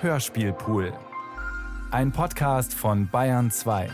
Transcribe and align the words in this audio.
Hörspielpool. 0.00 0.92
Ein 1.90 2.12
Podcast 2.12 2.72
von 2.72 3.08
Bayern 3.10 3.50
2. 3.50 3.90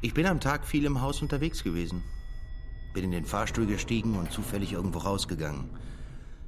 Ich 0.00 0.14
bin 0.14 0.26
am 0.26 0.38
Tag 0.38 0.64
viel 0.64 0.84
im 0.84 1.00
Haus 1.00 1.22
unterwegs 1.22 1.64
gewesen. 1.64 2.04
Bin 2.94 3.02
in 3.02 3.10
den 3.10 3.24
Fahrstuhl 3.24 3.66
gestiegen 3.66 4.16
und 4.16 4.30
zufällig 4.30 4.74
irgendwo 4.74 5.00
rausgegangen. 5.00 5.70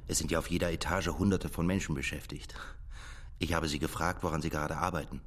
Es 0.07 0.19
sind 0.19 0.31
ja 0.31 0.39
auf 0.39 0.49
jeder 0.49 0.71
Etage 0.71 1.09
hunderte 1.09 1.49
von 1.49 1.67
Menschen 1.67 1.95
beschäftigt. 1.95 2.55
Ich 3.37 3.53
habe 3.53 3.67
sie 3.67 3.79
gefragt, 3.79 4.23
woran 4.23 4.41
sie 4.41 4.49
gerade 4.49 4.77
arbeiten. 4.77 5.19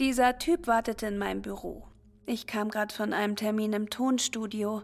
Dieser 0.00 0.40
Typ 0.40 0.66
wartete 0.66 1.06
in 1.06 1.16
meinem 1.16 1.42
Büro. 1.42 1.86
Ich 2.26 2.48
kam 2.48 2.70
gerade 2.70 2.92
von 2.92 3.12
einem 3.12 3.36
Termin 3.36 3.72
im 3.72 3.88
Tonstudio. 3.88 4.82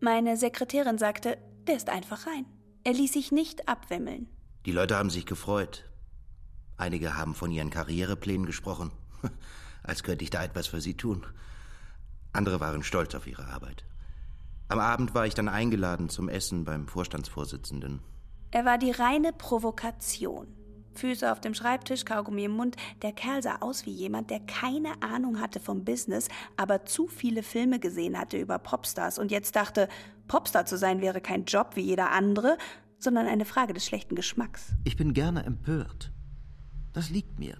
Meine 0.00 0.38
Sekretärin 0.38 0.96
sagte, 0.96 1.36
der 1.66 1.76
ist 1.76 1.90
einfach 1.90 2.26
rein. 2.26 2.46
Er 2.84 2.92
ließ 2.94 3.12
sich 3.12 3.30
nicht 3.30 3.68
abwimmeln. 3.68 4.28
Die 4.66 4.72
Leute 4.72 4.96
haben 4.96 5.10
sich 5.10 5.26
gefreut. 5.26 5.84
Einige 6.76 7.16
haben 7.16 7.34
von 7.34 7.50
ihren 7.50 7.70
Karriereplänen 7.70 8.46
gesprochen, 8.46 8.90
als 9.82 10.02
könnte 10.02 10.24
ich 10.24 10.30
da 10.30 10.42
etwas 10.42 10.66
für 10.66 10.80
sie 10.80 10.94
tun. 10.96 11.26
Andere 12.32 12.60
waren 12.60 12.82
stolz 12.82 13.14
auf 13.14 13.26
ihre 13.26 13.46
Arbeit. 13.48 13.84
Am 14.68 14.78
Abend 14.78 15.14
war 15.14 15.26
ich 15.26 15.34
dann 15.34 15.48
eingeladen 15.48 16.08
zum 16.08 16.28
Essen 16.28 16.64
beim 16.64 16.86
Vorstandsvorsitzenden. 16.86 18.00
Er 18.50 18.64
war 18.64 18.78
die 18.78 18.92
reine 18.92 19.32
Provokation. 19.32 20.46
Füße 20.94 21.30
auf 21.30 21.40
dem 21.40 21.54
Schreibtisch, 21.54 22.04
Kaugummi 22.04 22.44
im 22.44 22.52
Mund. 22.52 22.76
Der 23.02 23.12
Kerl 23.12 23.42
sah 23.42 23.56
aus 23.60 23.86
wie 23.86 23.92
jemand, 23.92 24.30
der 24.30 24.40
keine 24.40 25.02
Ahnung 25.02 25.40
hatte 25.40 25.60
vom 25.60 25.84
Business, 25.84 26.28
aber 26.56 26.84
zu 26.84 27.06
viele 27.06 27.42
Filme 27.42 27.78
gesehen 27.78 28.18
hatte 28.18 28.38
über 28.38 28.58
Popstars 28.58 29.18
und 29.18 29.30
jetzt 29.30 29.56
dachte, 29.56 29.88
Popstar 30.28 30.66
zu 30.66 30.76
sein 30.76 31.00
wäre 31.00 31.20
kein 31.20 31.44
Job 31.44 31.72
wie 31.74 31.80
jeder 31.80 32.10
andere, 32.10 32.58
sondern 32.98 33.26
eine 33.26 33.44
Frage 33.44 33.72
des 33.72 33.86
schlechten 33.86 34.14
Geschmacks. 34.14 34.74
Ich 34.84 34.96
bin 34.96 35.14
gerne 35.14 35.44
empört. 35.44 36.12
Das 36.92 37.10
liegt 37.10 37.38
mir. 37.38 37.56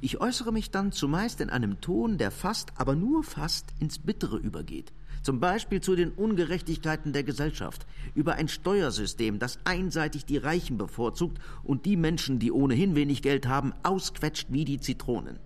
Ich 0.00 0.20
äußere 0.20 0.52
mich 0.52 0.70
dann 0.70 0.92
zumeist 0.92 1.40
in 1.40 1.50
einem 1.50 1.80
Ton, 1.80 2.18
der 2.18 2.30
fast, 2.30 2.72
aber 2.76 2.94
nur 2.94 3.24
fast 3.24 3.72
ins 3.78 3.98
Bittere 3.98 4.36
übergeht. 4.36 4.92
Zum 5.26 5.40
Beispiel 5.40 5.80
zu 5.80 5.96
den 5.96 6.12
Ungerechtigkeiten 6.12 7.12
der 7.12 7.24
Gesellschaft, 7.24 7.84
über 8.14 8.34
ein 8.34 8.46
Steuersystem, 8.46 9.40
das 9.40 9.58
einseitig 9.64 10.24
die 10.24 10.36
Reichen 10.36 10.78
bevorzugt 10.78 11.40
und 11.64 11.84
die 11.84 11.96
Menschen, 11.96 12.38
die 12.38 12.52
ohnehin 12.52 12.94
wenig 12.94 13.22
Geld 13.22 13.48
haben, 13.48 13.74
ausquetscht 13.82 14.46
wie 14.52 14.64
die 14.64 14.78
Zitronen. 14.78 15.40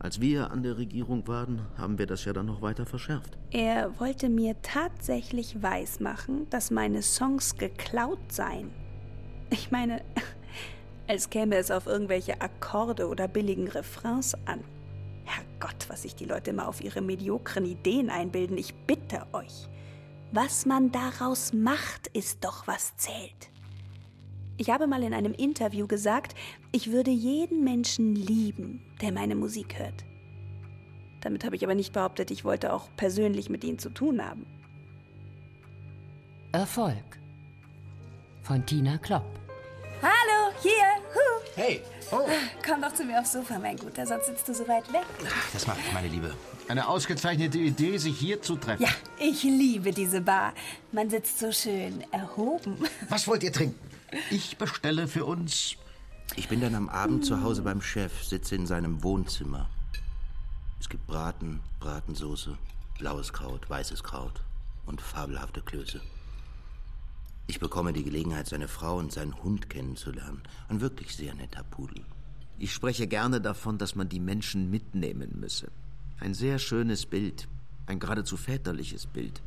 Als 0.00 0.20
wir 0.20 0.50
an 0.50 0.64
der 0.64 0.78
Regierung 0.78 1.28
waren, 1.28 1.62
haben 1.76 1.96
wir 1.96 2.06
das 2.06 2.24
ja 2.24 2.32
dann 2.32 2.46
noch 2.46 2.60
weiter 2.60 2.84
verschärft. 2.84 3.38
Er 3.52 4.00
wollte 4.00 4.28
mir 4.28 4.56
tatsächlich 4.62 5.62
weismachen, 5.62 6.50
dass 6.50 6.72
meine 6.72 7.02
Songs 7.02 7.56
geklaut 7.56 8.32
seien. 8.32 8.72
Ich 9.50 9.70
meine, 9.70 10.02
als 11.06 11.30
käme 11.30 11.54
es 11.54 11.70
auf 11.70 11.86
irgendwelche 11.86 12.40
Akkorde 12.40 13.06
oder 13.06 13.28
billigen 13.28 13.68
Refrains 13.68 14.34
an. 14.44 14.64
Herrgott, 15.36 15.88
was 15.88 16.02
sich 16.02 16.14
die 16.14 16.24
Leute 16.24 16.50
immer 16.50 16.68
auf 16.68 16.82
ihre 16.82 17.00
mediokren 17.00 17.64
Ideen 17.64 18.10
einbilden. 18.10 18.58
Ich 18.58 18.74
bitte 18.74 19.26
euch. 19.32 19.68
Was 20.32 20.66
man 20.66 20.92
daraus 20.92 21.52
macht, 21.52 22.06
ist 22.08 22.44
doch, 22.44 22.66
was 22.66 22.96
zählt. 22.96 23.50
Ich 24.56 24.70
habe 24.70 24.86
mal 24.86 25.02
in 25.02 25.14
einem 25.14 25.32
Interview 25.32 25.86
gesagt, 25.86 26.34
ich 26.72 26.92
würde 26.92 27.10
jeden 27.10 27.64
Menschen 27.64 28.14
lieben, 28.14 28.82
der 29.00 29.12
meine 29.12 29.34
Musik 29.34 29.78
hört. 29.78 30.04
Damit 31.20 31.44
habe 31.44 31.56
ich 31.56 31.64
aber 31.64 31.74
nicht 31.74 31.92
behauptet, 31.92 32.30
ich 32.30 32.44
wollte 32.44 32.72
auch 32.72 32.88
persönlich 32.96 33.48
mit 33.48 33.64
ihnen 33.64 33.78
zu 33.78 33.90
tun 33.90 34.24
haben. 34.24 34.46
Erfolg 36.52 37.18
von 38.42 38.64
Tina 38.66 38.98
Klopp. 38.98 39.24
Hallo, 40.02 40.52
hier. 40.60 41.02
Huh. 41.14 41.41
Hey, 41.54 41.82
oh. 42.10 42.26
Komm 42.66 42.80
doch 42.80 42.94
zu 42.94 43.04
mir 43.04 43.20
aufs 43.20 43.32
Sofa, 43.32 43.58
mein 43.58 43.76
Guter, 43.76 44.06
sonst 44.06 44.26
sitzt 44.26 44.48
du 44.48 44.54
so 44.54 44.66
weit 44.68 44.90
weg. 44.90 45.04
Das 45.52 45.66
mache 45.66 45.80
ich, 45.86 45.92
meine 45.92 46.08
Liebe. 46.08 46.34
Eine 46.68 46.88
ausgezeichnete 46.88 47.58
Idee, 47.58 47.98
sich 47.98 48.18
hier 48.18 48.40
zu 48.40 48.56
treffen. 48.56 48.82
Ja, 48.82 48.88
ich 49.18 49.42
liebe 49.42 49.92
diese 49.92 50.22
Bar. 50.22 50.54
Man 50.92 51.10
sitzt 51.10 51.38
so 51.38 51.52
schön 51.52 52.04
erhoben. 52.10 52.78
Was 53.10 53.28
wollt 53.28 53.42
ihr 53.42 53.52
trinken? 53.52 53.78
Ich 54.30 54.56
bestelle 54.56 55.06
für 55.06 55.26
uns. 55.26 55.76
Ich 56.36 56.48
bin 56.48 56.62
dann 56.62 56.74
am 56.74 56.88
Abend 56.88 57.26
zu 57.26 57.42
Hause 57.42 57.60
beim 57.60 57.82
Chef, 57.82 58.24
sitze 58.24 58.54
in 58.54 58.66
seinem 58.66 59.02
Wohnzimmer. 59.02 59.68
Es 60.80 60.88
gibt 60.88 61.06
Braten, 61.06 61.60
Bratensoße, 61.80 62.56
blaues 62.98 63.30
Kraut, 63.32 63.68
weißes 63.68 64.02
Kraut 64.02 64.40
und 64.86 65.02
fabelhafte 65.02 65.60
Klöße. 65.60 66.00
Ich 67.46 67.60
bekomme 67.60 67.92
die 67.92 68.04
Gelegenheit, 68.04 68.46
seine 68.46 68.68
Frau 68.68 68.98
und 68.98 69.12
seinen 69.12 69.42
Hund 69.42 69.68
kennenzulernen. 69.68 70.42
Ein 70.68 70.80
wirklich 70.80 71.16
sehr 71.16 71.34
netter 71.34 71.64
Pudel. 71.64 72.04
Ich 72.58 72.72
spreche 72.72 73.06
gerne 73.06 73.40
davon, 73.40 73.78
dass 73.78 73.94
man 73.94 74.08
die 74.08 74.20
Menschen 74.20 74.70
mitnehmen 74.70 75.38
müsse. 75.40 75.70
Ein 76.20 76.34
sehr 76.34 76.58
schönes 76.58 77.06
Bild, 77.06 77.48
ein 77.86 77.98
geradezu 77.98 78.36
väterliches 78.36 79.06
Bild. 79.06 79.42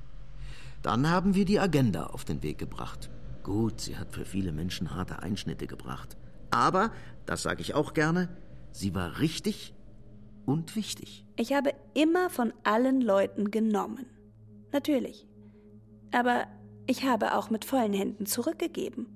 Dann 0.81 1.09
haben 1.09 1.34
wir 1.34 1.45
die 1.45 1.59
Agenda 1.59 2.07
auf 2.07 2.25
den 2.25 2.44
Weg 2.44 2.57
gebracht. 2.57 3.09
Gut, 3.44 3.81
sie 3.81 3.97
hat 3.97 4.11
für 4.11 4.25
viele 4.25 4.51
Menschen 4.51 4.94
harte 4.94 5.23
Einschnitte 5.23 5.67
gebracht. 5.67 6.17
Aber, 6.51 6.91
das 7.25 7.44
sage 7.44 7.61
ich 7.61 7.73
auch 7.73 7.94
gerne, 7.94 8.29
sie 8.72 8.94
war 8.94 9.19
richtig 9.19 9.73
und 10.45 10.75
wichtig. 10.75 11.25
Ich 11.38 11.53
habe 11.53 11.73
immer 11.94 12.29
von 12.29 12.53
allen 12.63 13.01
Leuten 13.01 13.51
genommen. 13.51 14.05
Natürlich. 14.72 15.28
Aber 16.11 16.47
ich 16.88 17.03
habe 17.03 17.35
auch 17.35 17.50
mit 17.50 17.66
vollen 17.66 17.94
Händen 17.94 18.25
zurückgegeben. 18.25 19.07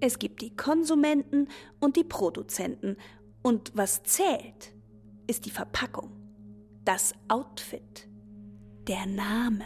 Es 0.00 0.18
gibt 0.18 0.42
die 0.42 0.54
Konsumenten 0.54 1.48
und 1.80 1.96
die 1.96 2.04
Produzenten. 2.04 2.96
Und 3.42 3.72
was 3.74 4.02
zählt, 4.02 4.74
ist 5.26 5.46
die 5.46 5.50
Verpackung, 5.50 6.10
das 6.84 7.14
Outfit, 7.28 8.08
der 8.86 9.06
Name. 9.06 9.64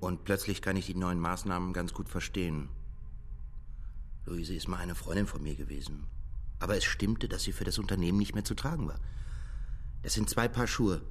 Und 0.00 0.24
plötzlich 0.24 0.62
kann 0.62 0.76
ich 0.76 0.86
die 0.86 0.94
neuen 0.94 1.20
Maßnahmen 1.20 1.72
ganz 1.72 1.92
gut 1.92 2.08
verstehen. 2.08 2.68
Luise 4.24 4.54
ist 4.54 4.68
mal 4.68 4.78
eine 4.78 4.94
Freundin 4.94 5.26
von 5.26 5.42
mir 5.42 5.54
gewesen. 5.54 6.06
Aber 6.58 6.76
es 6.76 6.84
stimmte, 6.84 7.28
dass 7.28 7.42
sie 7.42 7.52
für 7.52 7.64
das 7.64 7.78
Unternehmen 7.78 8.18
nicht 8.18 8.34
mehr 8.34 8.44
zu 8.44 8.54
tragen 8.54 8.88
war. 8.88 8.98
Das 10.02 10.14
sind 10.14 10.30
zwei 10.30 10.48
Paar 10.48 10.66
Schuhe. 10.66 11.02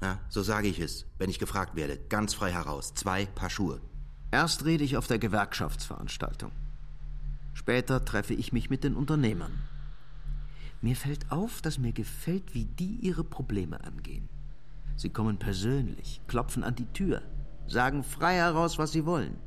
Ja, 0.00 0.20
so 0.28 0.42
sage 0.42 0.68
ich 0.68 0.78
es, 0.78 1.06
wenn 1.18 1.30
ich 1.30 1.38
gefragt 1.38 1.74
werde. 1.74 1.98
Ganz 2.08 2.34
frei 2.34 2.52
heraus. 2.52 2.94
Zwei 2.94 3.26
Paar 3.26 3.50
Schuhe. 3.50 3.80
Erst 4.36 4.66
rede 4.66 4.84
ich 4.84 4.98
auf 4.98 5.06
der 5.06 5.18
Gewerkschaftsveranstaltung. 5.18 6.50
Später 7.54 8.04
treffe 8.04 8.34
ich 8.34 8.52
mich 8.52 8.68
mit 8.68 8.84
den 8.84 8.94
Unternehmern. 8.94 9.62
Mir 10.82 10.94
fällt 10.94 11.32
auf, 11.32 11.62
dass 11.62 11.78
mir 11.78 11.94
gefällt, 11.94 12.52
wie 12.52 12.66
die 12.66 12.96
ihre 12.96 13.24
Probleme 13.24 13.82
angehen. 13.82 14.28
Sie 14.94 15.08
kommen 15.08 15.38
persönlich, 15.38 16.20
klopfen 16.26 16.64
an 16.64 16.74
die 16.74 16.92
Tür, 16.92 17.22
sagen 17.66 18.04
frei 18.04 18.34
heraus, 18.34 18.76
was 18.76 18.92
sie 18.92 19.06
wollen. 19.06 19.38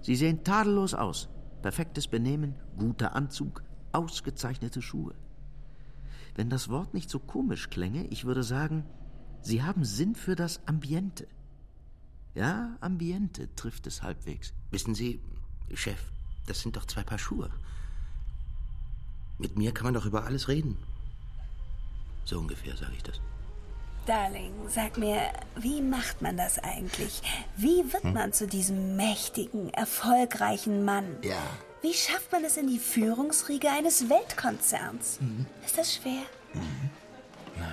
Sie 0.00 0.14
sehen 0.14 0.44
tadellos 0.44 0.94
aus. 0.94 1.28
Perfektes 1.62 2.06
Benehmen, 2.06 2.54
guter 2.78 3.16
Anzug, 3.16 3.64
ausgezeichnete 3.90 4.80
Schuhe. 4.80 5.16
Wenn 6.36 6.50
das 6.50 6.68
Wort 6.68 6.94
nicht 6.94 7.10
so 7.10 7.18
komisch 7.18 7.68
klänge, 7.68 8.06
ich 8.06 8.24
würde 8.24 8.44
sagen, 8.44 8.84
sie 9.40 9.64
haben 9.64 9.84
Sinn 9.84 10.14
für 10.14 10.36
das 10.36 10.64
Ambiente. 10.68 11.26
Ja, 12.34 12.76
Ambiente 12.80 13.48
trifft 13.56 13.86
es 13.86 14.02
halbwegs. 14.02 14.52
Wissen 14.70 14.94
Sie, 14.94 15.20
Chef, 15.74 16.00
das 16.46 16.60
sind 16.60 16.76
doch 16.76 16.84
zwei 16.86 17.02
Paar 17.02 17.18
Schuhe. 17.18 17.50
Mit 19.38 19.56
mir 19.56 19.72
kann 19.72 19.84
man 19.84 19.94
doch 19.94 20.06
über 20.06 20.24
alles 20.24 20.48
reden. 20.48 20.76
So 22.24 22.38
ungefähr 22.38 22.76
sage 22.76 22.92
ich 22.94 23.02
das. 23.02 23.20
Darling, 24.06 24.52
sag 24.68 24.96
mir, 24.98 25.20
wie 25.56 25.82
macht 25.82 26.22
man 26.22 26.36
das 26.36 26.58
eigentlich? 26.58 27.22
Wie 27.56 27.92
wird 27.92 28.04
man 28.04 28.32
zu 28.32 28.46
diesem 28.46 28.96
mächtigen, 28.96 29.72
erfolgreichen 29.74 30.84
Mann? 30.84 31.16
Ja. 31.22 31.42
Wie 31.82 31.94
schafft 31.94 32.32
man 32.32 32.44
es 32.44 32.56
in 32.56 32.66
die 32.66 32.78
Führungsriege 32.78 33.70
eines 33.70 34.08
Weltkonzerns? 34.08 35.18
Ist 35.64 35.78
das 35.78 35.94
schwer? 35.94 36.22
Nein. 37.58 37.72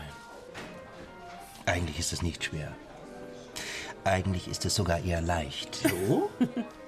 Eigentlich 1.66 2.00
ist 2.00 2.14
es 2.14 2.22
nicht 2.22 2.44
schwer. 2.44 2.74
Eigentlich 4.08 4.48
ist 4.48 4.66
es 4.66 4.76
sogar 4.76 5.00
eher 5.00 5.22
leicht. 5.22 5.76
So? 5.76 6.30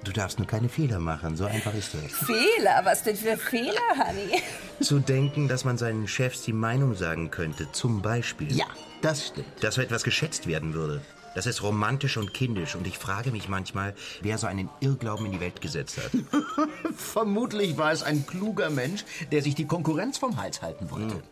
Du 0.02 0.12
darfst 0.12 0.38
nur 0.38 0.48
keine 0.48 0.70
Fehler 0.70 0.98
machen, 0.98 1.36
so 1.36 1.44
einfach 1.44 1.74
ist 1.74 1.92
das. 1.92 2.26
Fehler? 2.26 2.80
Was 2.84 3.02
denn 3.02 3.16
für 3.16 3.36
Fehler, 3.36 3.74
Honey? 3.98 4.42
Zu 4.80 4.98
denken, 4.98 5.46
dass 5.46 5.66
man 5.66 5.76
seinen 5.76 6.08
Chefs 6.08 6.40
die 6.40 6.54
Meinung 6.54 6.94
sagen 6.94 7.30
könnte, 7.30 7.70
zum 7.72 8.00
Beispiel. 8.00 8.50
Ja, 8.50 8.64
das 9.02 9.26
stimmt. 9.26 9.62
Dass 9.62 9.74
so 9.74 9.82
etwas 9.82 10.02
geschätzt 10.02 10.46
werden 10.46 10.72
würde. 10.72 11.02
Das 11.34 11.44
ist 11.44 11.62
romantisch 11.62 12.16
und 12.16 12.32
kindisch 12.32 12.76
und 12.76 12.86
ich 12.86 12.96
frage 12.96 13.30
mich 13.30 13.50
manchmal, 13.50 13.94
wer 14.22 14.38
so 14.38 14.46
einen 14.46 14.70
Irrglauben 14.80 15.26
in 15.26 15.32
die 15.32 15.40
Welt 15.40 15.60
gesetzt 15.60 15.98
hat. 15.98 16.12
Vermutlich 16.96 17.76
war 17.76 17.92
es 17.92 18.02
ein 18.02 18.26
kluger 18.26 18.70
Mensch, 18.70 19.04
der 19.30 19.42
sich 19.42 19.54
die 19.54 19.66
Konkurrenz 19.66 20.16
vom 20.16 20.40
Hals 20.40 20.62
halten 20.62 20.90
wollte. 20.90 21.22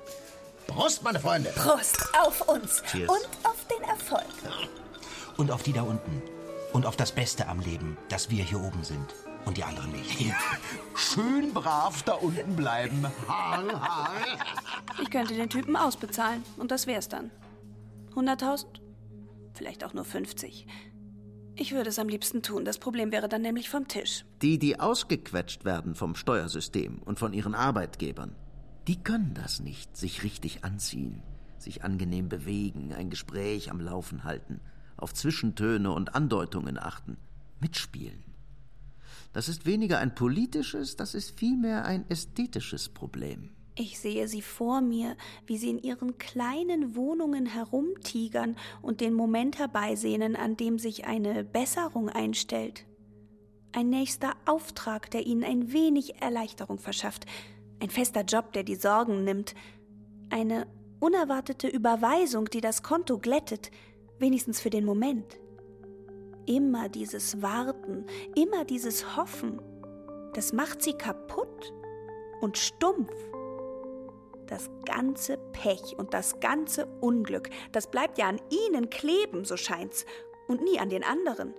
Prost, 0.67 1.03
meine 1.03 1.21
Freunde! 1.21 1.49
Prost 1.57 2.07
auf 2.21 2.43
uns 2.43 2.83
Cheers. 2.93 3.09
und 3.09 3.29
auf 3.45 3.57
den 3.71 3.89
Erfolg. 3.89 4.27
Und 5.39 5.53
auf 5.53 5.63
die 5.63 5.73
da 5.73 5.83
unten. 5.83 6.21
Und 6.73 6.85
auf 6.85 6.97
das 6.97 7.13
Beste 7.13 7.49
am 7.49 7.61
Leben, 7.61 7.97
dass 8.09 8.29
wir 8.29 8.45
hier 8.45 8.61
oben 8.61 8.83
sind. 8.83 9.15
Und 9.45 9.57
die 9.57 9.65
anderen 9.65 9.93
nicht. 9.93 10.35
Schön 10.95 11.55
brav 11.55 12.03
da 12.03 12.15
unten 12.15 12.57
bleiben. 12.57 13.07
Ich 15.01 15.11
könnte 15.11 15.35
den 15.35 15.49
Typen 15.49 15.77
ausbezahlen 15.77 16.43
und 16.59 16.71
das 16.71 16.87
wär's 16.87 17.09
dann. 17.09 17.31
100.000? 18.15 18.67
Vielleicht 19.55 19.85
auch 19.85 19.95
nur 19.95 20.05
50. 20.05 20.67
Ich 21.55 21.73
würde 21.73 21.91
es 21.91 22.01
am 22.01 22.09
liebsten 22.09 22.43
tun. 22.43 22.65
Das 22.65 22.79
Problem 22.79 23.13
wäre 23.13 23.29
dann 23.29 23.43
nämlich 23.43 23.71
vom 23.71 23.87
Tisch. 23.87 24.25
Die, 24.43 24.59
die 24.59 24.81
ausgequetscht 24.81 25.65
werden 25.65 25.95
vom 25.95 26.17
Steuersystem 26.17 27.01
und 27.05 27.19
von 27.19 27.33
ihren 27.33 27.55
Arbeitgebern, 27.55 28.35
die 28.89 29.03
können 29.03 29.35
das 29.35 29.61
nicht, 29.61 29.97
sich 29.97 30.25
richtig 30.25 30.65
anziehen, 30.65 31.23
sich 31.59 31.85
angenehm 31.85 32.29
bewegen, 32.29 32.93
ein 32.93 33.09
Gespräch 33.09 33.71
am 33.71 33.81
Laufen 33.81 34.25
halten, 34.25 34.61
auf 34.99 35.15
Zwischentöne 35.15 35.93
und 35.93 36.15
Andeutungen 36.15 36.79
achten, 36.79 37.17
mitspielen. 37.61 38.25
Das 39.33 39.49
ist 39.49 39.67
weniger 39.67 39.99
ein 39.99 40.15
politisches, 40.15 40.97
das 40.97 41.15
ist 41.15 41.39
vielmehr 41.39 41.85
ein 41.85 42.05
ästhetisches 42.09 42.89
Problem. 42.89 43.51
Ich 43.81 44.01
sehe 44.01 44.27
sie 44.27 44.43
vor 44.43 44.81
mir, 44.81 45.17
wie 45.47 45.57
sie 45.57 45.71
in 45.71 45.79
ihren 45.79 46.19
kleinen 46.19 46.97
Wohnungen 46.97 47.47
herumtigern 47.47 48.57
und 48.83 49.01
den 49.01 49.15
Moment 49.15 49.61
herbeisehnen, 49.61 50.35
an 50.35 50.57
dem 50.57 50.81
sich 50.81 51.05
eine 51.05 51.45
Besserung 51.45 52.09
einstellt. 52.09 52.85
Ein 53.71 53.91
nächster 53.91 54.33
Auftrag, 54.47 55.13
der 55.13 55.27
ihnen 55.27 55.45
ein 55.45 55.73
wenig 55.73 56.21
Erleichterung 56.21 56.79
verschafft. 56.79 57.27
Ein 57.81 57.91
fester 57.91 58.23
Job, 58.23 58.53
der 58.53 58.65
die 58.65 58.75
Sorgen 58.75 59.23
nimmt. 59.23 59.55
Eine 60.31 60.67
unerwartete 60.99 61.69
Überweisung, 61.69 62.47
die 62.47 62.61
das 62.61 62.83
Konto 62.83 63.19
glättet, 63.19 63.71
wenigstens 64.19 64.61
für 64.61 64.71
den 64.71 64.85
Moment. 64.85 65.39
Immer 66.47 66.89
dieses 66.89 67.43
Warten, 67.43 68.07
immer 68.35 68.65
dieses 68.65 69.17
Hoffen, 69.17 69.61
das 70.35 70.53
macht 70.53 70.83
sie 70.83 70.95
kaputt 70.95 71.73
und 72.41 72.57
stumpf. 72.57 73.13
Das 74.47 74.71
ganze 74.85 75.37
Pech 75.53 75.97
und 75.99 76.15
das 76.15 76.41
ganze 76.41 76.87
Unglück, 77.01 77.51
das 77.73 77.91
bleibt 77.91 78.19
ja 78.19 78.29
an 78.29 78.41
ihnen 78.51 78.89
kleben, 78.89 79.45
so 79.45 79.57
scheint's, 79.57 80.07
und 80.47 80.63
nie 80.63 80.79
an 80.79 80.89
den 80.89 81.05
anderen. 81.05 81.55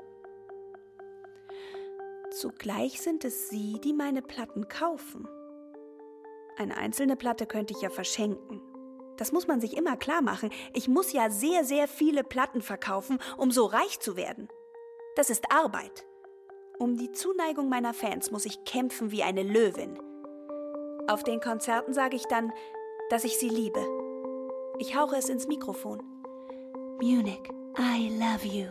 Zugleich 2.31 3.01
sind 3.01 3.25
es 3.25 3.49
sie, 3.49 3.79
die 3.83 3.93
meine 3.93 4.21
Platten 4.21 4.67
kaufen. 4.67 5.27
Eine 6.57 6.77
einzelne 6.77 7.15
Platte 7.15 7.45
könnte 7.45 7.73
ich 7.73 7.81
ja 7.81 7.89
verschenken. 7.89 8.61
Das 9.19 9.33
muss 9.33 9.47
man 9.47 9.59
sich 9.59 9.75
immer 9.75 9.97
klar 9.97 10.21
machen. 10.21 10.49
Ich 10.73 10.87
muss 10.87 11.11
ja 11.11 11.29
sehr, 11.29 11.65
sehr 11.65 11.89
viele 11.89 12.23
Platten 12.23 12.61
verkaufen, 12.61 13.19
um 13.35 13.51
so 13.51 13.65
reich 13.65 13.99
zu 13.99 14.15
werden. 14.15 14.47
Das 15.17 15.29
ist 15.29 15.51
Arbeit. 15.51 16.07
Um 16.79 16.95
die 16.95 17.11
Zuneigung 17.11 17.67
meiner 17.67 17.93
Fans 17.93 18.31
muss 18.31 18.45
ich 18.45 18.63
kämpfen 18.63 19.11
wie 19.11 19.21
eine 19.21 19.43
Löwin. 19.43 19.99
Auf 21.09 21.23
den 21.23 21.41
Konzerten 21.41 21.93
sage 21.93 22.15
ich 22.15 22.23
dann, 22.27 22.53
dass 23.09 23.25
ich 23.25 23.37
sie 23.37 23.49
liebe. 23.49 23.85
Ich 24.77 24.95
hauche 24.95 25.17
es 25.17 25.27
ins 25.27 25.47
Mikrofon. 25.47 26.01
Munich, 27.01 27.43
I 27.77 28.17
love 28.17 28.47
you. 28.47 28.67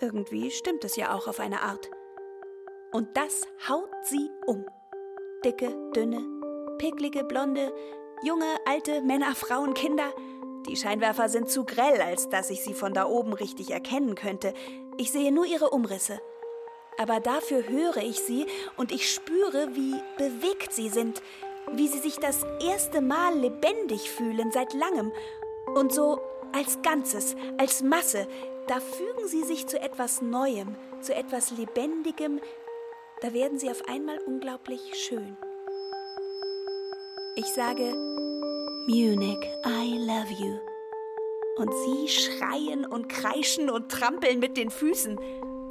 Irgendwie 0.00 0.50
stimmt 0.50 0.84
es 0.84 0.96
ja 0.96 1.14
auch 1.14 1.28
auf 1.28 1.38
eine 1.38 1.60
Art. 1.60 1.90
Und 2.92 3.14
das 3.14 3.46
haut 3.68 3.90
sie 4.04 4.30
um. 4.46 4.64
Dicke, 5.44 5.74
dünne, 5.94 6.24
picklige, 6.78 7.24
blonde, 7.24 7.74
junge, 8.22 8.46
alte, 8.66 9.02
Männer, 9.02 9.34
Frauen, 9.34 9.74
Kinder. 9.74 10.12
Die 10.66 10.76
Scheinwerfer 10.76 11.28
sind 11.28 11.50
zu 11.50 11.64
grell, 11.64 12.00
als 12.00 12.28
dass 12.28 12.50
ich 12.50 12.62
sie 12.62 12.74
von 12.74 12.94
da 12.94 13.06
oben 13.06 13.32
richtig 13.32 13.70
erkennen 13.70 14.14
könnte. 14.14 14.54
Ich 14.96 15.10
sehe 15.10 15.32
nur 15.32 15.44
ihre 15.44 15.70
Umrisse. 15.70 16.20
Aber 16.98 17.20
dafür 17.20 17.68
höre 17.68 17.98
ich 17.98 18.20
sie 18.20 18.46
und 18.76 18.92
ich 18.92 19.10
spüre, 19.10 19.74
wie 19.74 19.96
bewegt 20.18 20.72
sie 20.72 20.88
sind, 20.88 21.22
wie 21.72 21.88
sie 21.88 21.98
sich 21.98 22.16
das 22.16 22.44
erste 22.64 23.00
Mal 23.00 23.36
lebendig 23.38 24.10
fühlen 24.10 24.52
seit 24.52 24.74
langem. 24.74 25.10
Und 25.74 25.92
so 25.92 26.20
als 26.52 26.82
Ganzes, 26.82 27.34
als 27.58 27.82
Masse, 27.82 28.28
da 28.68 28.78
fügen 28.78 29.26
sie 29.26 29.42
sich 29.42 29.66
zu 29.66 29.80
etwas 29.80 30.22
Neuem, 30.22 30.76
zu 31.00 31.14
etwas 31.14 31.50
Lebendigem, 31.50 32.40
da 33.20 33.32
werden 33.32 33.58
sie 33.58 33.70
auf 33.70 33.88
einmal 33.88 34.18
unglaublich 34.18 34.80
schön. 34.94 35.36
Ich 37.34 37.46
sage, 37.46 37.94
Munich, 38.86 39.38
I 39.64 39.96
love 39.96 40.30
you. 40.38 40.58
Und 41.56 41.72
sie 41.72 42.08
schreien 42.08 42.84
und 42.84 43.08
kreischen 43.08 43.70
und 43.70 43.90
trampeln 43.90 44.38
mit 44.38 44.58
den 44.58 44.68
Füßen. 44.68 45.18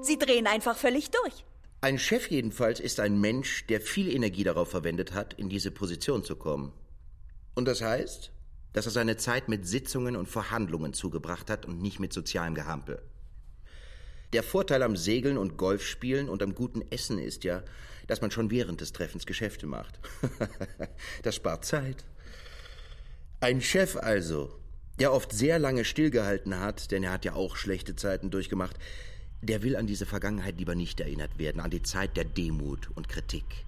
Sie 0.02 0.18
drehen 0.18 0.48
einfach 0.48 0.76
völlig 0.76 1.12
durch. 1.12 1.46
Ein 1.82 2.00
Chef 2.00 2.32
jedenfalls 2.32 2.80
ist 2.80 3.00
ein 3.00 3.22
Mensch, 3.22 3.68
der 3.68 3.80
viel 3.80 4.12
Energie 4.12 4.44
darauf 4.44 4.72
verwendet 4.72 5.14
hat, 5.14 5.36
in 5.36 5.50
diese 5.50 5.70
Position 5.70 6.24
zu 6.24 6.36
kommen. 6.36 6.74
Und 7.54 7.66
das 7.68 7.84
heißt, 7.84 8.32
dass 8.74 8.88
er 8.88 8.92
seine 8.92 9.18
Zeit 9.18 9.48
mit 9.48 9.68
Sitzungen 9.68 10.16
und 10.16 10.28
Verhandlungen 10.28 10.94
zugebracht 10.94 11.52
hat 11.52 11.68
und 11.68 11.80
nicht 11.80 12.00
mit 12.00 12.12
sozialem 12.12 12.56
Gehampel. 12.56 13.04
Der 14.34 14.42
Vorteil 14.42 14.82
am 14.82 14.96
Segeln 14.96 15.38
und 15.38 15.58
Golfspielen 15.58 16.28
und 16.28 16.42
am 16.42 16.56
guten 16.56 16.82
Essen 16.90 17.20
ist 17.20 17.44
ja, 17.44 17.64
dass 18.08 18.22
man 18.22 18.32
schon 18.32 18.52
während 18.52 18.82
des 18.82 18.94
Treffens 18.94 19.26
Geschäfte 19.26 19.68
macht. 19.68 20.00
das 21.24 21.36
spart 21.36 21.66
Zeit. 21.66 22.04
Ein 23.40 23.62
Chef 23.62 23.96
also, 23.96 24.52
der 25.00 25.14
oft 25.14 25.32
sehr 25.32 25.58
lange 25.58 25.86
stillgehalten 25.86 26.60
hat, 26.60 26.92
denn 26.92 27.04
er 27.04 27.14
hat 27.14 27.26
ja 27.26 27.34
auch 27.34 27.56
schlechte 27.56 27.96
Zeiten 27.96 28.30
durchgemacht, 28.30 28.78
der 29.42 29.64
will 29.64 29.76
an 29.76 29.88
diese 29.88 30.06
Vergangenheit 30.06 30.58
lieber 30.58 30.76
nicht 30.76 31.00
erinnert 31.00 31.40
werden, 31.40 31.62
an 31.62 31.72
die 31.72 31.82
Zeit 31.82 32.16
der 32.18 32.26
Demut 32.26 32.90
und 32.94 33.10
Kritik. 33.10 33.66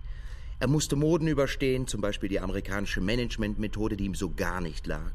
Er 0.60 0.68
musste 0.68 0.96
Moden 0.96 1.28
überstehen, 1.28 1.88
zum 1.88 2.02
Beispiel 2.02 2.30
die 2.30 2.40
amerikanische 2.40 3.02
Managementmethode, 3.02 3.98
die 3.98 4.06
ihm 4.06 4.16
so 4.16 4.30
gar 4.30 4.62
nicht 4.62 4.86
lag, 4.88 5.12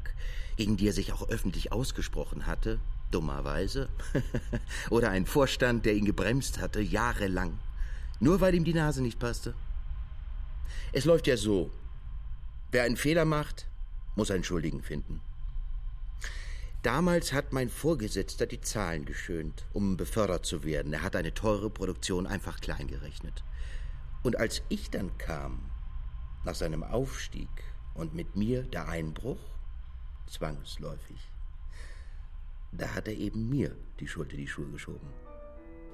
gegen 0.57 0.77
die 0.77 0.87
er 0.87 0.93
sich 0.93 1.13
auch 1.13 1.29
öffentlich 1.29 1.71
ausgesprochen 1.71 2.45
hatte, 2.45 2.79
dummerweise. 3.11 3.89
Oder 4.89 5.09
ein 5.09 5.25
Vorstand, 5.25 5.85
der 5.85 5.95
ihn 5.95 6.05
gebremst 6.05 6.59
hatte, 6.59 6.81
jahrelang, 6.81 7.57
nur 8.19 8.41
weil 8.41 8.55
ihm 8.55 8.63
die 8.63 8.73
Nase 8.73 9.01
nicht 9.01 9.19
passte. 9.19 9.53
Es 10.91 11.05
läuft 11.05 11.27
ja 11.27 11.37
so, 11.37 11.71
wer 12.71 12.83
einen 12.83 12.97
Fehler 12.97 13.25
macht, 13.25 13.67
muss 14.15 14.31
einen 14.31 14.43
Schuldigen 14.43 14.81
finden. 14.81 15.21
Damals 16.81 17.33
hat 17.33 17.51
mein 17.51 17.69
Vorgesetzter 17.69 18.45
die 18.45 18.61
Zahlen 18.61 19.03
geschönt, 19.03 19.65
um 19.73 19.97
befördert 19.97 20.45
zu 20.45 20.63
werden. 20.63 20.93
Er 20.93 21.01
hat 21.01 21.15
eine 21.15 21.33
teure 21.33 21.69
Produktion 21.69 22.25
einfach 22.25 22.61
klein 22.61 22.87
gerechnet. 22.87 23.43
Und 24.23 24.37
als 24.37 24.61
ich 24.69 24.89
dann 24.89 25.17
kam, 25.17 25.59
nach 26.45 26.55
seinem 26.55 26.83
Aufstieg 26.83 27.49
und 27.93 28.13
mit 28.13 28.37
mir 28.37 28.63
der 28.63 28.87
Einbruch, 28.87 29.39
zwangsläufig, 30.27 31.19
da 32.71 32.93
hat 32.93 33.07
er 33.07 33.15
eben 33.15 33.49
mir 33.49 33.75
die 33.99 34.07
Schuld 34.07 34.31
in 34.31 34.39
die 34.39 34.47
Schuhe 34.47 34.69
geschoben. 34.69 35.07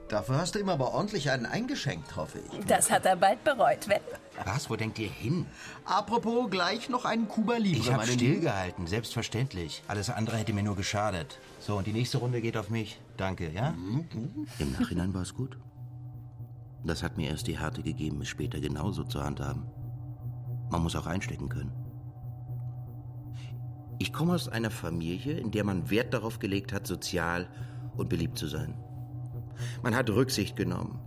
Dafür 0.07 0.37
hast 0.37 0.53
du 0.53 0.59
ihm 0.59 0.69
aber 0.69 0.93
ordentlich 0.93 1.31
einen 1.31 1.47
eingeschenkt, 1.47 2.15
hoffe 2.15 2.37
ich. 2.39 2.65
Das 2.65 2.91
hat 2.91 3.05
er 3.07 3.15
bald 3.15 3.43
bereut, 3.43 3.87
wenn. 3.87 4.01
Was? 4.45 4.69
Wo 4.69 4.75
denkt 4.75 4.99
ihr 4.99 5.09
hin? 5.09 5.47
Apropos, 5.83 6.49
gleich 6.51 6.89
noch 6.89 7.05
einen 7.05 7.27
Cuba 7.27 7.55
Libre, 7.57 7.79
Ich 7.79 7.91
habe 7.91 8.03
Lieben. 8.05 8.19
stillgehalten, 8.19 8.85
selbstverständlich. 8.85 9.81
Alles 9.87 10.11
andere 10.11 10.37
hätte 10.37 10.53
mir 10.53 10.61
nur 10.61 10.75
geschadet. 10.75 11.39
So, 11.59 11.77
und 11.77 11.87
die 11.87 11.93
nächste 11.93 12.19
Runde 12.19 12.39
geht 12.41 12.55
auf 12.55 12.69
mich. 12.69 12.99
Danke, 13.17 13.49
ja? 13.49 13.73
Im 14.59 14.71
Nachhinein 14.79 15.13
war 15.13 15.23
es 15.23 15.33
gut. 15.33 15.57
Das 16.83 17.01
hat 17.01 17.17
mir 17.17 17.29
erst 17.29 17.47
die 17.47 17.57
Härte 17.57 17.81
gegeben, 17.81 18.21
es 18.21 18.27
später 18.27 18.59
genauso 18.59 19.05
zu 19.05 19.23
handhaben. 19.23 19.63
Man 20.69 20.83
muss 20.83 20.95
auch 20.95 21.07
einstecken 21.07 21.49
können. 21.49 21.71
Ich 23.97 24.13
komme 24.13 24.33
aus 24.35 24.49
einer 24.49 24.69
Familie, 24.69 25.39
in 25.39 25.49
der 25.49 25.63
man 25.63 25.89
Wert 25.89 26.13
darauf 26.13 26.37
gelegt 26.37 26.73
hat, 26.73 26.85
sozial 26.85 27.47
und 27.97 28.09
beliebt 28.09 28.37
zu 28.37 28.45
sein. 28.47 28.75
Man 29.83 29.95
hat 29.95 30.09
Rücksicht 30.09 30.55
genommen. 30.55 30.99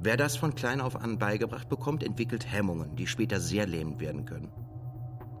Wer 0.00 0.16
das 0.16 0.36
von 0.36 0.54
klein 0.54 0.80
auf 0.80 0.96
an 0.96 1.18
beigebracht 1.18 1.68
bekommt, 1.68 2.02
entwickelt 2.02 2.50
Hemmungen, 2.50 2.96
die 2.96 3.06
später 3.06 3.40
sehr 3.40 3.66
lähmend 3.66 4.00
werden 4.00 4.24
können. 4.24 4.52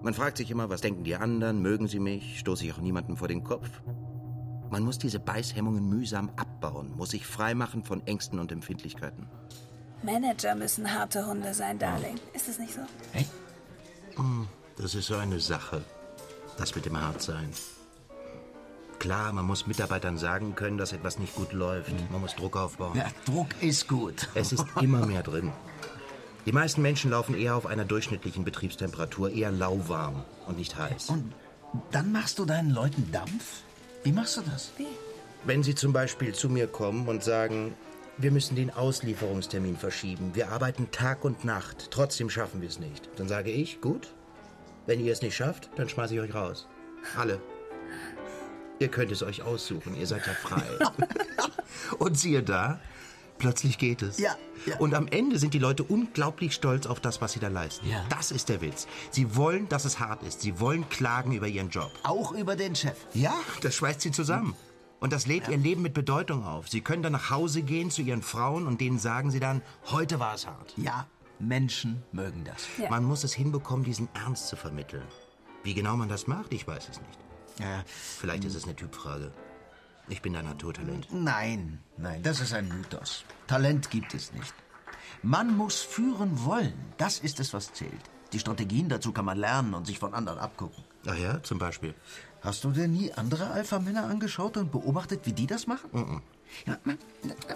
Man 0.02 0.14
fragt 0.14 0.36
sich 0.38 0.50
immer, 0.50 0.68
was 0.70 0.80
denken 0.80 1.04
die 1.04 1.16
anderen, 1.16 1.60
mögen 1.60 1.88
sie 1.88 2.00
mich, 2.00 2.38
stoße 2.40 2.64
ich 2.64 2.72
auch 2.72 2.80
niemandem 2.80 3.16
vor 3.16 3.28
den 3.28 3.44
Kopf. 3.44 3.68
Man 4.70 4.82
muss 4.82 4.98
diese 4.98 5.20
Beißhemmungen 5.20 5.88
mühsam 5.88 6.30
abbauen, 6.36 6.92
muss 6.96 7.10
sich 7.10 7.26
freimachen 7.26 7.84
von 7.84 8.06
Ängsten 8.06 8.38
und 8.38 8.50
Empfindlichkeiten. 8.50 9.28
Manager 10.02 10.54
müssen 10.54 10.92
harte 10.92 11.26
Hunde 11.26 11.54
sein, 11.54 11.78
Darling. 11.78 12.16
Ist 12.34 12.48
es 12.48 12.58
nicht 12.58 12.74
so? 12.74 12.80
Das 14.76 14.94
ist 14.94 15.06
so 15.06 15.16
eine 15.16 15.40
Sache, 15.40 15.82
das 16.58 16.74
mit 16.74 16.84
dem 16.84 17.00
Hartsein. 17.00 17.50
Klar, 18.98 19.32
man 19.32 19.44
muss 19.44 19.66
Mitarbeitern 19.66 20.18
sagen 20.18 20.54
können, 20.54 20.78
dass 20.78 20.92
etwas 20.92 21.18
nicht 21.18 21.34
gut 21.34 21.52
läuft. 21.52 21.92
Man 22.10 22.20
muss 22.20 22.34
Druck 22.34 22.56
aufbauen. 22.56 22.96
Ja, 22.96 23.06
Druck 23.24 23.48
ist 23.60 23.88
gut. 23.88 24.28
Es 24.34 24.52
ist 24.52 24.64
immer 24.80 25.04
mehr 25.06 25.22
drin. 25.22 25.52
Die 26.46 26.52
meisten 26.52 26.80
Menschen 26.82 27.10
laufen 27.10 27.36
eher 27.36 27.56
auf 27.56 27.66
einer 27.66 27.84
durchschnittlichen 27.84 28.44
Betriebstemperatur, 28.44 29.30
eher 29.30 29.50
lauwarm 29.50 30.24
und 30.46 30.58
nicht 30.58 30.76
heiß. 30.76 31.10
Und 31.10 31.32
dann 31.90 32.12
machst 32.12 32.38
du 32.38 32.44
deinen 32.44 32.70
Leuten 32.70 33.10
Dampf? 33.12 33.62
Wie 34.04 34.12
machst 34.12 34.36
du 34.36 34.42
das? 34.42 34.70
Wenn 35.44 35.62
sie 35.62 35.74
zum 35.74 35.92
Beispiel 35.92 36.34
zu 36.34 36.48
mir 36.48 36.66
kommen 36.66 37.08
und 37.08 37.22
sagen, 37.22 37.74
Wir 38.18 38.30
müssen 38.30 38.56
den 38.56 38.70
Auslieferungstermin 38.70 39.76
verschieben. 39.76 40.30
Wir 40.32 40.50
arbeiten 40.50 40.90
Tag 40.90 41.22
und 41.22 41.44
Nacht. 41.44 41.90
Trotzdem 41.90 42.30
schaffen 42.30 42.62
wir 42.62 42.68
es 42.70 42.78
nicht. 42.78 43.10
Dann 43.16 43.28
sage 43.28 43.50
ich, 43.50 43.82
gut, 43.82 44.14
wenn 44.86 45.04
ihr 45.04 45.12
es 45.12 45.20
nicht 45.20 45.36
schafft, 45.36 45.68
dann 45.76 45.86
schmeiße 45.86 46.14
ich 46.14 46.20
euch 46.20 46.34
raus. 46.34 46.66
Alle. 47.18 47.42
Ihr 48.78 48.88
könnt 48.88 49.10
es 49.10 49.22
euch 49.22 49.42
aussuchen, 49.42 49.96
ihr 49.96 50.06
seid 50.06 50.26
ja 50.26 50.34
frei. 50.34 50.62
und 51.98 52.18
siehe 52.18 52.42
da, 52.42 52.78
plötzlich 53.38 53.78
geht 53.78 54.02
es. 54.02 54.18
Ja, 54.18 54.36
ja. 54.66 54.76
Und 54.78 54.94
am 54.94 55.08
Ende 55.08 55.38
sind 55.38 55.54
die 55.54 55.58
Leute 55.58 55.82
unglaublich 55.82 56.52
stolz 56.54 56.86
auf 56.86 57.00
das, 57.00 57.20
was 57.20 57.32
sie 57.32 57.40
da 57.40 57.48
leisten. 57.48 57.88
Ja. 57.88 58.04
Das 58.10 58.30
ist 58.30 58.48
der 58.48 58.60
Witz. 58.60 58.86
Sie 59.10 59.34
wollen, 59.34 59.68
dass 59.68 59.84
es 59.84 59.98
hart 59.98 60.22
ist. 60.22 60.42
Sie 60.42 60.60
wollen 60.60 60.88
klagen 60.90 61.32
über 61.32 61.46
ihren 61.46 61.70
Job. 61.70 61.90
Auch 62.02 62.32
über 62.32 62.56
den 62.56 62.74
Chef. 62.74 62.96
Ja, 63.14 63.34
das 63.62 63.74
schweißt 63.74 64.02
sie 64.02 64.10
zusammen. 64.10 64.54
Und 64.98 65.12
das 65.12 65.26
lädt 65.26 65.48
ihr 65.48 65.56
Leben 65.56 65.82
mit 65.82 65.94
Bedeutung 65.94 66.44
auf. 66.44 66.68
Sie 66.68 66.80
können 66.80 67.02
dann 67.02 67.12
nach 67.12 67.30
Hause 67.30 67.62
gehen 67.62 67.90
zu 67.90 68.02
ihren 68.02 68.22
Frauen 68.22 68.66
und 68.66 68.80
denen 68.80 68.98
sagen 68.98 69.30
sie 69.30 69.40
dann, 69.40 69.62
heute 69.90 70.18
war 70.20 70.34
es 70.34 70.46
hart. 70.46 70.74
Ja, 70.76 71.06
Menschen 71.38 72.02
mögen 72.12 72.44
das. 72.44 72.66
Ja. 72.78 72.90
Man 72.90 73.04
muss 73.04 73.22
es 73.22 73.34
hinbekommen, 73.34 73.84
diesen 73.84 74.08
Ernst 74.14 74.48
zu 74.48 74.56
vermitteln. 74.56 75.06
Wie 75.62 75.74
genau 75.74 75.96
man 75.96 76.08
das 76.08 76.26
macht, 76.26 76.52
ich 76.52 76.66
weiß 76.66 76.88
es 76.88 77.00
nicht. 77.00 77.25
Ja, 77.58 77.84
Vielleicht 77.86 78.44
ist 78.44 78.54
es 78.54 78.64
eine 78.64 78.76
Typfrage. 78.76 79.32
Ich 80.08 80.22
bin 80.22 80.34
da 80.34 80.42
Naturtalent. 80.42 81.08
nein, 81.12 81.80
nein, 81.96 82.22
das 82.22 82.40
ist 82.40 82.52
ein 82.52 82.68
Mythos. 82.68 83.24
Talent 83.46 83.90
gibt 83.90 84.14
es 84.14 84.32
nicht. 84.32 84.54
Man 85.22 85.56
muss 85.56 85.80
führen 85.80 86.44
wollen. 86.44 86.74
Das 86.98 87.18
ist 87.18 87.40
es, 87.40 87.52
was 87.52 87.72
zählt. 87.72 87.92
Die 88.32 88.38
Strategien 88.38 88.88
dazu 88.88 89.12
kann 89.12 89.24
man 89.24 89.38
lernen 89.38 89.74
und 89.74 89.86
sich 89.86 89.98
von 89.98 90.14
anderen 90.14 90.38
abgucken. 90.38 90.84
Ach 91.06 91.16
ja, 91.16 91.42
zum 91.42 91.58
Beispiel. 91.58 91.94
Hast 92.42 92.62
du 92.64 92.70
denn 92.70 92.92
nie 92.92 93.12
andere 93.12 93.50
Alpha-Männer 93.50 94.04
angeschaut 94.04 94.56
und 94.56 94.70
beobachtet, 94.70 95.20
wie 95.24 95.32
die 95.32 95.46
das 95.46 95.66
machen? 95.66 95.90
Mhm. 95.92 96.22
Ja, 96.66 96.78
man, 96.84 96.98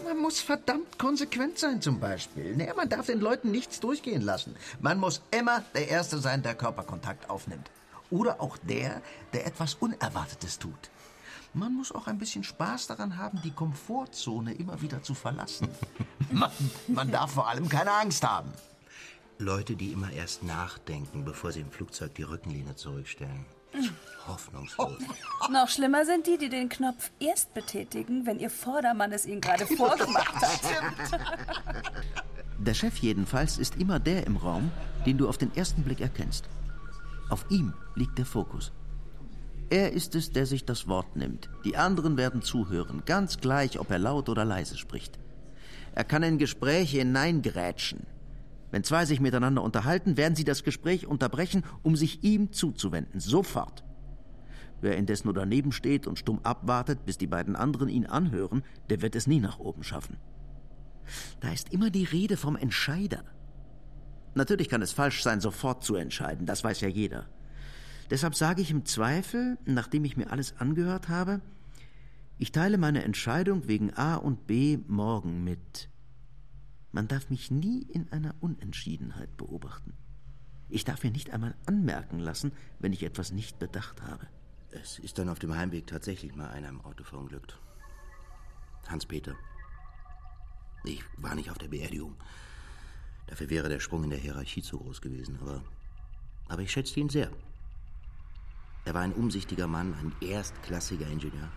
man 0.04 0.18
muss 0.18 0.40
verdammt 0.40 0.98
konsequent 0.98 1.58
sein, 1.58 1.80
zum 1.80 2.00
Beispiel. 2.00 2.56
Naja, 2.56 2.74
man 2.74 2.88
darf 2.88 3.06
den 3.06 3.20
Leuten 3.20 3.50
nichts 3.52 3.78
durchgehen 3.78 4.22
lassen. 4.22 4.56
Man 4.80 4.98
muss 4.98 5.22
immer 5.30 5.62
der 5.74 5.88
Erste 5.88 6.18
sein, 6.18 6.42
der 6.42 6.54
Körperkontakt 6.54 7.30
aufnimmt. 7.30 7.70
Oder 8.10 8.40
auch 8.40 8.56
der, 8.58 9.02
der 9.32 9.46
etwas 9.46 9.74
Unerwartetes 9.74 10.58
tut. 10.58 10.90
Man 11.52 11.74
muss 11.74 11.92
auch 11.92 12.06
ein 12.06 12.18
bisschen 12.18 12.44
Spaß 12.44 12.86
daran 12.86 13.16
haben, 13.16 13.40
die 13.42 13.50
Komfortzone 13.50 14.54
immer 14.54 14.80
wieder 14.80 15.02
zu 15.02 15.14
verlassen. 15.14 15.68
man, 16.30 16.50
man 16.86 17.10
darf 17.10 17.32
vor 17.32 17.48
allem 17.48 17.68
keine 17.68 17.92
Angst 17.92 18.22
haben. 18.24 18.52
Leute, 19.38 19.74
die 19.74 19.92
immer 19.92 20.12
erst 20.12 20.42
nachdenken, 20.42 21.24
bevor 21.24 21.50
sie 21.50 21.60
im 21.60 21.70
Flugzeug 21.70 22.14
die 22.14 22.22
Rückenlehne 22.22 22.76
zurückstellen. 22.76 23.46
Hoffnungslos. 24.26 24.98
Noch 25.50 25.68
schlimmer 25.68 26.04
sind 26.04 26.26
die, 26.26 26.38
die 26.38 26.48
den 26.48 26.68
Knopf 26.68 27.10
erst 27.18 27.54
betätigen, 27.54 28.26
wenn 28.26 28.38
ihr 28.38 28.50
Vordermann 28.50 29.12
es 29.12 29.26
ihnen 29.26 29.40
gerade 29.40 29.66
vorgemacht 29.76 30.34
hat. 30.34 30.60
Der 32.58 32.74
Chef 32.74 32.98
jedenfalls 32.98 33.58
ist 33.58 33.76
immer 33.76 33.98
der 33.98 34.26
im 34.26 34.36
Raum, 34.36 34.70
den 35.06 35.18
du 35.18 35.28
auf 35.28 35.38
den 35.38 35.54
ersten 35.56 35.82
Blick 35.82 36.00
erkennst. 36.00 36.44
Auf 37.30 37.46
ihm 37.48 37.72
liegt 37.94 38.18
der 38.18 38.26
Fokus. 38.26 38.72
Er 39.70 39.92
ist 39.92 40.16
es, 40.16 40.32
der 40.32 40.46
sich 40.46 40.64
das 40.64 40.88
Wort 40.88 41.14
nimmt. 41.14 41.48
Die 41.64 41.76
anderen 41.76 42.16
werden 42.16 42.42
zuhören, 42.42 43.04
ganz 43.06 43.38
gleich, 43.38 43.78
ob 43.78 43.90
er 43.90 44.00
laut 44.00 44.28
oder 44.28 44.44
leise 44.44 44.76
spricht. 44.76 45.20
Er 45.94 46.02
kann 46.02 46.24
in 46.24 46.38
Gespräche 46.38 46.98
hineingrätschen. 46.98 48.00
Wenn 48.72 48.82
zwei 48.82 49.04
sich 49.04 49.20
miteinander 49.20 49.62
unterhalten, 49.62 50.16
werden 50.16 50.34
sie 50.34 50.44
das 50.44 50.64
Gespräch 50.64 51.06
unterbrechen, 51.06 51.64
um 51.82 51.94
sich 51.94 52.24
ihm 52.24 52.52
zuzuwenden. 52.52 53.20
Sofort. 53.20 53.84
Wer 54.80 54.96
indes 54.96 55.24
nur 55.24 55.34
daneben 55.34 55.70
steht 55.70 56.08
und 56.08 56.18
stumm 56.18 56.40
abwartet, 56.42 57.04
bis 57.04 57.16
die 57.16 57.26
beiden 57.28 57.54
anderen 57.54 57.88
ihn 57.88 58.06
anhören, 58.06 58.64
der 58.88 59.02
wird 59.02 59.14
es 59.14 59.28
nie 59.28 59.40
nach 59.40 59.60
oben 59.60 59.84
schaffen. 59.84 60.16
Da 61.40 61.52
ist 61.52 61.72
immer 61.72 61.90
die 61.90 62.04
Rede 62.04 62.36
vom 62.36 62.56
Entscheider. 62.56 63.22
Natürlich 64.34 64.68
kann 64.68 64.82
es 64.82 64.92
falsch 64.92 65.22
sein, 65.22 65.40
sofort 65.40 65.84
zu 65.84 65.96
entscheiden, 65.96 66.46
das 66.46 66.62
weiß 66.62 66.80
ja 66.80 66.88
jeder. 66.88 67.28
Deshalb 68.10 68.34
sage 68.34 68.62
ich 68.62 68.70
im 68.70 68.84
Zweifel, 68.84 69.58
nachdem 69.64 70.04
ich 70.04 70.16
mir 70.16 70.30
alles 70.30 70.56
angehört 70.58 71.08
habe, 71.08 71.40
ich 72.38 72.52
teile 72.52 72.78
meine 72.78 73.04
Entscheidung 73.04 73.68
wegen 73.68 73.92
A 73.94 74.16
und 74.16 74.46
B 74.46 74.78
morgen 74.88 75.44
mit. 75.44 75.88
Man 76.90 77.06
darf 77.06 77.30
mich 77.30 77.50
nie 77.50 77.82
in 77.82 78.10
einer 78.12 78.34
Unentschiedenheit 78.40 79.36
beobachten. 79.36 79.92
Ich 80.68 80.84
darf 80.84 81.04
mir 81.04 81.10
nicht 81.10 81.30
einmal 81.30 81.54
anmerken 81.66 82.18
lassen, 82.18 82.52
wenn 82.78 82.92
ich 82.92 83.02
etwas 83.02 83.32
nicht 83.32 83.58
bedacht 83.58 84.02
habe. 84.02 84.26
Es 84.70 84.98
ist 84.98 85.18
dann 85.18 85.28
auf 85.28 85.38
dem 85.38 85.54
Heimweg 85.54 85.86
tatsächlich 85.86 86.34
mal 86.34 86.48
einer 86.48 86.68
im 86.68 86.80
Auto 86.80 87.04
verunglückt. 87.04 87.58
Hans-Peter. 88.88 89.34
Ich 90.84 91.02
war 91.16 91.34
nicht 91.34 91.50
auf 91.50 91.58
der 91.58 91.68
Beerdigung. 91.68 92.16
Dafür 93.30 93.48
wäre 93.48 93.68
der 93.68 93.80
Sprung 93.80 94.04
in 94.04 94.10
der 94.10 94.18
Hierarchie 94.18 94.62
zu 94.62 94.78
groß 94.78 95.00
gewesen, 95.00 95.38
aber, 95.40 95.62
aber 96.48 96.62
ich 96.62 96.72
schätzte 96.72 96.98
ihn 96.98 97.08
sehr. 97.08 97.30
Er 98.84 98.94
war 98.94 99.02
ein 99.02 99.12
umsichtiger 99.12 99.68
Mann, 99.68 99.94
ein 99.94 100.12
erstklassiger 100.20 101.06
Ingenieur. 101.06 101.48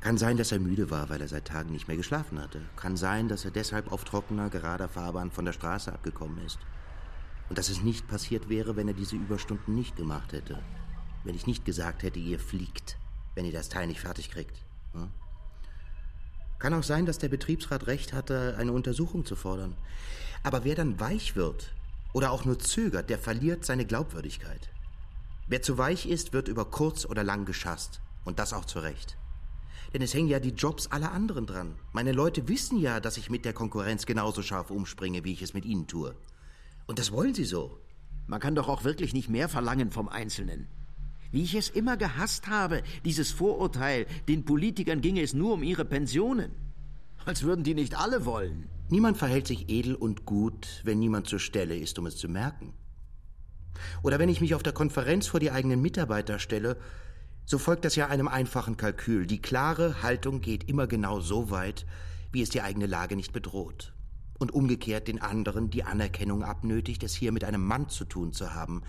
Kann 0.00 0.18
sein, 0.18 0.36
dass 0.36 0.52
er 0.52 0.60
müde 0.60 0.90
war, 0.90 1.08
weil 1.08 1.22
er 1.22 1.28
seit 1.28 1.46
Tagen 1.46 1.72
nicht 1.72 1.88
mehr 1.88 1.96
geschlafen 1.96 2.38
hatte. 2.38 2.60
Kann 2.76 2.96
sein, 2.96 3.28
dass 3.28 3.46
er 3.46 3.50
deshalb 3.50 3.90
auf 3.90 4.04
trockener, 4.04 4.50
gerader 4.50 4.88
Fahrbahn 4.88 5.30
von 5.30 5.46
der 5.46 5.52
Straße 5.52 5.92
abgekommen 5.92 6.44
ist. 6.44 6.58
Und 7.48 7.56
dass 7.56 7.70
es 7.70 7.82
nicht 7.82 8.06
passiert 8.06 8.48
wäre, 8.48 8.76
wenn 8.76 8.88
er 8.88 8.94
diese 8.94 9.16
Überstunden 9.16 9.74
nicht 9.74 9.96
gemacht 9.96 10.32
hätte. 10.32 10.62
Wenn 11.24 11.34
ich 11.34 11.46
nicht 11.46 11.64
gesagt 11.64 12.02
hätte, 12.02 12.18
ihr 12.18 12.38
fliegt, 12.38 12.98
wenn 13.34 13.46
ihr 13.46 13.52
das 13.52 13.70
Teil 13.70 13.86
nicht 13.86 14.00
fertig 14.00 14.30
kriegt. 14.30 14.62
Hm? 14.92 15.10
Kann 16.58 16.74
auch 16.74 16.82
sein, 16.82 17.06
dass 17.06 17.18
der 17.18 17.28
Betriebsrat 17.28 17.86
recht 17.86 18.12
hatte, 18.12 18.56
eine 18.58 18.72
Untersuchung 18.72 19.24
zu 19.24 19.36
fordern. 19.36 19.74
Aber 20.42 20.64
wer 20.64 20.74
dann 20.74 21.00
weich 21.00 21.36
wird 21.36 21.74
oder 22.12 22.30
auch 22.30 22.44
nur 22.44 22.58
zögert, 22.58 23.10
der 23.10 23.18
verliert 23.18 23.64
seine 23.64 23.84
Glaubwürdigkeit. 23.84 24.70
Wer 25.48 25.62
zu 25.62 25.78
weich 25.78 26.06
ist, 26.06 26.32
wird 26.32 26.48
über 26.48 26.64
kurz 26.64 27.04
oder 27.04 27.22
lang 27.22 27.44
geschasst. 27.44 28.00
Und 28.24 28.38
das 28.38 28.52
auch 28.52 28.64
zu 28.64 28.80
Recht. 28.80 29.16
Denn 29.94 30.02
es 30.02 30.12
hängen 30.12 30.28
ja 30.28 30.40
die 30.40 30.50
Jobs 30.50 30.88
aller 30.88 31.12
anderen 31.12 31.46
dran. 31.46 31.76
Meine 31.92 32.12
Leute 32.12 32.48
wissen 32.48 32.78
ja, 32.78 32.98
dass 32.98 33.16
ich 33.16 33.30
mit 33.30 33.44
der 33.44 33.52
Konkurrenz 33.52 34.04
genauso 34.04 34.42
scharf 34.42 34.70
umspringe, 34.70 35.22
wie 35.24 35.32
ich 35.32 35.42
es 35.42 35.54
mit 35.54 35.64
ihnen 35.64 35.86
tue. 35.86 36.16
Und 36.86 36.98
das 36.98 37.12
wollen 37.12 37.34
sie 37.34 37.44
so. 37.44 37.78
Man 38.26 38.40
kann 38.40 38.56
doch 38.56 38.68
auch 38.68 38.82
wirklich 38.82 39.12
nicht 39.12 39.28
mehr 39.28 39.48
verlangen 39.48 39.92
vom 39.92 40.08
Einzelnen. 40.08 40.66
Wie 41.32 41.42
ich 41.42 41.54
es 41.54 41.68
immer 41.68 41.96
gehasst 41.96 42.48
habe, 42.48 42.82
dieses 43.04 43.30
Vorurteil, 43.30 44.06
den 44.28 44.44
Politikern 44.44 45.00
ginge 45.00 45.22
es 45.22 45.34
nur 45.34 45.54
um 45.54 45.62
ihre 45.62 45.84
Pensionen. 45.84 46.52
Als 47.24 47.42
würden 47.42 47.64
die 47.64 47.74
nicht 47.74 47.98
alle 47.98 48.24
wollen. 48.24 48.68
Niemand 48.88 49.16
verhält 49.16 49.48
sich 49.48 49.68
edel 49.68 49.96
und 49.96 50.26
gut, 50.26 50.80
wenn 50.84 51.00
niemand 51.00 51.26
zur 51.26 51.40
Stelle 51.40 51.76
ist, 51.76 51.98
um 51.98 52.06
es 52.06 52.16
zu 52.16 52.28
merken. 52.28 52.72
Oder 54.02 54.18
wenn 54.18 54.28
ich 54.28 54.40
mich 54.40 54.54
auf 54.54 54.62
der 54.62 54.72
Konferenz 54.72 55.26
vor 55.26 55.40
die 55.40 55.50
eigenen 55.50 55.82
Mitarbeiter 55.82 56.38
stelle, 56.38 56.76
so 57.44 57.58
folgt 57.58 57.84
das 57.84 57.96
ja 57.96 58.08
einem 58.08 58.28
einfachen 58.28 58.76
Kalkül. 58.76 59.26
Die 59.26 59.42
klare 59.42 60.02
Haltung 60.02 60.40
geht 60.40 60.68
immer 60.68 60.86
genau 60.86 61.20
so 61.20 61.50
weit, 61.50 61.86
wie 62.32 62.42
es 62.42 62.50
die 62.50 62.62
eigene 62.62 62.86
Lage 62.86 63.16
nicht 63.16 63.32
bedroht. 63.32 63.92
Und 64.38 64.52
umgekehrt 64.52 65.08
den 65.08 65.20
anderen 65.20 65.70
die 65.70 65.84
Anerkennung 65.84 66.42
abnötigt, 66.42 67.02
es 67.02 67.14
hier 67.14 67.32
mit 67.32 67.44
einem 67.44 67.64
Mann 67.64 67.88
zu 67.88 68.04
tun 68.04 68.32
zu 68.32 68.54
haben, 68.54 68.82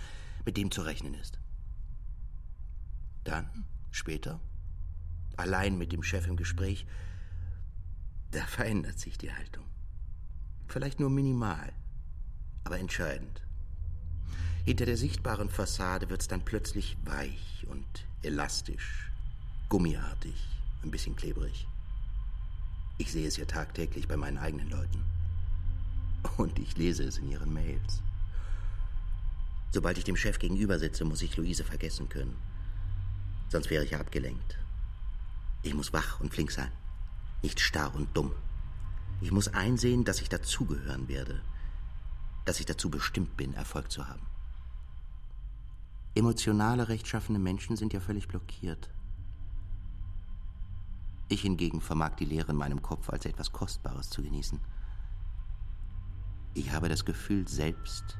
mit 0.44 0.56
dem 0.56 0.70
zu 0.70 0.82
rechnen 0.82 1.14
ist. 1.14 1.37
Dann, 3.28 3.66
später, 3.90 4.40
allein 5.36 5.76
mit 5.76 5.92
dem 5.92 6.02
Chef 6.02 6.26
im 6.26 6.36
Gespräch, 6.36 6.86
da 8.30 8.40
verändert 8.46 8.98
sich 8.98 9.18
die 9.18 9.30
Haltung. 9.30 9.66
Vielleicht 10.66 10.98
nur 10.98 11.10
minimal, 11.10 11.74
aber 12.64 12.78
entscheidend. 12.78 13.42
Hinter 14.64 14.86
der 14.86 14.96
sichtbaren 14.96 15.50
Fassade 15.50 16.08
wird's 16.08 16.28
dann 16.28 16.42
plötzlich 16.42 16.96
weich 17.04 17.66
und 17.68 17.84
elastisch, 18.22 19.10
gummiartig, 19.68 20.48
ein 20.82 20.90
bisschen 20.90 21.14
klebrig. 21.14 21.66
Ich 22.96 23.12
sehe 23.12 23.28
es 23.28 23.36
ja 23.36 23.44
tagtäglich 23.44 24.08
bei 24.08 24.16
meinen 24.16 24.38
eigenen 24.38 24.70
Leuten. 24.70 25.04
Und 26.38 26.58
ich 26.58 26.78
lese 26.78 27.04
es 27.04 27.18
in 27.18 27.30
ihren 27.30 27.52
Mails. 27.52 28.02
Sobald 29.70 29.98
ich 29.98 30.04
dem 30.04 30.16
Chef 30.16 30.38
gegenüber 30.38 30.78
sitze, 30.78 31.04
muss 31.04 31.20
ich 31.20 31.36
Luise 31.36 31.62
vergessen 31.62 32.08
können. 32.08 32.47
Sonst 33.48 33.70
wäre 33.70 33.84
ich 33.84 33.96
abgelenkt. 33.96 34.58
Ich 35.62 35.74
muss 35.74 35.92
wach 35.92 36.20
und 36.20 36.32
flink 36.32 36.50
sein, 36.50 36.70
nicht 37.42 37.60
starr 37.60 37.94
und 37.94 38.16
dumm. 38.16 38.32
Ich 39.20 39.32
muss 39.32 39.48
einsehen, 39.48 40.04
dass 40.04 40.20
ich 40.20 40.28
dazugehören 40.28 41.08
werde, 41.08 41.40
dass 42.44 42.60
ich 42.60 42.66
dazu 42.66 42.90
bestimmt 42.90 43.36
bin, 43.36 43.54
Erfolg 43.54 43.90
zu 43.90 44.06
haben. 44.06 44.26
Emotionale, 46.14 46.88
rechtschaffene 46.88 47.38
Menschen 47.38 47.76
sind 47.76 47.92
ja 47.92 48.00
völlig 48.00 48.28
blockiert. 48.28 48.90
Ich 51.28 51.42
hingegen 51.42 51.80
vermag 51.80 52.16
die 52.16 52.24
Leere 52.24 52.52
in 52.52 52.56
meinem 52.56 52.80
Kopf 52.80 53.10
als 53.10 53.26
etwas 53.26 53.52
Kostbares 53.52 54.08
zu 54.08 54.22
genießen. 54.22 54.60
Ich 56.54 56.72
habe 56.72 56.88
das 56.88 57.04
Gefühl, 57.04 57.46
selbst 57.46 58.16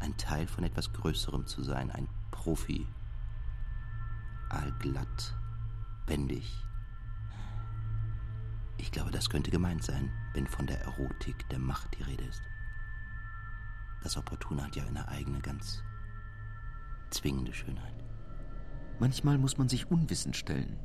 ein 0.00 0.16
Teil 0.16 0.46
von 0.46 0.64
etwas 0.64 0.92
Größerem 0.92 1.46
zu 1.46 1.62
sein, 1.62 1.90
ein 1.90 2.08
Profi. 2.30 2.86
Allglatt, 4.50 5.34
wendig. 6.06 6.52
Ich 8.78 8.92
glaube, 8.92 9.10
das 9.10 9.30
könnte 9.30 9.50
gemeint 9.50 9.82
sein, 9.82 10.10
wenn 10.34 10.46
von 10.46 10.66
der 10.66 10.80
Erotik 10.82 11.48
der 11.48 11.58
Macht 11.58 11.96
die 11.98 12.02
Rede 12.02 12.24
ist. 12.24 12.42
Das 14.02 14.16
Opportune 14.16 14.64
hat 14.64 14.76
ja 14.76 14.84
eine 14.84 15.06
eigene, 15.08 15.40
ganz 15.40 15.82
zwingende 17.10 17.52
Schönheit. 17.52 17.94
Manchmal 18.98 19.38
muss 19.38 19.58
man 19.58 19.68
sich 19.68 19.90
unwissend 19.90 20.36
stellen. 20.36 20.78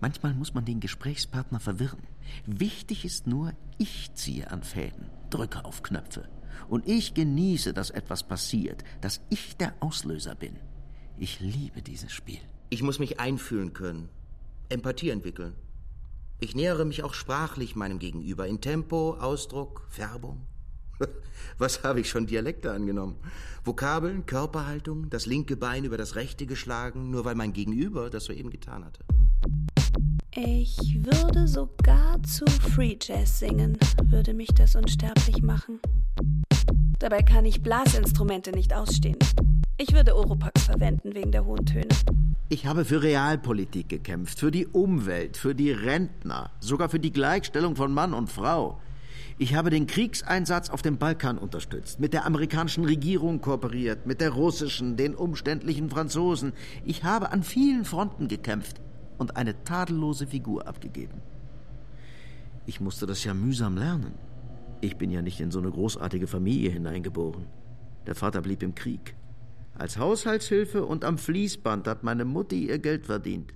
Manchmal 0.00 0.34
muss 0.34 0.54
man 0.54 0.64
den 0.64 0.80
Gesprächspartner 0.80 1.60
verwirren. 1.60 2.02
Wichtig 2.46 3.04
ist 3.04 3.26
nur, 3.26 3.52
ich 3.78 4.12
ziehe 4.14 4.50
an 4.50 4.62
Fäden, 4.62 5.10
drücke 5.30 5.64
auf 5.64 5.82
Knöpfe. 5.82 6.28
Und 6.68 6.88
ich 6.88 7.14
genieße, 7.14 7.72
dass 7.72 7.90
etwas 7.90 8.22
passiert, 8.22 8.82
dass 9.00 9.20
ich 9.30 9.56
der 9.56 9.74
Auslöser 9.80 10.34
bin. 10.34 10.56
Ich 11.18 11.40
liebe 11.40 11.82
dieses 11.82 12.12
Spiel. 12.12 12.40
Ich 12.72 12.82
muss 12.82 12.98
mich 12.98 13.20
einfühlen 13.20 13.74
können, 13.74 14.08
Empathie 14.70 15.10
entwickeln. 15.10 15.52
Ich 16.40 16.54
nähere 16.54 16.86
mich 16.86 17.02
auch 17.02 17.12
sprachlich 17.12 17.76
meinem 17.76 17.98
Gegenüber 17.98 18.46
in 18.46 18.62
Tempo, 18.62 19.18
Ausdruck, 19.20 19.86
Färbung. 19.90 20.46
Was 21.58 21.84
habe 21.84 22.00
ich 22.00 22.08
schon 22.08 22.26
Dialekte 22.26 22.72
angenommen? 22.72 23.16
Vokabeln, 23.62 24.24
Körperhaltung, 24.24 25.10
das 25.10 25.26
linke 25.26 25.58
Bein 25.58 25.84
über 25.84 25.98
das 25.98 26.14
rechte 26.14 26.46
geschlagen, 26.46 27.10
nur 27.10 27.26
weil 27.26 27.34
mein 27.34 27.52
Gegenüber 27.52 28.08
das 28.08 28.24
soeben 28.24 28.48
getan 28.48 28.86
hatte. 28.86 29.04
Ich 30.34 31.04
würde 31.04 31.46
sogar 31.46 32.22
zu 32.22 32.46
Free 32.46 32.96
Jazz 32.98 33.40
singen, 33.40 33.76
würde 34.04 34.32
mich 34.32 34.48
das 34.54 34.76
unsterblich 34.76 35.42
machen. 35.42 35.78
Dabei 36.98 37.22
kann 37.22 37.44
ich 37.44 37.62
Blasinstrumente 37.62 38.50
nicht 38.50 38.72
ausstehen. 38.72 39.18
Ich 39.78 39.92
würde 39.94 40.14
Oropax 40.14 40.64
verwenden 40.64 41.14
wegen 41.14 41.32
der 41.32 41.44
hohen 41.44 41.64
Töne. 41.64 41.88
Ich 42.48 42.66
habe 42.66 42.84
für 42.84 43.02
Realpolitik 43.02 43.88
gekämpft, 43.88 44.38
für 44.38 44.50
die 44.50 44.66
Umwelt, 44.66 45.36
für 45.38 45.54
die 45.54 45.72
Rentner, 45.72 46.50
sogar 46.60 46.90
für 46.90 47.00
die 47.00 47.12
Gleichstellung 47.12 47.74
von 47.74 47.92
Mann 47.94 48.12
und 48.12 48.28
Frau. 48.30 48.78
Ich 49.38 49.54
habe 49.54 49.70
den 49.70 49.86
Kriegseinsatz 49.86 50.68
auf 50.68 50.82
dem 50.82 50.98
Balkan 50.98 51.38
unterstützt, 51.38 51.98
mit 51.98 52.12
der 52.12 52.26
amerikanischen 52.26 52.84
Regierung 52.84 53.40
kooperiert, 53.40 54.06
mit 54.06 54.20
der 54.20 54.30
russischen, 54.30 54.96
den 54.96 55.14
umständlichen 55.14 55.88
Franzosen. 55.88 56.52
Ich 56.84 57.02
habe 57.04 57.32
an 57.32 57.42
vielen 57.42 57.86
Fronten 57.86 58.28
gekämpft 58.28 58.80
und 59.16 59.36
eine 59.36 59.64
tadellose 59.64 60.26
Figur 60.26 60.68
abgegeben. 60.68 61.22
Ich 62.66 62.80
musste 62.80 63.06
das 63.06 63.24
ja 63.24 63.32
mühsam 63.32 63.76
lernen. 63.78 64.12
Ich 64.82 64.96
bin 64.96 65.10
ja 65.10 65.22
nicht 65.22 65.40
in 65.40 65.50
so 65.50 65.58
eine 65.58 65.70
großartige 65.70 66.26
Familie 66.26 66.70
hineingeboren. 66.70 67.46
Der 68.06 68.14
Vater 68.14 68.42
blieb 68.42 68.62
im 68.62 68.74
Krieg. 68.74 69.14
Als 69.74 69.96
Haushaltshilfe 69.96 70.84
und 70.84 71.04
am 71.04 71.18
Fließband 71.18 71.88
hat 71.88 72.02
meine 72.02 72.24
Mutti 72.24 72.68
ihr 72.68 72.78
Geld 72.78 73.06
verdient. 73.06 73.52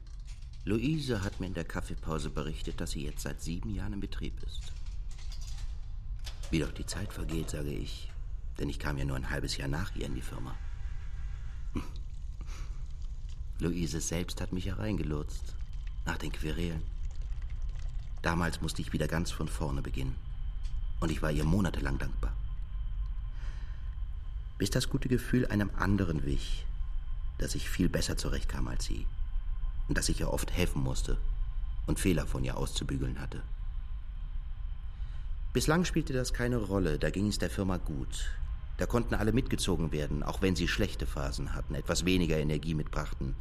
Luise 0.64 1.22
hat 1.22 1.38
mir 1.38 1.46
in 1.46 1.54
der 1.54 1.64
Kaffeepause 1.64 2.30
berichtet, 2.30 2.80
dass 2.80 2.92
sie 2.92 3.04
jetzt 3.04 3.22
seit 3.22 3.40
sieben 3.40 3.70
Jahren 3.74 3.92
im 3.92 4.00
Betrieb 4.00 4.42
ist. 4.42 4.72
Wie 6.50 6.58
doch 6.58 6.72
die 6.72 6.86
Zeit 6.86 7.12
vergeht, 7.12 7.50
sage 7.50 7.70
ich, 7.70 8.10
denn 8.58 8.68
ich 8.68 8.78
kam 8.78 8.98
ja 8.98 9.04
nur 9.04 9.16
ein 9.16 9.30
halbes 9.30 9.56
Jahr 9.56 9.68
nach 9.68 9.94
ihr 9.94 10.06
in 10.06 10.14
die 10.14 10.22
Firma. 10.22 10.54
Hm. 11.74 11.82
Luise 13.60 14.00
selbst 14.00 14.40
hat 14.40 14.52
mich 14.52 14.66
hereingelotst, 14.66 15.54
nach 16.04 16.18
den 16.18 16.32
Querelen. 16.32 16.82
Damals 18.22 18.60
musste 18.60 18.82
ich 18.82 18.92
wieder 18.92 19.06
ganz 19.06 19.30
von 19.30 19.48
vorne 19.48 19.82
beginnen. 19.82 20.16
Und 20.98 21.10
ich 21.12 21.22
war 21.22 21.30
ihr 21.30 21.44
monatelang 21.44 21.98
dankbar. 21.98 22.34
Bis 24.58 24.70
das 24.70 24.88
gute 24.88 25.08
Gefühl 25.08 25.46
einem 25.46 25.70
anderen 25.76 26.24
wich, 26.24 26.64
dass 27.38 27.54
ich 27.54 27.68
viel 27.68 27.88
besser 27.88 28.16
zurechtkam 28.16 28.68
als 28.68 28.84
sie. 28.84 29.06
Und 29.88 29.98
dass 29.98 30.08
ich 30.08 30.20
ihr 30.20 30.32
oft 30.32 30.50
helfen 30.50 30.82
musste 30.82 31.18
und 31.86 32.00
Fehler 32.00 32.26
von 32.26 32.42
ihr 32.44 32.56
auszubügeln 32.56 33.20
hatte. 33.20 33.42
Bislang 35.52 35.84
spielte 35.84 36.12
das 36.12 36.32
keine 36.32 36.56
Rolle, 36.56 36.98
da 36.98 37.10
ging 37.10 37.28
es 37.28 37.38
der 37.38 37.50
Firma 37.50 37.76
gut. 37.78 38.30
Da 38.78 38.86
konnten 38.86 39.14
alle 39.14 39.32
mitgezogen 39.32 39.92
werden, 39.92 40.22
auch 40.22 40.42
wenn 40.42 40.56
sie 40.56 40.68
schlechte 40.68 41.06
Phasen 41.06 41.54
hatten, 41.54 41.74
etwas 41.74 42.04
weniger 42.04 42.36
Energie 42.36 42.74
mitbrachten, 42.74 43.34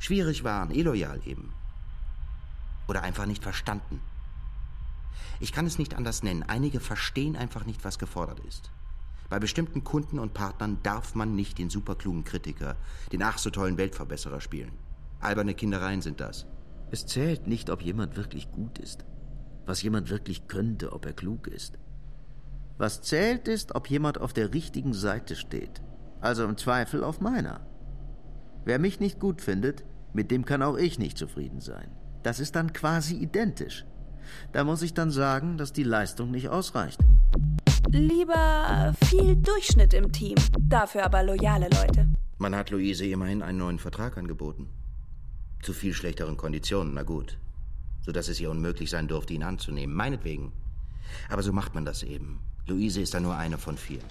schwierig 0.00 0.42
waren, 0.42 0.72
illoyal 0.72 1.20
eben. 1.24 1.52
Oder 2.88 3.02
einfach 3.02 3.26
nicht 3.26 3.42
verstanden. 3.42 4.00
Ich 5.38 5.52
kann 5.52 5.66
es 5.66 5.78
nicht 5.78 5.94
anders 5.94 6.22
nennen. 6.22 6.42
Einige 6.42 6.80
verstehen 6.80 7.36
einfach 7.36 7.66
nicht, 7.66 7.84
was 7.84 7.98
gefordert 7.98 8.40
ist. 8.40 8.70
Bei 9.30 9.38
bestimmten 9.38 9.84
Kunden 9.84 10.18
und 10.18 10.34
Partnern 10.34 10.78
darf 10.82 11.14
man 11.14 11.36
nicht 11.36 11.58
den 11.58 11.70
superklugen 11.70 12.24
Kritiker, 12.24 12.74
den 13.12 13.22
ach 13.22 13.38
so 13.38 13.50
tollen 13.50 13.78
Weltverbesserer 13.78 14.40
spielen. 14.40 14.72
Alberne 15.20 15.54
Kindereien 15.54 16.02
sind 16.02 16.20
das. 16.20 16.46
Es 16.90 17.06
zählt 17.06 17.46
nicht, 17.46 17.70
ob 17.70 17.80
jemand 17.80 18.16
wirklich 18.16 18.50
gut 18.50 18.78
ist, 18.78 19.04
was 19.66 19.82
jemand 19.82 20.10
wirklich 20.10 20.48
könnte, 20.48 20.92
ob 20.92 21.06
er 21.06 21.12
klug 21.12 21.46
ist. 21.46 21.78
Was 22.76 23.02
zählt 23.02 23.46
ist, 23.46 23.76
ob 23.76 23.88
jemand 23.88 24.18
auf 24.20 24.32
der 24.32 24.52
richtigen 24.52 24.94
Seite 24.94 25.36
steht, 25.36 25.80
also 26.20 26.44
im 26.44 26.56
Zweifel 26.56 27.04
auf 27.04 27.20
meiner. 27.20 27.60
Wer 28.64 28.80
mich 28.80 28.98
nicht 28.98 29.20
gut 29.20 29.40
findet, 29.40 29.84
mit 30.12 30.32
dem 30.32 30.44
kann 30.44 30.62
auch 30.62 30.76
ich 30.76 30.98
nicht 30.98 31.16
zufrieden 31.16 31.60
sein. 31.60 31.88
Das 32.24 32.40
ist 32.40 32.56
dann 32.56 32.72
quasi 32.72 33.14
identisch. 33.14 33.84
Da 34.52 34.64
muss 34.64 34.82
ich 34.82 34.92
dann 34.92 35.12
sagen, 35.12 35.56
dass 35.56 35.72
die 35.72 35.84
Leistung 35.84 36.32
nicht 36.32 36.48
ausreicht. 36.48 36.98
Lieber 37.92 38.94
viel 39.04 39.36
Durchschnitt 39.36 39.94
im 39.94 40.12
Team, 40.12 40.36
dafür 40.60 41.04
aber 41.04 41.22
loyale 41.22 41.68
Leute. 41.70 42.08
Man 42.38 42.54
hat 42.54 42.70
Luise 42.70 43.04
immerhin 43.06 43.42
einen 43.42 43.58
neuen 43.58 43.78
Vertrag 43.78 44.16
angeboten. 44.16 44.68
Zu 45.62 45.72
viel 45.72 45.92
schlechteren 45.92 46.36
Konditionen, 46.36 46.94
na 46.94 47.02
gut. 47.02 47.36
Sodass 48.02 48.28
es 48.28 48.40
ihr 48.40 48.50
unmöglich 48.50 48.90
sein 48.90 49.08
durfte, 49.08 49.34
ihn 49.34 49.42
anzunehmen. 49.42 49.94
Meinetwegen. 49.94 50.52
Aber 51.28 51.42
so 51.42 51.52
macht 51.52 51.74
man 51.74 51.84
das 51.84 52.02
eben. 52.02 52.40
Luise 52.66 53.00
ist 53.00 53.12
da 53.14 53.20
nur 53.20 53.36
eine 53.36 53.58
von 53.58 53.76
vielen. 53.76 54.04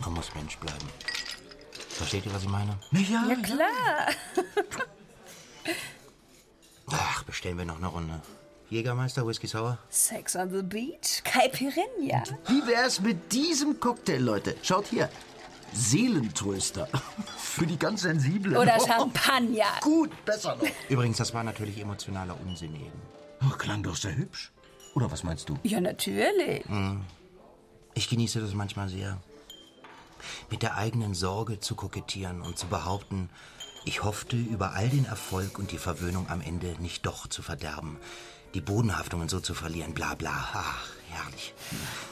Man 0.00 0.12
muss 0.14 0.34
Mensch 0.34 0.58
bleiben. 0.58 0.86
Versteht 1.88 2.26
ihr, 2.26 2.34
was 2.34 2.42
ich 2.42 2.48
meine? 2.48 2.78
Ja, 2.92 3.28
Ja, 3.28 3.36
klar. 3.36 4.14
Ach, 6.88 7.22
bestellen 7.24 7.58
wir 7.58 7.64
noch 7.64 7.78
eine 7.78 7.86
Runde. 7.86 8.20
Jägermeister, 8.72 9.26
Whisky 9.26 9.46
Sour? 9.46 9.76
Sex 9.90 10.34
on 10.34 10.50
the 10.50 10.62
Beach, 10.62 11.22
Caipirinha. 11.24 12.22
Wie 12.48 12.66
wär's 12.66 13.00
mit 13.00 13.30
diesem 13.30 13.78
Cocktail, 13.78 14.18
Leute? 14.18 14.56
Schaut 14.62 14.86
hier. 14.86 15.10
Seelentröster. 15.74 16.88
Für 17.36 17.66
die 17.66 17.78
ganz 17.78 18.00
Sensiblen. 18.00 18.56
Oder 18.56 18.78
Champagner. 18.86 19.66
Gut, 19.82 20.10
besser 20.24 20.56
noch. 20.56 20.66
Übrigens, 20.88 21.18
das 21.18 21.34
war 21.34 21.44
natürlich 21.44 21.78
emotionaler 21.78 22.34
Unsinn 22.40 22.74
eben. 22.74 23.02
Oh, 23.44 23.54
klang 23.58 23.82
doch 23.82 23.96
sehr 23.96 24.16
hübsch. 24.16 24.52
Oder 24.94 25.10
was 25.12 25.22
meinst 25.22 25.50
du? 25.50 25.58
Ja, 25.64 25.78
natürlich. 25.78 26.64
Ich 27.92 28.08
genieße 28.08 28.40
das 28.40 28.54
manchmal 28.54 28.88
sehr. 28.88 29.20
Mit 30.50 30.62
der 30.62 30.78
eigenen 30.78 31.12
Sorge 31.12 31.60
zu 31.60 31.74
kokettieren 31.74 32.40
und 32.40 32.56
zu 32.56 32.68
behaupten, 32.68 33.28
ich 33.84 34.02
hoffte, 34.02 34.36
über 34.36 34.72
all 34.72 34.88
den 34.88 35.04
Erfolg 35.04 35.58
und 35.58 35.72
die 35.72 35.78
Verwöhnung 35.78 36.30
am 36.30 36.40
Ende 36.40 36.74
nicht 36.80 37.04
doch 37.04 37.26
zu 37.26 37.42
verderben. 37.42 37.98
Die 38.54 38.60
Bodenhaftungen 38.60 39.28
so 39.28 39.40
zu 39.40 39.54
verlieren, 39.54 39.94
bla 39.94 40.14
bla. 40.14 40.30
Ach, 40.52 40.88
herrlich. 41.10 41.54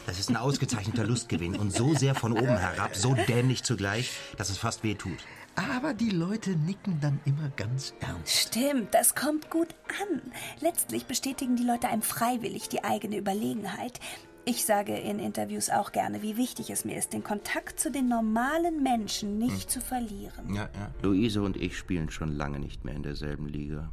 Das 0.06 0.18
ist 0.18 0.30
ein 0.30 0.36
ausgezeichneter 0.36 1.04
Lustgewinn 1.04 1.56
und 1.56 1.72
so 1.72 1.94
sehr 1.94 2.14
von 2.14 2.32
oben 2.32 2.56
herab, 2.56 2.96
so 2.96 3.14
dämlich 3.14 3.62
zugleich, 3.62 4.10
dass 4.38 4.48
es 4.48 4.58
fast 4.58 4.82
weh 4.82 4.94
tut. 4.94 5.18
Aber 5.56 5.92
die 5.92 6.10
Leute 6.10 6.50
nicken 6.50 6.98
dann 7.00 7.20
immer 7.26 7.50
ganz 7.56 7.92
ernst. 8.00 8.48
Stimmt, 8.48 8.94
das 8.94 9.14
kommt 9.14 9.50
gut 9.50 9.68
an. 10.00 10.22
Letztlich 10.60 11.06
bestätigen 11.06 11.56
die 11.56 11.64
Leute 11.64 11.88
einem 11.88 12.02
freiwillig 12.02 12.68
die 12.68 12.84
eigene 12.84 13.18
Überlegenheit. 13.18 14.00
Ich 14.46 14.64
sage 14.64 14.96
in 14.96 15.18
Interviews 15.18 15.68
auch 15.68 15.92
gerne, 15.92 16.22
wie 16.22 16.38
wichtig 16.38 16.70
es 16.70 16.86
mir 16.86 16.96
ist, 16.96 17.12
den 17.12 17.22
Kontakt 17.22 17.78
zu 17.78 17.90
den 17.90 18.08
normalen 18.08 18.82
Menschen 18.82 19.36
nicht 19.36 19.70
zu 19.70 19.80
verlieren. 19.80 20.54
Ja, 20.54 20.62
ja. 20.62 20.90
Luise 21.02 21.42
und 21.42 21.58
ich 21.58 21.76
spielen 21.76 22.10
schon 22.10 22.34
lange 22.34 22.58
nicht 22.58 22.84
mehr 22.84 22.94
in 22.94 23.02
derselben 23.02 23.46
Liga. 23.46 23.92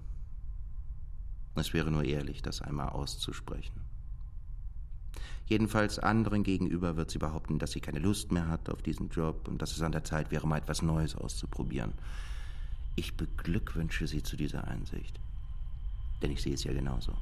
Es 1.60 1.74
wäre 1.74 1.92
nur 1.92 2.04
ehrlich, 2.04 2.42
das 2.42 2.62
einmal 2.62 2.90
auszusprechen. 2.90 3.82
Jedenfalls 5.48 5.98
anderen 5.98 6.44
gegenüber 6.44 6.98
wird 6.98 7.10
sie 7.10 7.20
behaupten, 7.20 7.58
dass 7.58 7.72
sie 7.72 7.80
keine 7.80 8.00
Lust 8.00 8.32
mehr 8.32 8.50
hat 8.50 8.70
auf 8.70 8.82
diesen 8.82 9.10
Job 9.10 9.48
und 9.48 9.62
dass 9.62 9.72
es 9.72 9.82
an 9.82 9.94
der 9.94 10.04
Zeit 10.04 10.30
wäre, 10.30 10.46
mal 10.46 10.58
etwas 10.58 10.82
Neues 10.82 11.16
auszuprobieren. 11.16 11.94
Ich 12.96 13.16
beglückwünsche 13.16 14.08
sie 14.08 14.24
zu 14.24 14.36
dieser 14.36 14.68
Einsicht. 14.68 15.20
Denn 16.22 16.32
ich 16.32 16.42
sehe 16.42 16.54
es 16.54 16.66
ja 16.66 16.74
genauso. 16.74 17.14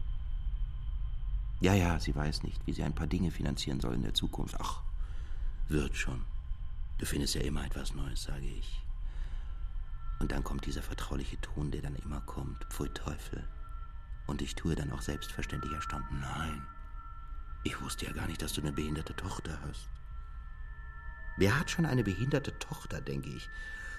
Ja, 1.61 1.73
ja, 1.73 1.99
sie 1.99 2.15
weiß 2.15 2.43
nicht, 2.43 2.65
wie 2.65 2.73
sie 2.73 2.83
ein 2.83 2.95
paar 2.95 3.07
Dinge 3.07 3.29
finanzieren 3.29 3.79
soll 3.79 3.93
in 3.93 4.01
der 4.01 4.13
Zukunft. 4.13 4.55
Ach, 4.59 4.81
wird 5.67 5.95
schon. 5.95 6.21
Du 6.97 7.05
findest 7.05 7.35
ja 7.35 7.41
immer 7.41 7.65
etwas 7.65 7.93
Neues, 7.93 8.23
sage 8.23 8.47
ich. 8.47 8.81
Und 10.19 10.31
dann 10.31 10.43
kommt 10.43 10.65
dieser 10.65 10.81
vertrauliche 10.81 11.39
Ton, 11.41 11.71
der 11.71 11.81
dann 11.81 11.95
immer 11.95 12.21
kommt. 12.21 12.65
Pfui 12.69 12.89
Teufel. 12.89 13.43
Und 14.27 14.41
ich 14.41 14.55
tue 14.55 14.75
dann 14.75 14.91
auch 14.91 15.01
selbstverständlich 15.01 15.73
erstaunt. 15.73 16.05
Nein, 16.11 16.65
ich 17.65 17.81
wusste 17.81 18.05
ja 18.05 18.11
gar 18.11 18.27
nicht, 18.27 18.41
dass 18.41 18.53
du 18.53 18.61
eine 18.61 18.71
behinderte 18.71 19.15
Tochter 19.15 19.59
hast. 19.67 19.89
Wer 21.37 21.59
hat 21.59 21.71
schon 21.71 21.85
eine 21.85 22.03
behinderte 22.03 22.57
Tochter, 22.59 23.01
denke 23.01 23.29
ich? 23.29 23.49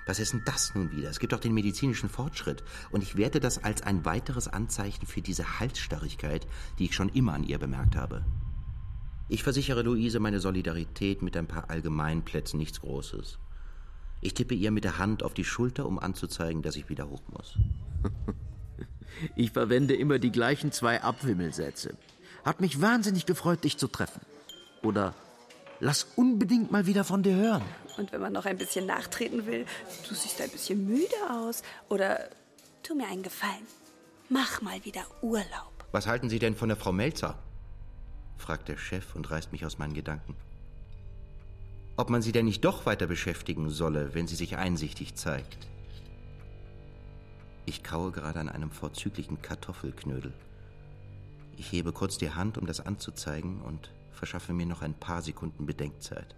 Was 0.07 0.21
ist 0.21 0.33
denn 0.33 0.43
das 0.45 0.75
nun 0.77 0.93
wieder? 0.93 1.11
Es 1.11 1.19
gibt 1.19 1.33
doch 1.33 1.41
den 1.41 1.53
medizinischen 1.53 2.09
Fortschritt. 2.09 2.63
Und 2.91 3.03
ich 3.03 3.17
werte 3.17 3.41
das 3.41 3.65
als 3.65 3.83
ein 3.83 4.05
weiteres 4.05 4.47
Anzeichen 4.47 5.05
für 5.07 5.21
diese 5.21 5.59
Halsstarrigkeit, 5.59 6.47
die 6.79 6.85
ich 6.85 6.95
schon 6.95 7.09
immer 7.09 7.35
an 7.35 7.43
ihr 7.43 7.59
bemerkt 7.59 7.97
habe. 7.97 8.25
Ich 9.29 9.43
versichere 9.43 9.83
Luise 9.83 10.21
meine 10.21 10.39
Solidarität 10.39 11.21
mit 11.23 11.37
ein 11.37 11.49
paar 11.49 11.69
Allgemeinplätzen, 11.69 12.59
nichts 12.59 12.81
Großes. 12.81 13.41
Ich 14.21 14.35
tippe 14.35 14.55
ihr 14.55 14.71
mit 14.71 14.85
der 14.85 14.99
Hand 14.99 15.25
auf 15.25 15.35
die 15.35 15.45
Schulter, 15.45 15.87
um 15.87 15.99
anzuzeigen, 15.99 16.63
dass 16.63 16.77
ich 16.77 16.89
wieder 16.89 17.11
hoch 17.11 17.23
muss. 17.33 17.59
Ich 19.35 19.53
verwende 19.53 19.95
immer 19.95 20.19
die 20.19 20.33
gleichen 20.33 20.73
zwei 20.73 21.03
Abwimmelsätze. 21.03 21.95
Hat 22.45 22.61
mich 22.61 22.81
wahnsinnig 22.81 23.27
gefreut, 23.27 23.65
dich 23.65 23.79
zu 23.79 23.89
treffen. 23.89 24.21
Oder 24.83 25.15
lass 25.81 26.07
unbedingt 26.17 26.71
mal 26.71 26.87
wieder 26.87 27.05
von 27.05 27.23
dir 27.23 27.35
hören. 27.35 27.63
Und 27.97 28.13
wenn 28.13 28.21
man 28.21 28.33
noch 28.33 28.45
ein 28.45 28.59
bisschen 28.59 28.87
nachtreten 28.87 29.47
will, 29.47 29.65
du 30.09 30.15
siehst 30.15 30.41
ein 30.41 30.51
bisschen 30.51 30.87
müde 30.87 31.17
aus. 31.31 31.63
Oder 31.89 32.29
tu 32.83 32.95
mir 32.95 33.07
einen 33.09 33.23
Gefallen. 33.23 33.67
Mach 34.29 34.61
mal 34.61 34.85
wieder 34.85 35.03
Urlaub. 35.23 35.85
Was 35.93 36.07
halten 36.07 36.29
Sie 36.29 36.39
denn 36.39 36.57
von 36.57 36.69
der 36.69 36.77
Frau 36.77 36.93
Melzer? 36.93 37.39
fragt 38.37 38.69
der 38.69 38.77
Chef 38.77 39.15
und 39.15 39.31
reißt 39.31 39.53
mich 39.53 39.65
aus 39.65 39.79
meinen 39.79 39.95
Gedanken. 39.95 40.37
Ob 41.97 42.11
man 42.11 42.21
sie 42.21 42.33
denn 42.33 42.45
nicht 42.45 42.65
doch 42.65 42.85
weiter 42.85 43.07
beschäftigen 43.07 43.71
solle, 43.71 44.15
wenn 44.15 44.27
sie 44.27 44.37
sich 44.37 44.57
einsichtig 44.59 45.15
zeigt. 45.15 45.67
Ich 47.67 47.83
kaue 47.83 48.13
gerade 48.13 48.39
an 48.41 48.49
einem 48.49 48.71
vorzüglichen 48.71 49.43
Kartoffelknödel. 49.43 50.33
Ich 51.57 51.73
hebe 51.73 51.93
kurz 51.93 52.17
die 52.17 52.31
Hand, 52.31 52.59
um 52.59 52.67
das 52.67 52.81
anzuzeigen 52.81 53.61
und 53.63 53.91
verschaffe 54.13 54.53
mir 54.53 54.67
noch 54.67 54.83
ein 54.83 54.95
paar 54.95 55.21
Sekunden 55.21 55.67
Bedenkzeit. 55.67 56.35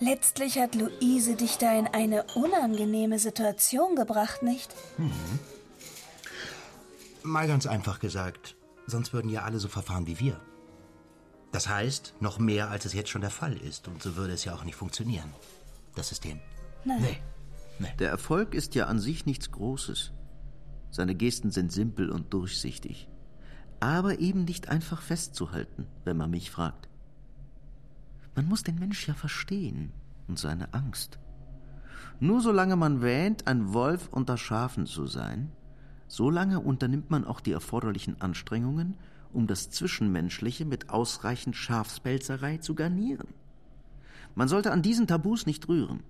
Letztlich 0.00 0.58
hat 0.58 0.74
Luise 0.74 1.36
dich 1.36 1.58
da 1.58 1.78
in 1.78 1.86
eine 1.86 2.24
unangenehme 2.34 3.18
Situation 3.18 3.94
gebracht, 3.94 4.42
nicht? 4.42 4.74
Mal 7.22 7.46
ganz 7.46 7.66
einfach 7.66 8.00
gesagt, 8.00 8.56
sonst 8.86 9.12
würden 9.12 9.30
ja 9.30 9.42
alle 9.42 9.58
so 9.58 9.68
verfahren 9.68 10.06
wie 10.06 10.18
wir. 10.18 10.40
Das 11.52 11.68
heißt, 11.68 12.14
noch 12.20 12.38
mehr, 12.38 12.70
als 12.70 12.84
es 12.84 12.94
jetzt 12.94 13.10
schon 13.10 13.20
der 13.20 13.30
Fall 13.30 13.56
ist. 13.56 13.86
Und 13.86 14.02
so 14.02 14.16
würde 14.16 14.32
es 14.32 14.44
ja 14.44 14.54
auch 14.54 14.64
nicht 14.64 14.74
funktionieren. 14.74 15.32
Das 15.94 16.08
System. 16.08 16.40
Nein. 16.84 17.00
Nee. 17.00 17.22
Der 17.98 18.10
Erfolg 18.10 18.54
ist 18.54 18.74
ja 18.74 18.86
an 18.86 18.98
sich 18.98 19.26
nichts 19.26 19.50
Großes. 19.50 20.12
Seine 20.90 21.14
Gesten 21.14 21.50
sind 21.50 21.72
simpel 21.72 22.10
und 22.10 22.32
durchsichtig. 22.32 23.08
Aber 23.80 24.20
eben 24.20 24.44
nicht 24.44 24.68
einfach 24.68 25.02
festzuhalten, 25.02 25.86
wenn 26.04 26.16
man 26.16 26.30
mich 26.30 26.50
fragt. 26.50 26.88
Man 28.36 28.46
muss 28.46 28.62
den 28.62 28.78
Mensch 28.78 29.06
ja 29.08 29.14
verstehen 29.14 29.92
und 30.28 30.38
seine 30.38 30.72
Angst. 30.72 31.18
Nur 32.20 32.40
solange 32.40 32.76
man 32.76 33.02
wähnt, 33.02 33.46
ein 33.46 33.72
Wolf 33.72 34.08
unter 34.10 34.36
Schafen 34.36 34.86
zu 34.86 35.06
sein, 35.06 35.50
solange 36.06 36.60
unternimmt 36.60 37.10
man 37.10 37.24
auch 37.24 37.40
die 37.40 37.52
erforderlichen 37.52 38.20
Anstrengungen, 38.20 38.96
um 39.32 39.46
das 39.48 39.70
Zwischenmenschliche 39.70 40.64
mit 40.64 40.90
ausreichend 40.90 41.56
Schafspelzerei 41.56 42.58
zu 42.58 42.74
garnieren. 42.74 43.28
Man 44.36 44.48
sollte 44.48 44.70
an 44.70 44.82
diesen 44.82 45.06
Tabus 45.06 45.46
nicht 45.46 45.68
rühren. 45.68 46.02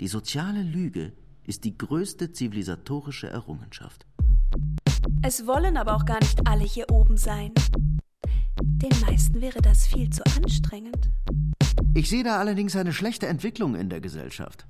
Die 0.00 0.08
soziale 0.08 0.62
Lüge 0.62 1.12
ist 1.44 1.62
die 1.62 1.78
größte 1.78 2.32
zivilisatorische 2.32 3.28
Errungenschaft. 3.28 4.06
Es 5.22 5.46
wollen 5.46 5.76
aber 5.76 5.94
auch 5.94 6.04
gar 6.04 6.18
nicht 6.20 6.46
alle 6.48 6.64
hier 6.64 6.90
oben 6.90 7.16
sein. 7.16 7.52
Den 8.60 9.00
meisten 9.00 9.40
wäre 9.40 9.62
das 9.62 9.86
viel 9.86 10.10
zu 10.10 10.24
anstrengend. 10.26 11.10
Ich 11.94 12.10
sehe 12.10 12.24
da 12.24 12.38
allerdings 12.38 12.74
eine 12.74 12.92
schlechte 12.92 13.28
Entwicklung 13.28 13.76
in 13.76 13.88
der 13.88 14.00
Gesellschaft. 14.00 14.66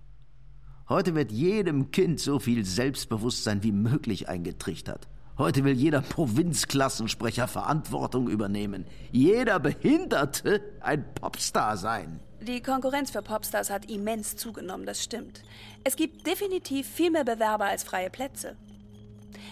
Heute 0.90 1.14
wird 1.14 1.32
jedem 1.32 1.90
Kind 1.90 2.20
so 2.20 2.38
viel 2.38 2.66
Selbstbewusstsein 2.66 3.62
wie 3.62 3.72
möglich 3.72 4.28
eingetrichtert. 4.28 5.08
Heute 5.36 5.64
will 5.64 5.72
jeder 5.72 6.00
Provinzklassensprecher 6.00 7.48
Verantwortung 7.48 8.28
übernehmen. 8.28 8.86
Jeder 9.10 9.58
Behinderte 9.58 10.62
ein 10.80 11.04
Popstar 11.12 11.76
sein. 11.76 12.20
Die 12.40 12.62
Konkurrenz 12.62 13.10
für 13.10 13.20
Popstars 13.20 13.68
hat 13.68 13.90
immens 13.90 14.36
zugenommen, 14.36 14.86
das 14.86 15.02
stimmt. 15.02 15.42
Es 15.82 15.96
gibt 15.96 16.24
definitiv 16.24 16.86
viel 16.86 17.10
mehr 17.10 17.24
Bewerber 17.24 17.64
als 17.64 17.82
freie 17.82 18.10
Plätze. 18.10 18.54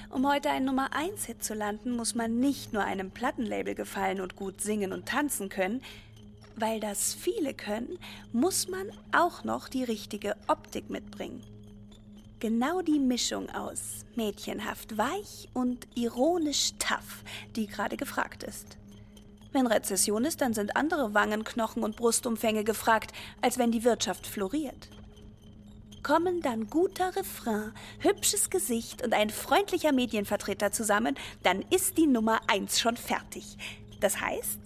Um 0.09 0.31
heute 0.31 0.51
ein 0.51 0.64
Nummer 0.64 0.95
1 0.95 1.25
Hit 1.25 1.42
zu 1.42 1.55
landen, 1.55 1.97
muss 1.97 2.14
man 2.14 2.38
nicht 2.38 2.73
nur 2.73 2.85
einem 2.85 3.11
Plattenlabel 3.11 3.75
gefallen 3.75 4.21
und 4.21 4.37
gut 4.37 4.61
singen 4.61 4.92
und 4.92 5.07
tanzen 5.07 5.49
können. 5.49 5.83
Weil 6.55 6.79
das 6.79 7.12
viele 7.12 7.55
können, 7.55 7.99
muss 8.31 8.68
man 8.68 8.87
auch 9.11 9.42
noch 9.42 9.68
die 9.68 9.83
richtige 9.83 10.37
Optik 10.47 10.90
mitbringen. 10.90 11.42
Genau 12.43 12.83
die 12.83 12.99
Mischung 12.99 13.49
aus 13.51 14.05
mädchenhaft 14.17 14.99
weich 14.99 15.49
und 15.55 15.87
ironisch 15.95 16.73
tough, 16.77 17.23
die 17.55 17.69
gerade 17.69 17.97
gefragt 17.97 18.43
ist. 18.43 18.79
Wenn 19.53 19.69
Rezession 19.69 20.25
ist, 20.25 20.41
dann 20.41 20.53
sind 20.53 20.75
andere 20.75 21.15
Wangenknochen 21.15 21.85
und 21.85 21.95
Brustumfänge 21.95 22.65
gefragt, 22.65 23.13
als 23.43 23.59
wenn 23.59 23.71
die 23.71 23.85
Wirtschaft 23.85 24.27
floriert. 24.27 24.89
Kommen 26.03 26.41
dann 26.41 26.67
guter 26.67 27.15
Refrain, 27.15 27.73
hübsches 28.01 28.51
Gesicht 28.51 29.05
und 29.05 29.15
ein 29.15 29.31
freundlicher 29.31 29.93
Medienvertreter 29.93 30.73
zusammen, 30.73 31.15
dann 31.45 31.63
ist 31.71 31.97
die 31.97 32.09
Nummer 32.09 32.41
eins 32.49 32.81
schon 32.81 32.97
fertig. 32.97 33.57
Das 34.01 34.21
heißt, 34.21 34.59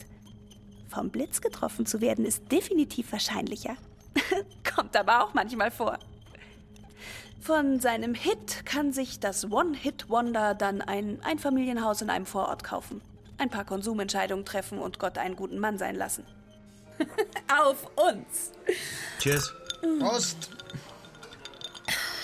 vom 0.89 1.11
Blitz 1.11 1.43
getroffen 1.43 1.85
zu 1.85 2.01
werden 2.01 2.25
ist 2.25 2.51
definitiv 2.51 3.12
wahrscheinlicher. 3.12 3.77
Kommt 4.75 4.97
aber 4.97 5.23
auch 5.23 5.35
manchmal 5.35 5.71
vor. 5.71 5.99
Von 7.46 7.78
seinem 7.78 8.14
Hit 8.14 8.66
kann 8.66 8.92
sich 8.92 9.20
das 9.20 9.52
One-Hit-Wonder 9.52 10.56
dann 10.56 10.82
ein 10.82 11.22
Einfamilienhaus 11.22 12.02
in 12.02 12.11
einem 12.11 12.26
Vorort 12.26 12.64
kaufen. 12.64 13.00
Ein 13.38 13.50
paar 13.50 13.64
Konsumentscheidungen 13.64 14.44
treffen 14.44 14.80
und 14.80 14.98
Gott 14.98 15.16
einen 15.16 15.37
guten 15.37 15.61
Mann 15.61 15.78
sein 15.78 15.94
lassen. 15.94 16.24
Auf 17.62 17.87
uns! 17.94 18.50
Cheers. 19.20 19.54
Prost! 20.00 20.50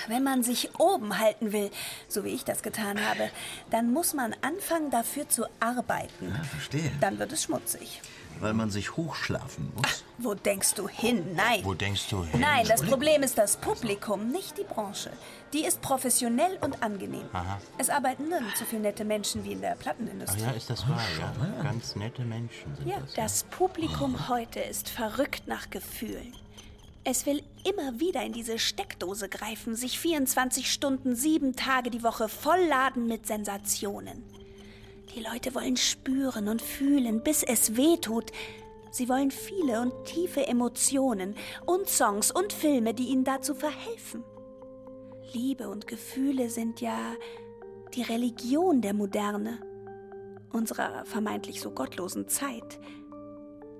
Wenn 0.08 0.24
man 0.24 0.42
sich 0.42 0.80
oben 0.80 1.20
halten 1.20 1.52
will, 1.52 1.70
so 2.08 2.24
wie 2.24 2.30
ich 2.30 2.44
das 2.44 2.64
getan 2.64 3.08
habe, 3.08 3.30
dann 3.70 3.92
muss 3.92 4.14
man 4.14 4.34
anfangen, 4.40 4.90
dafür 4.90 5.28
zu 5.28 5.44
arbeiten. 5.60 6.34
Ja, 6.36 6.42
verstehe. 6.42 6.90
Dann 7.00 7.20
wird 7.20 7.30
es 7.30 7.44
schmutzig. 7.44 8.02
Weil 8.40 8.54
man 8.54 8.70
sich 8.70 8.96
hochschlafen 8.96 9.72
muss. 9.76 10.04
Wo 10.18 10.34
denkst 10.34 10.74
du 10.74 10.88
hin? 10.88 11.34
Nein. 11.34 11.60
Wo 11.64 11.74
denkst 11.74 12.08
du 12.10 12.24
hin? 12.24 12.40
Nein, 12.40 12.66
das 12.66 12.82
Problem 12.82 13.22
ist 13.22 13.38
das 13.38 13.56
Publikum, 13.56 14.30
nicht 14.30 14.58
die 14.58 14.64
Branche. 14.64 15.10
Die 15.52 15.64
ist 15.64 15.80
professionell 15.82 16.58
und 16.60 16.82
angenehm. 16.82 17.28
Es 17.78 17.90
arbeiten 17.90 18.28
nirgends 18.28 18.58
so 18.58 18.64
viele 18.64 18.82
nette 18.82 19.04
Menschen 19.04 19.44
wie 19.44 19.52
in 19.52 19.60
der 19.60 19.74
Plattenindustrie. 19.74 20.40
Ja, 20.42 20.50
ist 20.52 20.70
das 20.70 20.88
wahr, 20.88 21.00
ja. 21.18 21.62
Ganz 21.62 21.94
nette 21.96 22.22
Menschen 22.22 22.74
sind 22.76 22.88
Ja, 22.88 23.00
das. 23.00 23.14
das 23.14 23.44
Publikum 23.44 24.28
heute 24.28 24.60
ist 24.60 24.88
verrückt 24.88 25.46
nach 25.46 25.70
Gefühlen. 25.70 26.34
Es 27.04 27.26
will 27.26 27.42
immer 27.64 27.98
wieder 27.98 28.22
in 28.22 28.32
diese 28.32 28.60
Steckdose 28.60 29.28
greifen, 29.28 29.74
sich 29.74 29.98
24 29.98 30.72
Stunden, 30.72 31.16
sieben 31.16 31.56
Tage 31.56 31.90
die 31.90 32.04
Woche 32.04 32.28
vollladen 32.28 33.08
mit 33.08 33.26
Sensationen. 33.26 34.22
Die 35.14 35.20
Leute 35.20 35.54
wollen 35.54 35.76
spüren 35.76 36.48
und 36.48 36.62
fühlen, 36.62 37.22
bis 37.22 37.42
es 37.42 37.76
weh 37.76 37.98
tut. 37.98 38.30
Sie 38.90 39.08
wollen 39.08 39.30
viele 39.30 39.80
und 39.80 40.04
tiefe 40.04 40.46
Emotionen 40.46 41.34
und 41.66 41.88
Songs 41.88 42.30
und 42.30 42.52
Filme, 42.52 42.94
die 42.94 43.08
ihnen 43.08 43.24
dazu 43.24 43.54
verhelfen. 43.54 44.24
Liebe 45.32 45.68
und 45.68 45.86
Gefühle 45.86 46.48
sind 46.48 46.80
ja 46.80 46.96
die 47.94 48.02
Religion 48.02 48.80
der 48.80 48.94
Moderne, 48.94 49.60
unserer 50.50 51.04
vermeintlich 51.04 51.60
so 51.60 51.70
gottlosen 51.70 52.28
Zeit. 52.28 52.80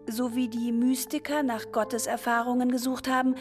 So 0.07 0.35
wie 0.35 0.49
die 0.49 0.73
Mystiker 0.73 1.43
nach 1.43 1.73
Gotteserfahrungen 1.73 2.71
gesucht 2.71 3.09
haben, 3.09 3.37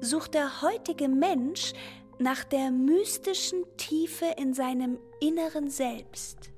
sucht 0.00 0.34
der 0.34 0.62
heutige 0.62 1.08
Mensch 1.08 1.72
nach 2.18 2.42
der 2.44 2.70
mystischen 2.70 3.64
Tiefe 3.76 4.26
in 4.36 4.54
seinem 4.54 4.98
inneren 5.20 5.70
Selbst. 5.70 6.50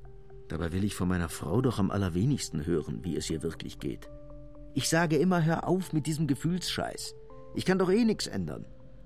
Dabei 0.51 0.73
will 0.73 0.83
ich 0.83 0.97
von 0.97 1.07
meiner 1.07 1.29
Frau 1.29 1.61
doch 1.61 1.79
am 1.79 1.93
allerwenigsten 1.93 2.67
hören, 2.67 3.05
wie 3.05 3.17
es 3.17 3.31
ihr 3.31 3.45
wirklich 3.45 3.79
geht. 3.79 4.11
Ich 4.75 4.89
sage 4.89 5.17
immer, 5.17 5.45
hör 5.45 5.69
auf 5.69 5.93
mit 5.93 6.07
diesem 6.07 6.27
Gefühlsscheiß. 6.27 7.15
Ich 7.55 7.65
kann 7.65 7.79
doch 7.79 7.89
eh 7.89 8.05
nichts 8.05 8.27
ändern. 8.27 8.65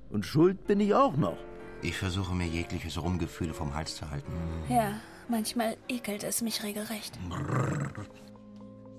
Und 0.09 0.24
schuld 0.24 0.64
bin 0.66 0.80
ich 0.80 0.94
auch 0.94 1.18
noch. 1.18 1.37
Ich 1.83 1.98
versuche 1.98 2.35
mir 2.35 2.46
jegliches 2.46 3.00
Rumgefühle 3.02 3.52
vom 3.52 3.74
Hals 3.74 3.94
zu 3.96 4.11
halten. 4.11 4.33
Ja, 4.70 4.94
manchmal 5.28 5.76
ekelt 5.87 6.24
es 6.24 6.40
mich 6.40 6.62
regelrecht. 6.62 7.18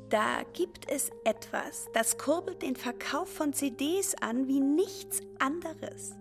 Da 0.09 0.43
gibt 0.53 0.87
es 0.87 1.09
etwas, 1.23 1.87
das 1.95 2.19
kurbelt 2.19 2.61
den 2.61 2.75
Verkauf 2.75 3.33
von 3.33 3.53
CDs 3.53 4.13
an 4.21 4.47
wie 4.47 4.59
nichts 4.59 5.21
anderes. 5.39 6.15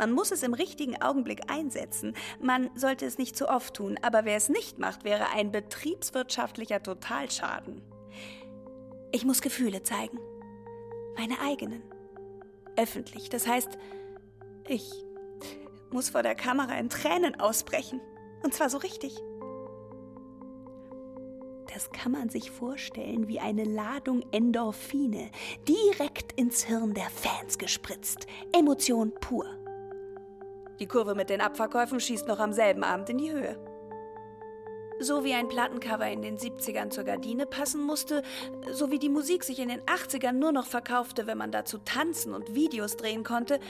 Man 0.00 0.12
muss 0.12 0.30
es 0.30 0.42
im 0.42 0.54
richtigen 0.54 1.02
Augenblick 1.02 1.50
einsetzen. 1.50 2.16
Man 2.40 2.70
sollte 2.74 3.04
es 3.04 3.18
nicht 3.18 3.36
zu 3.36 3.50
oft 3.50 3.74
tun, 3.74 3.98
aber 4.00 4.24
wer 4.24 4.36
es 4.36 4.48
nicht 4.48 4.78
macht, 4.78 5.04
wäre 5.04 5.28
ein 5.34 5.52
betriebswirtschaftlicher 5.52 6.82
Totalschaden. 6.82 7.82
Ich 9.12 9.26
muss 9.26 9.42
Gefühle 9.42 9.82
zeigen. 9.82 10.18
Meine 11.18 11.38
eigenen. 11.40 11.82
Öffentlich. 12.76 13.28
Das 13.28 13.46
heißt, 13.46 13.76
Ich 14.68 14.90
muss 15.90 16.08
vor 16.08 16.22
der 16.22 16.34
Kamera 16.34 16.78
in 16.78 16.88
Tränen 16.88 17.38
ausbrechen. 17.38 18.00
Und 18.42 18.54
zwar 18.54 18.70
so 18.70 18.78
richtig. 18.78 19.18
Das 21.74 21.90
kann 21.90 22.12
man 22.12 22.30
sich 22.30 22.50
vorstellen 22.50 23.28
wie 23.28 23.40
eine 23.40 23.64
Ladung 23.64 24.22
Endorphine, 24.32 25.30
direkt 25.68 26.32
ins 26.40 26.64
Hirn 26.64 26.94
der 26.94 27.10
Fans 27.10 27.58
gespritzt. 27.58 28.26
Emotion 28.52 29.12
pur. 29.20 29.59
Die 30.80 30.86
Kurve 30.86 31.14
mit 31.14 31.28
den 31.28 31.42
Abverkäufen 31.42 32.00
schießt 32.00 32.26
noch 32.26 32.38
am 32.38 32.54
selben 32.54 32.84
Abend 32.84 33.10
in 33.10 33.18
die 33.18 33.30
Höhe. 33.30 33.58
So 34.98 35.24
wie 35.24 35.34
ein 35.34 35.48
Plattencover 35.48 36.10
in 36.10 36.22
den 36.22 36.38
70ern 36.38 36.90
zur 36.90 37.04
Gardine 37.04 37.46
passen 37.46 37.82
musste, 37.82 38.22
so 38.72 38.90
wie 38.90 38.98
die 38.98 39.10
Musik 39.10 39.44
sich 39.44 39.58
in 39.58 39.68
den 39.68 39.82
80ern 39.82 40.32
nur 40.32 40.52
noch 40.52 40.66
verkaufte, 40.66 41.26
wenn 41.26 41.38
man 41.38 41.52
dazu 41.52 41.78
tanzen 41.78 42.34
und 42.34 42.54
Videos 42.54 42.96
drehen 42.96 43.24
konnte, 43.24 43.60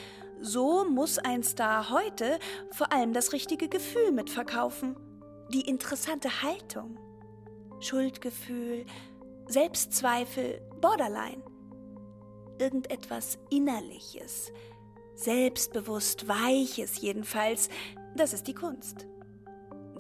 so 0.40 0.85
muss 0.85 1.18
ein 1.18 1.42
Star 1.42 1.90
heute 1.90 2.38
vor 2.70 2.92
allem 2.92 3.12
das 3.12 3.33
richtige 3.33 3.68
Gefühl 3.68 4.12
mitverkaufen. 4.12 4.96
Die 5.53 5.68
interessante 5.68 6.42
Haltung. 6.42 6.96
Schuldgefühl, 7.81 8.87
Selbstzweifel, 9.46 10.61
Borderline. 10.81 11.42
Irgendetwas 12.59 13.38
Innerliches, 13.51 14.53
selbstbewusst 15.22 16.28
Weiches 16.28 17.00
jedenfalls, 17.00 17.68
das 18.16 18.33
ist 18.33 18.46
die 18.46 18.54
Kunst. 18.54 19.06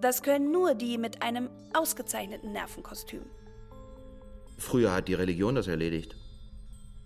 Das 0.00 0.22
können 0.22 0.50
nur 0.50 0.74
die 0.74 0.98
mit 0.98 1.22
einem 1.22 1.50
ausgezeichneten 1.74 2.52
Nervenkostüm. 2.52 3.22
Früher 4.56 4.92
hat 4.92 5.08
die 5.08 5.14
Religion 5.14 5.54
das 5.54 5.66
erledigt. 5.66 6.16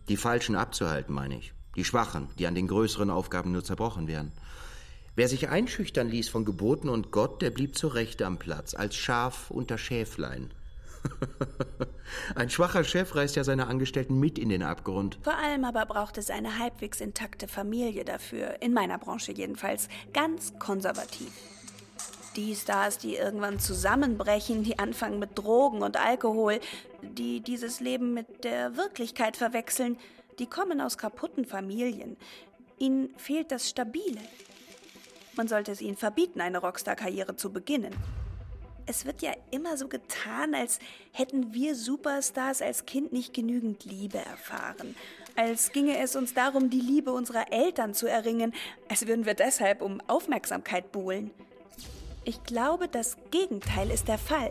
Die 0.08 0.16
Falschen 0.16 0.54
abzuhalten, 0.54 1.14
meine 1.14 1.38
ich. 1.38 1.54
Die 1.76 1.84
Schwachen, 1.84 2.28
die 2.38 2.46
an 2.46 2.54
den 2.54 2.68
größeren 2.68 3.10
Aufgaben 3.10 3.52
nur 3.52 3.64
zerbrochen 3.64 4.06
werden. 4.06 4.32
Wer 5.16 5.28
sich 5.28 5.48
einschüchtern 5.48 6.08
ließ 6.08 6.28
von 6.28 6.44
Geboten 6.44 6.88
und 6.88 7.10
Gott, 7.10 7.42
der 7.42 7.50
blieb 7.50 7.76
zur 7.76 7.94
Rechte 7.94 8.26
am 8.26 8.38
Platz, 8.38 8.74
als 8.74 8.96
Schaf 8.96 9.50
unter 9.50 9.78
Schäflein. 9.78 10.52
Ein 12.34 12.50
schwacher 12.50 12.84
Chef 12.84 13.14
reißt 13.14 13.36
ja 13.36 13.44
seine 13.44 13.66
Angestellten 13.66 14.18
mit 14.18 14.38
in 14.38 14.48
den 14.48 14.62
Abgrund. 14.62 15.18
Vor 15.22 15.36
allem 15.36 15.64
aber 15.64 15.86
braucht 15.86 16.18
es 16.18 16.30
eine 16.30 16.58
halbwegs 16.58 17.00
intakte 17.00 17.48
Familie 17.48 18.04
dafür, 18.04 18.62
in 18.62 18.72
meiner 18.72 18.98
Branche 18.98 19.32
jedenfalls, 19.32 19.88
ganz 20.12 20.54
konservativ. 20.58 21.30
Die 22.36 22.54
Stars, 22.56 22.98
die 22.98 23.14
irgendwann 23.14 23.60
zusammenbrechen, 23.60 24.64
die 24.64 24.78
anfangen 24.78 25.18
mit 25.18 25.38
Drogen 25.38 25.82
und 25.82 25.96
Alkohol, 25.96 26.58
die 27.02 27.40
dieses 27.40 27.80
Leben 27.80 28.12
mit 28.12 28.44
der 28.44 28.76
Wirklichkeit 28.76 29.36
verwechseln, 29.36 29.96
die 30.40 30.46
kommen 30.46 30.80
aus 30.80 30.98
kaputten 30.98 31.44
Familien. 31.44 32.16
Ihnen 32.78 33.10
fehlt 33.16 33.52
das 33.52 33.68
Stabile. 33.68 34.20
Man 35.36 35.46
sollte 35.46 35.70
es 35.70 35.80
ihnen 35.80 35.96
verbieten, 35.96 36.40
eine 36.40 36.58
Rockstar-Karriere 36.58 37.36
zu 37.36 37.52
beginnen. 37.52 37.94
Es 38.86 39.06
wird 39.06 39.22
ja 39.22 39.32
immer 39.50 39.76
so 39.78 39.88
getan, 39.88 40.54
als 40.54 40.78
hätten 41.12 41.54
wir 41.54 41.74
Superstars 41.74 42.60
als 42.60 42.84
Kind 42.84 43.12
nicht 43.12 43.32
genügend 43.32 43.84
Liebe 43.84 44.18
erfahren. 44.18 44.94
Als 45.36 45.72
ginge 45.72 45.98
es 45.98 46.16
uns 46.16 46.34
darum, 46.34 46.68
die 46.68 46.80
Liebe 46.80 47.10
unserer 47.12 47.50
Eltern 47.50 47.94
zu 47.94 48.06
erringen, 48.06 48.52
als 48.88 49.06
würden 49.06 49.24
wir 49.24 49.34
deshalb 49.34 49.80
um 49.80 50.00
Aufmerksamkeit 50.06 50.92
buhlen. 50.92 51.30
Ich 52.24 52.42
glaube, 52.44 52.88
das 52.88 53.16
Gegenteil 53.30 53.90
ist 53.90 54.06
der 54.08 54.18
Fall. 54.18 54.50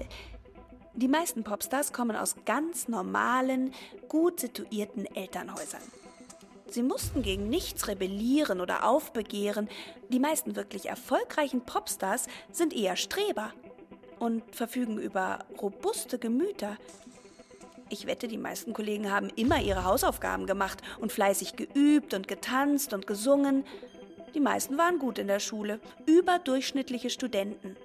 Die 0.96 1.08
meisten 1.08 1.44
Popstars 1.44 1.94
kommen 1.94 2.16
aus 2.16 2.36
ganz 2.46 2.88
normalen, 2.88 3.74
gut 4.10 4.40
situierten 4.40 5.06
Elternhäusern. 5.16 5.82
Sie 6.70 6.84
mussten 6.84 7.22
gegen 7.22 7.50
nichts 7.50 7.88
rebellieren 7.88 8.60
oder 8.62 8.84
aufbegehren. 8.84 9.70
Die 10.10 10.20
meisten 10.20 10.56
wirklich 10.56 10.88
erfolgreichen 10.88 11.62
Popstars 11.62 12.26
sind 12.52 12.74
eher 12.74 12.96
Streber 12.96 13.54
und 14.24 14.56
verfügen 14.56 14.98
über 14.98 15.40
robuste 15.62 16.18
Gemüter. 16.18 16.78
Ich 17.90 18.08
wette, 18.08 18.30
die 18.30 18.38
meisten 18.38 18.72
Kollegen 18.72 19.12
haben 19.12 19.30
immer 19.36 19.62
ihre 19.62 19.84
Hausaufgaben 19.84 20.48
gemacht 20.48 20.82
und 21.02 21.12
fleißig 21.12 21.58
geübt 21.58 22.14
und 22.14 22.30
getanzt 22.30 22.94
und 22.94 23.06
gesungen. 23.06 23.66
Die 24.34 24.40
meisten 24.40 24.78
waren 24.78 24.98
gut 24.98 25.20
in 25.20 25.28
der 25.28 25.42
Schule, 25.42 25.82
überdurchschnittliche 26.06 27.10
Studenten. 27.10 27.76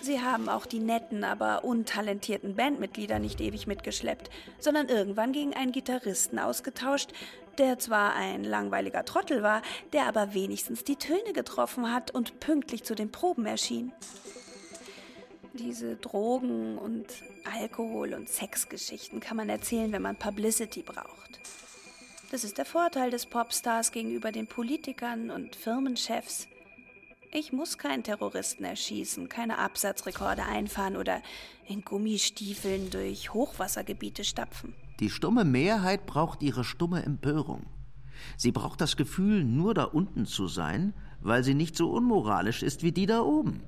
Sie 0.00 0.20
haben 0.20 0.48
auch 0.48 0.64
die 0.64 0.78
netten, 0.78 1.24
aber 1.24 1.64
untalentierten 1.64 2.54
Bandmitglieder 2.54 3.18
nicht 3.18 3.40
ewig 3.40 3.66
mitgeschleppt, 3.66 4.30
sondern 4.60 4.88
irgendwann 4.88 5.32
gegen 5.32 5.54
einen 5.54 5.72
Gitarristen 5.72 6.38
ausgetauscht, 6.38 7.10
der 7.58 7.80
zwar 7.80 8.14
ein 8.14 8.44
langweiliger 8.44 9.04
Trottel 9.04 9.42
war, 9.42 9.62
der 9.92 10.06
aber 10.06 10.34
wenigstens 10.34 10.84
die 10.84 10.94
Töne 10.94 11.32
getroffen 11.34 11.92
hat 11.92 12.12
und 12.12 12.38
pünktlich 12.38 12.84
zu 12.84 12.94
den 12.94 13.10
Proben 13.10 13.44
erschien 13.44 13.92
diese 15.58 15.96
Drogen 15.96 16.78
und 16.78 17.06
Alkohol- 17.60 18.14
und 18.14 18.28
Sexgeschichten 18.28 19.20
kann 19.20 19.36
man 19.36 19.48
erzählen, 19.48 19.92
wenn 19.92 20.02
man 20.02 20.16
Publicity 20.16 20.82
braucht. 20.82 21.40
Das 22.30 22.44
ist 22.44 22.58
der 22.58 22.64
Vorteil 22.64 23.10
des 23.10 23.26
Popstars 23.26 23.90
gegenüber 23.90 24.32
den 24.32 24.46
Politikern 24.46 25.30
und 25.30 25.56
Firmenchefs. 25.56 26.46
Ich 27.32 27.52
muss 27.52 27.76
keinen 27.76 28.02
Terroristen 28.02 28.64
erschießen, 28.64 29.28
keine 29.28 29.58
Absatzrekorde 29.58 30.44
einfahren 30.44 30.96
oder 30.96 31.22
in 31.66 31.82
Gummistiefeln 31.82 32.90
durch 32.90 33.34
Hochwassergebiete 33.34 34.24
stapfen. 34.24 34.74
Die 35.00 35.10
stumme 35.10 35.44
Mehrheit 35.44 36.06
braucht 36.06 36.42
ihre 36.42 36.64
stumme 36.64 37.02
Empörung. 37.02 37.66
Sie 38.36 38.52
braucht 38.52 38.80
das 38.80 38.96
Gefühl, 38.96 39.44
nur 39.44 39.74
da 39.74 39.84
unten 39.84 40.26
zu 40.26 40.48
sein, 40.48 40.94
weil 41.20 41.44
sie 41.44 41.54
nicht 41.54 41.76
so 41.76 41.90
unmoralisch 41.90 42.62
ist 42.62 42.82
wie 42.82 42.92
die 42.92 43.06
da 43.06 43.20
oben 43.20 43.62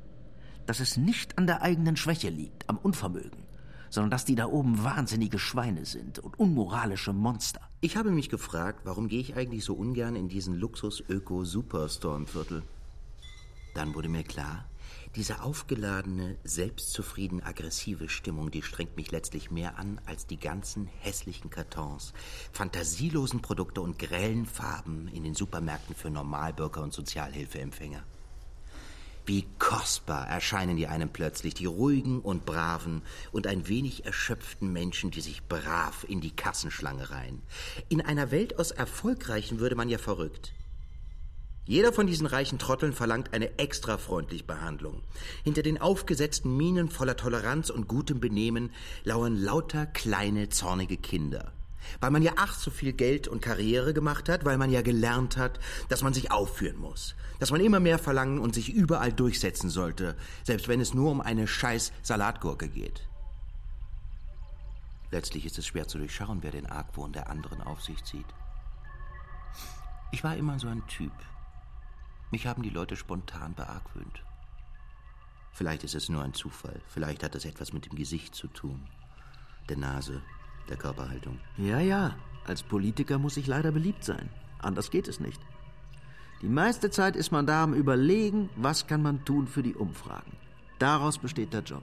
dass 0.71 0.79
es 0.79 0.97
nicht 0.97 1.37
an 1.37 1.49
der 1.49 1.63
eigenen 1.63 1.97
Schwäche 1.97 2.29
liegt, 2.29 2.69
am 2.69 2.79
Unvermögen, 2.79 3.43
sondern 3.89 4.13
dass 4.13 4.25
die 4.25 4.37
da 4.37 4.47
oben 4.47 4.85
wahnsinnige 4.85 5.41
Schweine 5.41 5.85
sind 5.85 6.21
und 6.21 6.39
unmoralische 6.39 7.13
Monster. 7.13 7.61
Ich 7.81 7.97
habe 7.97 8.13
mich 8.13 8.29
gefragt, 8.29 8.83
warum 8.85 9.09
gehe 9.09 9.19
ich 9.19 9.35
eigentlich 9.35 9.65
so 9.65 9.75
ungern 9.75 10.15
in 10.15 10.29
diesen 10.29 10.55
Luxus-Öko-Superstore 10.55 12.19
im 12.19 12.29
Viertel? 12.29 12.63
Dann 13.75 13.97
wurde 13.97 14.09
mir 14.09 14.23
klar, 14.23 14.65
diese 15.17 15.43
aufgeladene, 15.43 16.37
selbstzufrieden 16.45 17.43
aggressive 17.43 18.09
Stimmung, 18.09 18.53
die 18.53 18.63
strengt 18.63 18.97
mich 18.97 19.11
letztlich 19.11 19.51
mehr 19.51 19.77
an 19.77 20.01
als 20.07 20.29
die 20.29 20.39
ganzen 20.39 20.87
hässlichen 21.01 21.51
Kartons, 21.51 22.13
fantasielosen 22.53 23.43
Produkte 23.43 23.81
und 23.81 23.99
grellen 23.99 24.47
Farben 24.47 25.09
in 25.09 25.25
den 25.25 25.35
Supermärkten 25.35 25.97
für 25.97 26.11
Normalbürger 26.11 26.81
und 26.81 26.93
Sozialhilfeempfänger. 26.93 28.05
Wie 29.27 29.47
kostbar 29.59 30.27
erscheinen 30.27 30.77
die 30.77 30.87
einem 30.87 31.11
plötzlich, 31.11 31.55
die 31.55 31.67
ruhigen 31.67 32.21
und 32.21 32.47
braven 32.47 33.03
und 33.33 33.47
ein 33.47 33.69
wenig 33.69 34.05
erschöpften 34.05 34.73
Menschen, 34.73 35.11
die 35.11 35.21
sich 35.21 35.43
brav 35.47 36.05
in 36.09 36.21
die 36.21 36.35
Kassenschlange 36.35 37.11
reihen. 37.11 37.43
In 37.89 38.01
einer 38.01 38.31
Welt 38.31 38.59
aus 38.59 38.71
Erfolgreichen 38.71 39.61
würde 39.61 39.77
man 39.77 39.89
ja 39.89 39.99
verrückt. 39.99 40.53
Jeder 41.67 41.93
von 41.93 42.09
diesen 42.09 42.27
reichen 42.27 42.59
Trotteln 42.59 42.93
verlangt 42.93 43.33
eine 43.33 43.59
extra 43.59 43.97
freundliche 43.99 44.43
Behandlung. 44.43 45.03
Hinter 45.45 45.63
den 45.63 45.81
aufgesetzten 45.81 46.57
Minen 46.57 46.89
voller 46.89 47.17
Toleranz 47.17 47.71
und 47.71 47.87
gutem 47.87 48.19
Benehmen 48.19 48.73
lauern 49.05 49.37
lauter 49.37 49.87
kleine, 49.87 50.49
zornige 50.49 50.97
Kinder. 50.97 51.53
Weil 52.01 52.11
man 52.11 52.23
ja 52.23 52.33
ach 52.37 52.55
so 52.55 52.71
viel 52.71 52.93
Geld 52.93 53.29
und 53.29 53.43
Karriere 53.43 53.95
gemacht 53.95 54.29
hat, 54.29 54.45
weil 54.45 54.59
man 54.59 54.71
ja 54.71 54.83
gelernt 54.83 55.37
hat, 55.37 55.61
dass 55.89 56.03
man 56.03 56.15
sich 56.15 56.31
aufführen 56.31 56.79
muss, 56.79 57.15
dass 57.39 57.51
man 57.51 57.61
immer 57.61 57.81
mehr 57.81 57.99
verlangen 57.99 58.39
und 58.39 58.55
sich 58.55 58.73
überall 58.73 59.13
durchsetzen 59.13 59.71
sollte, 59.71 60.17
selbst 60.45 60.69
wenn 60.69 60.81
es 60.81 60.95
nur 60.95 61.11
um 61.11 61.21
eine 61.21 61.47
scheiß 61.47 61.93
Salatgurke 62.03 62.69
geht. 62.69 63.09
Letztlich 65.11 65.45
ist 65.45 65.59
es 65.59 65.67
schwer 65.67 65.89
zu 65.89 65.99
durchschauen, 65.99 66.43
wer 66.43 66.53
den 66.53 66.67
Argwohn 66.67 67.13
der 67.13 67.29
anderen 67.29 67.61
auf 67.61 67.83
sich 67.83 68.03
zieht. 68.05 68.27
Ich 70.13 70.23
war 70.23 70.37
immer 70.37 70.59
so 70.59 70.69
ein 70.69 70.87
Typ. 70.87 71.13
Mich 72.31 72.47
haben 72.47 72.63
die 72.63 72.71
Leute 72.71 72.97
spontan 72.97 73.55
beargwöhnt. 73.55 74.23
Vielleicht 75.53 75.83
ist 75.85 75.95
es 75.95 76.09
nur 76.09 76.23
ein 76.23 76.35
Zufall, 76.35 76.81
vielleicht 76.87 77.23
hat 77.23 77.35
es 77.35 77.45
etwas 77.45 77.73
mit 77.73 77.87
dem 77.87 77.97
Gesicht 77.97 78.35
zu 78.35 78.47
tun, 78.47 78.87
der 79.69 79.77
Nase, 79.77 80.23
der 80.71 80.79
Körperhaltung. 80.79 81.39
Ja, 81.59 81.81
ja, 81.81 82.17
als 82.45 82.63
Politiker 82.63 83.19
muss 83.19 83.37
ich 83.37 83.47
leider 83.47 83.73
beliebt 83.73 84.05
sein. 84.05 84.31
Anders 84.59 84.91
geht 84.91 85.09
es 85.09 85.21
nicht. 85.21 85.41
Die 86.43 86.49
meiste 86.49 86.91
Zeit 86.91 87.17
ist 87.17 87.33
man 87.33 87.47
da 87.47 87.63
am 87.63 87.75
Überlegen, 87.75 88.49
was 88.57 88.87
kann 88.87 89.03
man 89.03 89.25
tun 89.27 89.47
für 89.47 89.63
die 89.63 89.75
Umfragen. 89.75 90.33
Daraus 90.79 91.19
besteht 91.19 91.53
der 91.53 91.63
Job. 91.63 91.83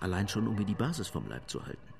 Allein 0.00 0.28
schon, 0.28 0.48
um 0.48 0.54
mir 0.56 0.64
die 0.64 0.74
Basis 0.74 1.08
vom 1.08 1.28
Leib 1.28 1.50
zu 1.50 1.64
halten. 1.66 1.92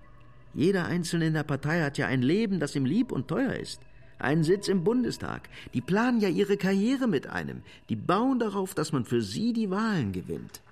Jeder 0.54 0.86
Einzelne 0.86 1.26
in 1.26 1.34
der 1.34 1.42
Partei 1.42 1.82
hat 1.82 1.98
ja 1.98 2.06
ein 2.06 2.22
Leben, 2.22 2.60
das 2.60 2.74
ihm 2.74 2.84
lieb 2.84 3.12
und 3.12 3.28
teuer 3.28 3.54
ist. 3.54 3.80
Einen 4.18 4.44
Sitz 4.44 4.68
im 4.68 4.84
Bundestag. 4.84 5.48
Die 5.74 5.80
planen 5.80 6.20
ja 6.20 6.28
ihre 6.28 6.56
Karriere 6.56 7.08
mit 7.08 7.26
einem. 7.26 7.62
Die 7.88 7.96
bauen 7.96 8.38
darauf, 8.38 8.74
dass 8.74 8.92
man 8.92 9.04
für 9.04 9.20
sie 9.20 9.52
die 9.52 9.70
Wahlen 9.70 10.12
gewinnt. 10.12 10.62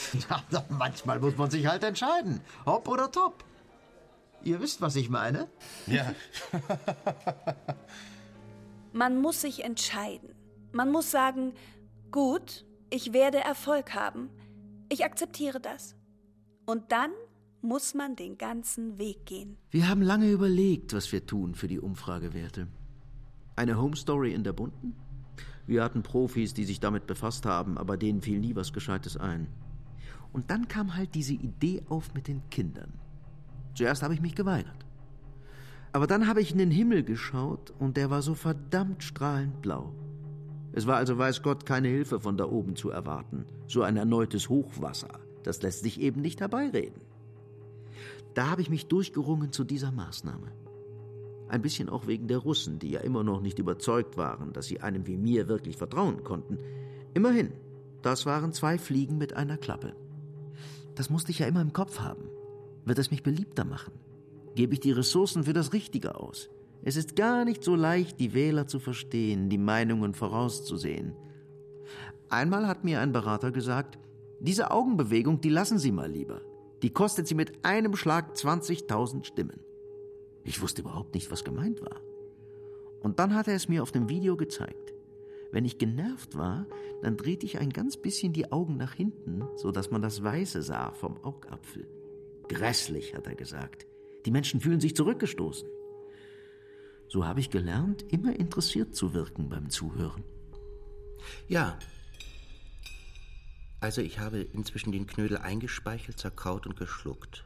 Ja, 0.30 0.64
manchmal 0.68 1.20
muss 1.20 1.36
man 1.36 1.50
sich 1.50 1.66
halt 1.66 1.84
entscheiden. 1.84 2.40
Hopp 2.66 2.88
oder 2.88 3.10
top. 3.10 3.44
Ihr 4.44 4.60
wisst, 4.60 4.80
was 4.80 4.96
ich 4.96 5.08
meine? 5.08 5.48
Ja. 5.86 6.12
Man 8.92 9.20
muss 9.20 9.40
sich 9.40 9.64
entscheiden. 9.64 10.34
Man 10.72 10.90
muss 10.90 11.10
sagen, 11.10 11.52
gut, 12.10 12.66
ich 12.90 13.12
werde 13.12 13.38
Erfolg 13.38 13.94
haben. 13.94 14.28
Ich 14.88 15.04
akzeptiere 15.04 15.60
das. 15.60 15.94
Und 16.66 16.92
dann 16.92 17.10
muss 17.62 17.94
man 17.94 18.16
den 18.16 18.36
ganzen 18.36 18.98
Weg 18.98 19.24
gehen. 19.24 19.56
Wir 19.70 19.88
haben 19.88 20.02
lange 20.02 20.30
überlegt, 20.30 20.92
was 20.92 21.10
wir 21.12 21.24
tun 21.24 21.54
für 21.54 21.68
die 21.68 21.78
Umfragewerte. 21.78 22.66
Eine 23.56 23.78
Home 23.78 23.96
Story 23.96 24.34
in 24.34 24.44
der 24.44 24.52
bunten? 24.52 24.96
Wir 25.66 25.84
hatten 25.84 26.02
Profis, 26.02 26.54
die 26.54 26.64
sich 26.64 26.80
damit 26.80 27.06
befasst 27.06 27.46
haben, 27.46 27.78
aber 27.78 27.96
denen 27.96 28.20
fiel 28.20 28.40
nie 28.40 28.56
was 28.56 28.72
Gescheites 28.72 29.16
ein. 29.16 29.46
Und 30.32 30.50
dann 30.50 30.68
kam 30.68 30.96
halt 30.96 31.14
diese 31.14 31.34
Idee 31.34 31.82
auf 31.88 32.14
mit 32.14 32.28
den 32.28 32.42
Kindern. 32.50 32.92
Zuerst 33.74 34.02
habe 34.02 34.14
ich 34.14 34.20
mich 34.20 34.34
geweigert. 34.34 34.86
Aber 35.92 36.06
dann 36.06 36.26
habe 36.26 36.40
ich 36.40 36.52
in 36.52 36.58
den 36.58 36.70
Himmel 36.70 37.02
geschaut 37.02 37.72
und 37.78 37.96
der 37.96 38.10
war 38.10 38.22
so 38.22 38.34
verdammt 38.34 39.02
strahlend 39.02 39.60
blau. 39.60 39.92
Es 40.72 40.86
war 40.86 40.96
also, 40.96 41.18
weiß 41.18 41.42
Gott, 41.42 41.66
keine 41.66 41.88
Hilfe 41.88 42.18
von 42.18 42.38
da 42.38 42.46
oben 42.46 42.76
zu 42.76 42.88
erwarten. 42.90 43.44
So 43.66 43.82
ein 43.82 43.98
erneutes 43.98 44.48
Hochwasser, 44.48 45.20
das 45.42 45.60
lässt 45.60 45.82
sich 45.82 46.00
eben 46.00 46.22
nicht 46.22 46.40
herbeireden. 46.40 47.02
Da 48.32 48.48
habe 48.48 48.62
ich 48.62 48.70
mich 48.70 48.86
durchgerungen 48.86 49.52
zu 49.52 49.64
dieser 49.64 49.92
Maßnahme. 49.92 50.50
Ein 51.48 51.60
bisschen 51.60 51.90
auch 51.90 52.06
wegen 52.06 52.28
der 52.28 52.38
Russen, 52.38 52.78
die 52.78 52.90
ja 52.90 53.00
immer 53.00 53.22
noch 53.22 53.42
nicht 53.42 53.58
überzeugt 53.58 54.16
waren, 54.16 54.54
dass 54.54 54.66
sie 54.66 54.80
einem 54.80 55.06
wie 55.06 55.18
mir 55.18 55.48
wirklich 55.48 55.76
vertrauen 55.76 56.24
konnten. 56.24 56.58
Immerhin, 57.12 57.52
das 58.00 58.24
waren 58.24 58.54
zwei 58.54 58.78
Fliegen 58.78 59.18
mit 59.18 59.34
einer 59.34 59.58
Klappe. 59.58 59.94
Das 60.94 61.10
musste 61.10 61.30
ich 61.30 61.38
ja 61.38 61.46
immer 61.46 61.60
im 61.60 61.72
Kopf 61.72 62.00
haben. 62.00 62.28
Wird 62.84 62.98
es 62.98 63.10
mich 63.10 63.22
beliebter 63.22 63.64
machen? 63.64 63.92
Gebe 64.54 64.74
ich 64.74 64.80
die 64.80 64.92
Ressourcen 64.92 65.44
für 65.44 65.52
das 65.52 65.72
Richtige 65.72 66.16
aus? 66.16 66.50
Es 66.82 66.96
ist 66.96 67.16
gar 67.16 67.44
nicht 67.44 67.62
so 67.62 67.76
leicht, 67.76 68.18
die 68.18 68.34
Wähler 68.34 68.66
zu 68.66 68.80
verstehen, 68.80 69.48
die 69.48 69.58
Meinungen 69.58 70.14
vorauszusehen. 70.14 71.14
Einmal 72.28 72.66
hat 72.66 72.82
mir 72.82 73.00
ein 73.00 73.12
Berater 73.12 73.52
gesagt, 73.52 73.98
diese 74.40 74.70
Augenbewegung, 74.72 75.40
die 75.40 75.48
lassen 75.48 75.78
Sie 75.78 75.92
mal 75.92 76.10
lieber. 76.10 76.40
Die 76.82 76.90
kostet 76.90 77.28
Sie 77.28 77.36
mit 77.36 77.64
einem 77.64 77.94
Schlag 77.94 78.34
20.000 78.34 79.24
Stimmen. 79.24 79.60
Ich 80.44 80.60
wusste 80.60 80.82
überhaupt 80.82 81.14
nicht, 81.14 81.30
was 81.30 81.44
gemeint 81.44 81.80
war. 81.80 82.00
Und 83.00 83.20
dann 83.20 83.34
hat 83.34 83.46
er 83.46 83.54
es 83.54 83.68
mir 83.68 83.82
auf 83.82 83.92
dem 83.92 84.08
Video 84.08 84.36
gezeigt. 84.36 84.91
Wenn 85.52 85.66
ich 85.66 85.76
genervt 85.76 86.34
war, 86.34 86.66
dann 87.02 87.18
drehte 87.18 87.44
ich 87.44 87.58
ein 87.58 87.70
ganz 87.70 87.98
bisschen 87.98 88.32
die 88.32 88.50
Augen 88.50 88.78
nach 88.78 88.94
hinten, 88.94 89.44
so 89.56 89.70
dass 89.70 89.90
man 89.90 90.00
das 90.00 90.22
Weiße 90.22 90.62
sah 90.62 90.92
vom 90.92 91.22
Augapfel. 91.22 91.86
Grässlich, 92.48 93.14
hat 93.14 93.26
er 93.26 93.34
gesagt. 93.34 93.86
Die 94.24 94.30
Menschen 94.30 94.60
fühlen 94.60 94.80
sich 94.80 94.96
zurückgestoßen. 94.96 95.68
So 97.08 97.26
habe 97.26 97.40
ich 97.40 97.50
gelernt, 97.50 98.02
immer 98.10 98.34
interessiert 98.34 98.96
zu 98.96 99.12
wirken 99.12 99.50
beim 99.50 99.68
Zuhören. 99.68 100.24
Ja. 101.48 101.78
Also 103.80 104.00
ich 104.00 104.18
habe 104.18 104.40
inzwischen 104.40 104.92
den 104.92 105.06
Knödel 105.06 105.36
eingespeichelt, 105.36 106.18
zerkaut 106.18 106.66
und 106.66 106.76
geschluckt. 106.76 107.44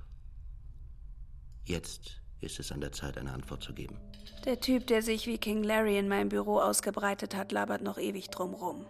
Jetzt 1.64 2.20
ist 2.40 2.60
es 2.60 2.70
an 2.70 2.80
der 2.80 2.92
Zeit, 2.92 3.18
eine 3.18 3.32
Antwort 3.32 3.64
zu 3.64 3.74
geben. 3.74 3.96
Der 4.44 4.60
Typ, 4.60 4.86
der 4.86 5.02
sich 5.02 5.26
wie 5.26 5.38
King 5.38 5.62
Larry 5.62 5.98
in 5.98 6.08
meinem 6.08 6.28
Büro 6.28 6.58
ausgebreitet 6.58 7.34
hat, 7.34 7.52
labert 7.52 7.82
noch 7.82 7.98
ewig 7.98 8.30
drumrum. 8.30 8.86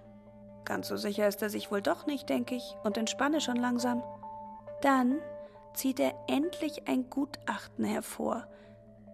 Ganz 0.64 0.88
so 0.88 0.96
sicher 0.96 1.28
ist 1.28 1.40
er 1.42 1.50
sich 1.50 1.70
wohl 1.70 1.80
doch 1.80 2.06
nicht, 2.06 2.28
denke 2.28 2.56
ich, 2.56 2.74
und 2.82 2.98
entspanne 2.98 3.40
schon 3.40 3.56
langsam. 3.56 4.02
Dann 4.82 5.20
zieht 5.74 6.00
er 6.00 6.14
endlich 6.26 6.88
ein 6.88 7.08
Gutachten 7.08 7.84
hervor. 7.84 8.46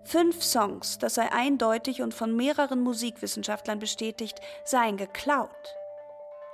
Fünf 0.05 0.43
Songs, 0.43 0.99
das 0.99 1.15
sei 1.15 1.31
eindeutig 1.31 2.03
und 2.03 2.13
von 2.13 2.35
mehreren 2.35 2.81
Musikwissenschaftlern 2.81 3.79
bestätigt, 3.79 4.41
seien 4.65 4.97
geklaut. 4.97 5.77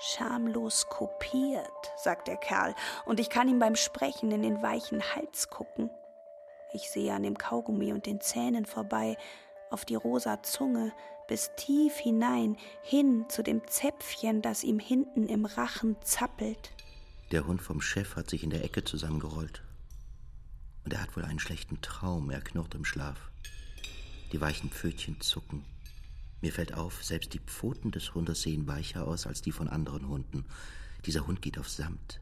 Schamlos 0.00 0.88
kopiert, 0.88 1.92
sagt 1.96 2.28
der 2.28 2.36
Kerl, 2.36 2.74
und 3.06 3.20
ich 3.20 3.30
kann 3.30 3.48
ihm 3.48 3.58
beim 3.58 3.74
Sprechen 3.74 4.30
in 4.30 4.42
den 4.42 4.62
weichen 4.62 5.02
Hals 5.14 5.48
gucken. 5.48 5.90
Ich 6.72 6.90
sehe 6.90 7.14
an 7.14 7.22
dem 7.22 7.38
Kaugummi 7.38 7.92
und 7.92 8.04
den 8.04 8.20
Zähnen 8.20 8.66
vorbei, 8.66 9.16
auf 9.70 9.84
die 9.84 9.94
rosa 9.94 10.42
Zunge, 10.42 10.92
bis 11.28 11.50
tief 11.56 11.96
hinein, 11.96 12.56
hin 12.82 13.26
zu 13.28 13.42
dem 13.42 13.66
Zäpfchen, 13.66 14.42
das 14.42 14.64
ihm 14.64 14.78
hinten 14.78 15.28
im 15.28 15.44
Rachen 15.44 15.96
zappelt. 16.02 16.72
Der 17.30 17.46
Hund 17.46 17.60
vom 17.60 17.80
Chef 17.80 18.16
hat 18.16 18.30
sich 18.30 18.42
in 18.42 18.50
der 18.50 18.64
Ecke 18.64 18.84
zusammengerollt. 18.84 19.62
Und 20.84 20.94
er 20.94 21.02
hat 21.02 21.14
wohl 21.16 21.24
einen 21.24 21.38
schlechten 21.38 21.80
Traum, 21.82 22.30
er 22.30 22.40
knurrt 22.40 22.74
im 22.74 22.86
Schlaf. 22.86 23.30
Die 24.32 24.40
weichen 24.40 24.70
Pfötchen 24.70 25.20
zucken. 25.20 25.64
Mir 26.40 26.52
fällt 26.52 26.74
auf, 26.74 27.04
selbst 27.04 27.34
die 27.34 27.40
Pfoten 27.40 27.90
des 27.90 28.14
Hundes 28.14 28.42
sehen 28.42 28.66
weicher 28.66 29.06
aus 29.06 29.26
als 29.26 29.42
die 29.42 29.52
von 29.52 29.68
anderen 29.68 30.08
Hunden. 30.08 30.46
Dieser 31.04 31.26
Hund 31.26 31.42
geht 31.42 31.58
auf 31.58 31.68
Samt. 31.68 32.20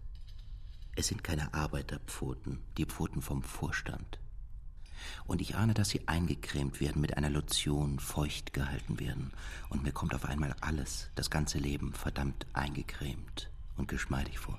Es 0.97 1.09
sind 1.09 1.23
keine 1.23 1.53
Arbeiterpfoten, 1.53 2.59
die 2.79 2.87
Pfoten 2.87 3.21
vom 3.21 3.43
Vorstand. 3.43 4.19
Und 5.27 5.41
ich 5.41 5.57
ahne, 5.57 5.75
dass 5.75 5.89
sie 5.89 6.07
eingecremt 6.07 6.81
werden, 6.81 7.01
mit 7.01 7.17
einer 7.17 7.31
Lotion 7.31 7.99
feucht 7.99 8.53
gehalten 8.53 9.01
werden. 9.01 9.33
Und 9.69 9.83
mir 9.83 9.93
kommt 9.93 10.15
auf 10.15 10.25
einmal 10.25 10.55
alles, 10.61 11.11
das 11.15 11.31
ganze 11.31 11.59
Leben, 11.59 11.93
verdammt 11.93 12.47
eingecremt 12.53 13.51
und 13.77 13.89
geschmeidig 13.89 14.39
vor. 14.39 14.59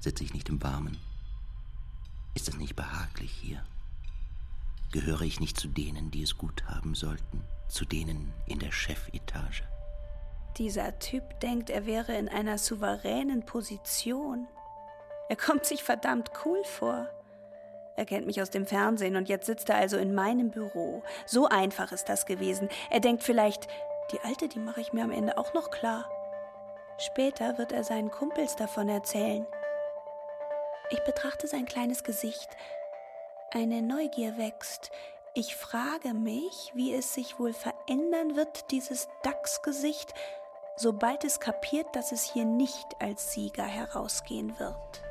Sitze 0.00 0.24
ich 0.24 0.34
nicht 0.34 0.48
im 0.48 0.62
Warmen? 0.62 0.98
Ist 2.34 2.48
es 2.48 2.56
nicht 2.56 2.76
behaglich 2.76 3.32
hier? 3.32 3.64
Gehöre 4.92 5.22
ich 5.22 5.40
nicht 5.40 5.58
zu 5.58 5.68
denen, 5.68 6.10
die 6.10 6.22
es 6.22 6.38
gut 6.38 6.64
haben 6.66 6.94
sollten? 6.94 7.42
Zu 7.68 7.84
denen 7.84 8.32
in 8.46 8.58
der 8.58 8.72
Chefetage? 8.72 9.64
Dieser 10.58 10.98
Typ 10.98 11.40
denkt, 11.40 11.68
er 11.70 11.86
wäre 11.86 12.16
in 12.16 12.28
einer 12.28 12.56
souveränen 12.56 13.44
Position. 13.44 14.46
Er 15.28 15.36
kommt 15.36 15.64
sich 15.66 15.82
verdammt 15.82 16.30
cool 16.44 16.62
vor. 16.64 17.08
Er 17.96 18.04
kennt 18.04 18.26
mich 18.26 18.40
aus 18.42 18.50
dem 18.50 18.66
Fernsehen 18.66 19.16
und 19.16 19.28
jetzt 19.28 19.46
sitzt 19.46 19.70
er 19.70 19.76
also 19.76 19.96
in 19.96 20.14
meinem 20.14 20.50
Büro. 20.50 21.02
So 21.24 21.48
einfach 21.48 21.92
ist 21.92 22.08
das 22.08 22.26
gewesen. 22.26 22.68
Er 22.90 23.00
denkt 23.00 23.22
vielleicht, 23.22 23.68
die 24.12 24.20
Alte, 24.20 24.48
die 24.48 24.58
mache 24.58 24.80
ich 24.80 24.92
mir 24.92 25.02
am 25.02 25.10
Ende 25.10 25.38
auch 25.38 25.54
noch 25.54 25.70
klar. 25.70 26.10
Später 26.98 27.58
wird 27.58 27.72
er 27.72 27.84
seinen 27.84 28.10
Kumpels 28.10 28.56
davon 28.56 28.88
erzählen. 28.88 29.46
Ich 30.90 31.02
betrachte 31.04 31.48
sein 31.48 31.66
kleines 31.66 32.04
Gesicht. 32.04 32.48
Eine 33.50 33.82
Neugier 33.82 34.38
wächst. 34.38 34.90
Ich 35.34 35.56
frage 35.56 36.14
mich, 36.14 36.72
wie 36.74 36.94
es 36.94 37.12
sich 37.12 37.38
wohl 37.38 37.52
verändern 37.52 38.36
wird, 38.36 38.70
dieses 38.70 39.08
Dachsgesicht, 39.22 40.14
sobald 40.76 41.24
es 41.24 41.40
kapiert, 41.40 41.94
dass 41.94 42.12
es 42.12 42.22
hier 42.22 42.44
nicht 42.44 42.86
als 43.00 43.32
Sieger 43.32 43.64
herausgehen 43.64 44.58
wird. 44.58 45.05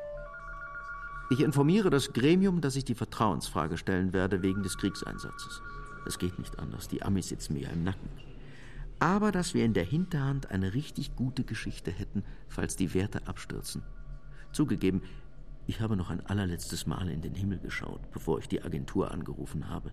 Ich 1.31 1.39
informiere 1.39 1.89
das 1.89 2.13
Gremium, 2.13 2.61
dass 2.61 2.75
ich 2.75 2.85
die 2.85 2.93
Vertrauensfrage 2.93 3.77
stellen 3.77 4.13
werde 4.13 4.43
wegen 4.43 4.61
des 4.61 4.77
Kriegseinsatzes. 4.77 5.61
Es 6.05 6.19
geht 6.19 6.37
nicht 6.37 6.59
anders, 6.59 6.87
die 6.87 7.01
Amis 7.01 7.29
sitzen 7.29 7.53
mir 7.53 7.63
ja 7.63 7.69
im 7.69 7.83
Nacken. 7.83 8.09
Aber 8.99 9.31
dass 9.31 9.55
wir 9.55 9.65
in 9.65 9.73
der 9.73 9.85
Hinterhand 9.85 10.51
eine 10.51 10.75
richtig 10.75 11.15
gute 11.15 11.43
Geschichte 11.43 11.89
hätten, 11.89 12.23
falls 12.47 12.75
die 12.75 12.93
Werte 12.93 13.27
abstürzen. 13.27 13.81
Zugegeben, 14.51 15.01
ich 15.65 15.81
habe 15.81 15.95
noch 15.95 16.11
ein 16.11 16.23
allerletztes 16.25 16.85
Mal 16.85 17.09
in 17.09 17.21
den 17.21 17.33
Himmel 17.33 17.57
geschaut, 17.57 18.11
bevor 18.11 18.37
ich 18.37 18.47
die 18.47 18.61
Agentur 18.61 19.09
angerufen 19.11 19.67
habe. 19.67 19.91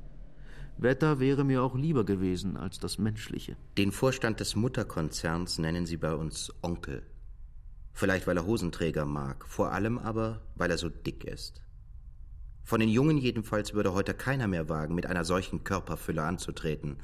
Wetter 0.77 1.19
wäre 1.19 1.45
mir 1.45 1.63
auch 1.63 1.75
lieber 1.75 2.05
gewesen 2.05 2.59
als 2.59 2.79
das 2.79 2.99
Menschliche. 2.99 3.57
Den 3.79 3.91
Vorstand 3.91 4.41
des 4.41 4.55
Mutterkonzerns 4.55 5.59
nennen 5.59 5.87
sie 5.87 5.97
bei 5.97 6.15
uns 6.15 6.53
Onkel. 6.61 7.03
Vielleicht, 7.93 8.27
weil 8.27 8.37
er 8.37 8.47
Hosenträger 8.47 9.05
mag, 9.05 9.47
vor 9.47 9.73
allem 9.73 9.99
aber, 9.99 10.41
weil 10.55 10.71
er 10.71 10.79
so 10.79 10.89
dick 10.89 11.25
ist. 11.25 11.63
Von 12.65 12.81
den 12.81 12.89
Jungen 12.89 13.19
jedenfalls 13.19 13.75
würde 13.75 13.93
heute 13.93 14.15
keiner 14.15 14.49
mehr 14.49 14.69
wagen, 14.69 14.95
mit 14.95 15.07
einer 15.07 15.25
solchen 15.25 15.65
Körperfülle 15.65 16.23
anzutreten. 16.23 16.99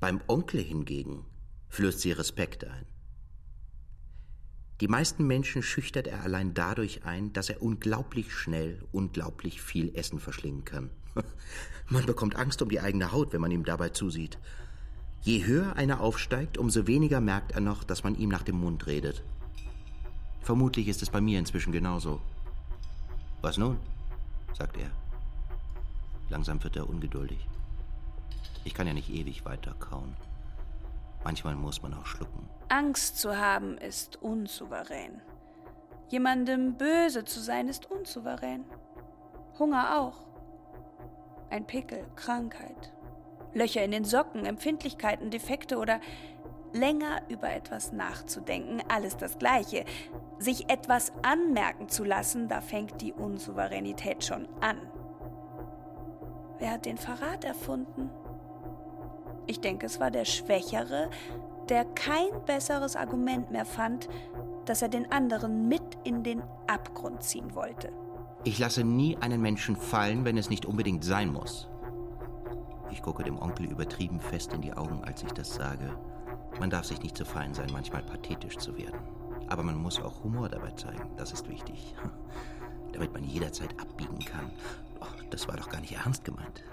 Beim 0.00 0.20
Onkel 0.26 0.60
hingegen 0.60 1.24
flößt 1.68 2.00
sie 2.00 2.12
Respekt 2.12 2.64
ein. 2.64 2.86
Die 4.82 4.88
meisten 4.88 5.26
Menschen 5.26 5.62
schüchtert 5.62 6.06
er 6.06 6.22
allein 6.22 6.52
dadurch 6.52 7.04
ein, 7.04 7.32
dass 7.32 7.48
er 7.48 7.62
unglaublich 7.62 8.34
schnell, 8.34 8.82
unglaublich 8.92 9.62
viel 9.62 9.94
Essen 9.94 10.20
verschlingen 10.20 10.66
kann. 10.66 10.90
Man 11.88 12.04
bekommt 12.04 12.36
Angst 12.36 12.60
um 12.60 12.68
die 12.68 12.80
eigene 12.80 13.10
Haut, 13.12 13.32
wenn 13.32 13.40
man 13.40 13.52
ihm 13.52 13.64
dabei 13.64 13.88
zusieht. 13.90 14.38
Je 15.22 15.46
höher 15.46 15.76
einer 15.76 16.00
aufsteigt, 16.00 16.58
umso 16.58 16.86
weniger 16.86 17.20
merkt 17.22 17.52
er 17.52 17.60
noch, 17.60 17.84
dass 17.84 18.04
man 18.04 18.16
ihm 18.16 18.28
nach 18.28 18.42
dem 18.42 18.56
Mund 18.56 18.86
redet. 18.86 19.24
Vermutlich 20.46 20.86
ist 20.86 21.02
es 21.02 21.10
bei 21.10 21.20
mir 21.20 21.40
inzwischen 21.40 21.72
genauso. 21.72 22.20
Was 23.42 23.58
nun? 23.58 23.80
sagt 24.52 24.76
er. 24.76 24.90
Langsam 26.28 26.62
wird 26.62 26.76
er 26.76 26.88
ungeduldig. 26.88 27.48
Ich 28.62 28.72
kann 28.72 28.86
ja 28.86 28.92
nicht 28.92 29.10
ewig 29.10 29.44
weiter 29.44 29.74
kauen. 29.80 30.14
Manchmal 31.24 31.56
muss 31.56 31.82
man 31.82 31.94
auch 31.94 32.06
schlucken. 32.06 32.48
Angst 32.68 33.18
zu 33.18 33.36
haben 33.36 33.76
ist 33.78 34.22
unsouverän. 34.22 35.20
Jemandem 36.10 36.74
böse 36.76 37.24
zu 37.24 37.40
sein 37.40 37.66
ist 37.66 37.90
unsouverän. 37.90 38.66
Hunger 39.58 39.98
auch. 40.00 40.28
Ein 41.50 41.66
Pickel, 41.66 42.04
Krankheit. 42.14 42.92
Löcher 43.52 43.82
in 43.82 43.90
den 43.90 44.04
Socken, 44.04 44.46
Empfindlichkeiten, 44.46 45.32
Defekte 45.32 45.78
oder 45.78 46.00
länger 46.72 47.22
über 47.28 47.50
etwas 47.50 47.92
nachzudenken, 47.92 48.82
alles 48.88 49.16
das 49.16 49.38
Gleiche. 49.38 49.84
Sich 50.38 50.70
etwas 50.70 51.12
anmerken 51.22 51.88
zu 51.88 52.04
lassen, 52.04 52.48
da 52.48 52.60
fängt 52.60 53.00
die 53.00 53.12
Unsouveränität 53.12 54.24
schon 54.24 54.48
an. 54.60 54.78
Wer 56.58 56.72
hat 56.72 56.86
den 56.86 56.98
Verrat 56.98 57.44
erfunden? 57.44 58.10
Ich 59.46 59.60
denke, 59.60 59.86
es 59.86 60.00
war 60.00 60.10
der 60.10 60.24
Schwächere, 60.24 61.10
der 61.68 61.84
kein 61.84 62.44
besseres 62.46 62.96
Argument 62.96 63.50
mehr 63.50 63.64
fand, 63.64 64.08
dass 64.64 64.82
er 64.82 64.88
den 64.88 65.10
anderen 65.12 65.68
mit 65.68 65.82
in 66.04 66.22
den 66.22 66.42
Abgrund 66.66 67.22
ziehen 67.22 67.54
wollte. 67.54 67.92
Ich 68.44 68.58
lasse 68.58 68.84
nie 68.84 69.16
einen 69.18 69.40
Menschen 69.40 69.76
fallen, 69.76 70.24
wenn 70.24 70.36
es 70.36 70.50
nicht 70.50 70.66
unbedingt 70.66 71.04
sein 71.04 71.32
muss. 71.32 71.68
Ich 72.90 73.02
gucke 73.02 73.24
dem 73.24 73.40
Onkel 73.40 73.66
übertrieben 73.66 74.20
fest 74.20 74.52
in 74.52 74.62
die 74.62 74.72
Augen, 74.72 75.02
als 75.04 75.22
ich 75.22 75.32
das 75.32 75.54
sage. 75.54 75.96
Man 76.58 76.70
darf 76.70 76.86
sich 76.86 77.02
nicht 77.02 77.16
zu 77.16 77.24
fein 77.24 77.54
sein, 77.54 77.68
manchmal 77.72 78.02
pathetisch 78.02 78.56
zu 78.56 78.76
werden. 78.76 79.00
Aber 79.48 79.62
man 79.62 79.76
muss 79.76 80.00
auch 80.00 80.24
Humor 80.24 80.48
dabei 80.48 80.70
zeigen, 80.72 81.10
das 81.16 81.32
ist 81.32 81.48
wichtig. 81.48 81.94
Damit 82.92 83.12
man 83.12 83.24
jederzeit 83.24 83.78
abbiegen 83.78 84.18
kann. 84.20 84.50
Oh, 85.00 85.06
das 85.30 85.46
war 85.48 85.56
doch 85.56 85.68
gar 85.68 85.80
nicht 85.80 85.94
ernst 85.94 86.24
gemeint. 86.24 86.64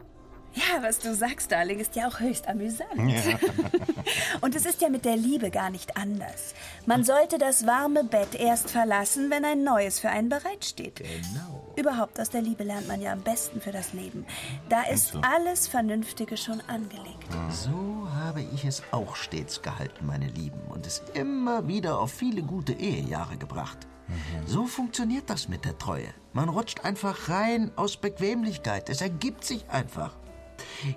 Ja, 0.54 0.84
was 0.84 1.00
du 1.00 1.16
sagst, 1.16 1.52
Darling, 1.52 1.80
ist 1.80 1.96
ja 1.96 2.08
auch 2.08 2.20
höchst 2.20 2.48
amüsant. 2.48 2.90
Ja. 2.96 3.40
Und 4.42 4.56
es 4.56 4.66
ist 4.66 4.82
ja 4.82 4.90
mit 4.90 5.04
der 5.04 5.18
Liebe 5.18 5.50
gar 5.50 5.72
nicht 5.72 5.98
anders. 5.98 6.54
Man 6.86 7.04
sollte 7.04 7.40
das 7.40 7.66
warme 7.66 8.04
Bett 8.04 8.36
erst 8.36 8.70
verlassen, 8.70 9.32
wenn 9.32 9.46
ein 9.46 9.64
neues 9.64 10.00
für 10.00 10.10
einen 10.10 10.30
bereitsteht. 10.30 10.98
Genau. 10.98 11.53
Überhaupt 11.76 12.20
aus 12.20 12.30
der 12.30 12.42
Liebe 12.42 12.64
lernt 12.64 12.88
man 12.88 13.02
ja 13.02 13.12
am 13.12 13.22
besten 13.22 13.60
für 13.60 13.72
das 13.72 13.94
Leben. 13.94 14.26
Da 14.70 14.84
ist 14.84 15.16
alles 15.22 15.68
Vernünftige 15.68 16.38
schon 16.38 16.62
angelegt. 16.68 17.28
So 17.50 18.08
habe 18.14 18.42
ich 18.42 18.66
es 18.66 18.84
auch 18.92 19.16
stets 19.16 19.62
gehalten, 19.62 20.06
meine 20.06 20.28
Lieben, 20.28 20.60
und 20.70 20.86
es 20.86 21.02
immer 21.14 21.68
wieder 21.68 22.00
auf 22.00 22.12
viele 22.12 22.44
gute 22.44 22.74
Ehejahre 22.74 23.38
gebracht. 23.38 23.88
Mhm. 24.08 24.48
So 24.48 24.66
funktioniert 24.66 25.30
das 25.30 25.48
mit 25.48 25.66
der 25.66 25.78
Treue. 25.78 26.14
Man 26.34 26.50
rutscht 26.50 26.84
einfach 26.86 27.30
rein 27.30 27.72
aus 27.76 27.98
Bequemlichkeit. 27.98 28.90
Es 28.90 29.02
ergibt 29.02 29.44
sich 29.44 29.70
einfach. 29.70 30.16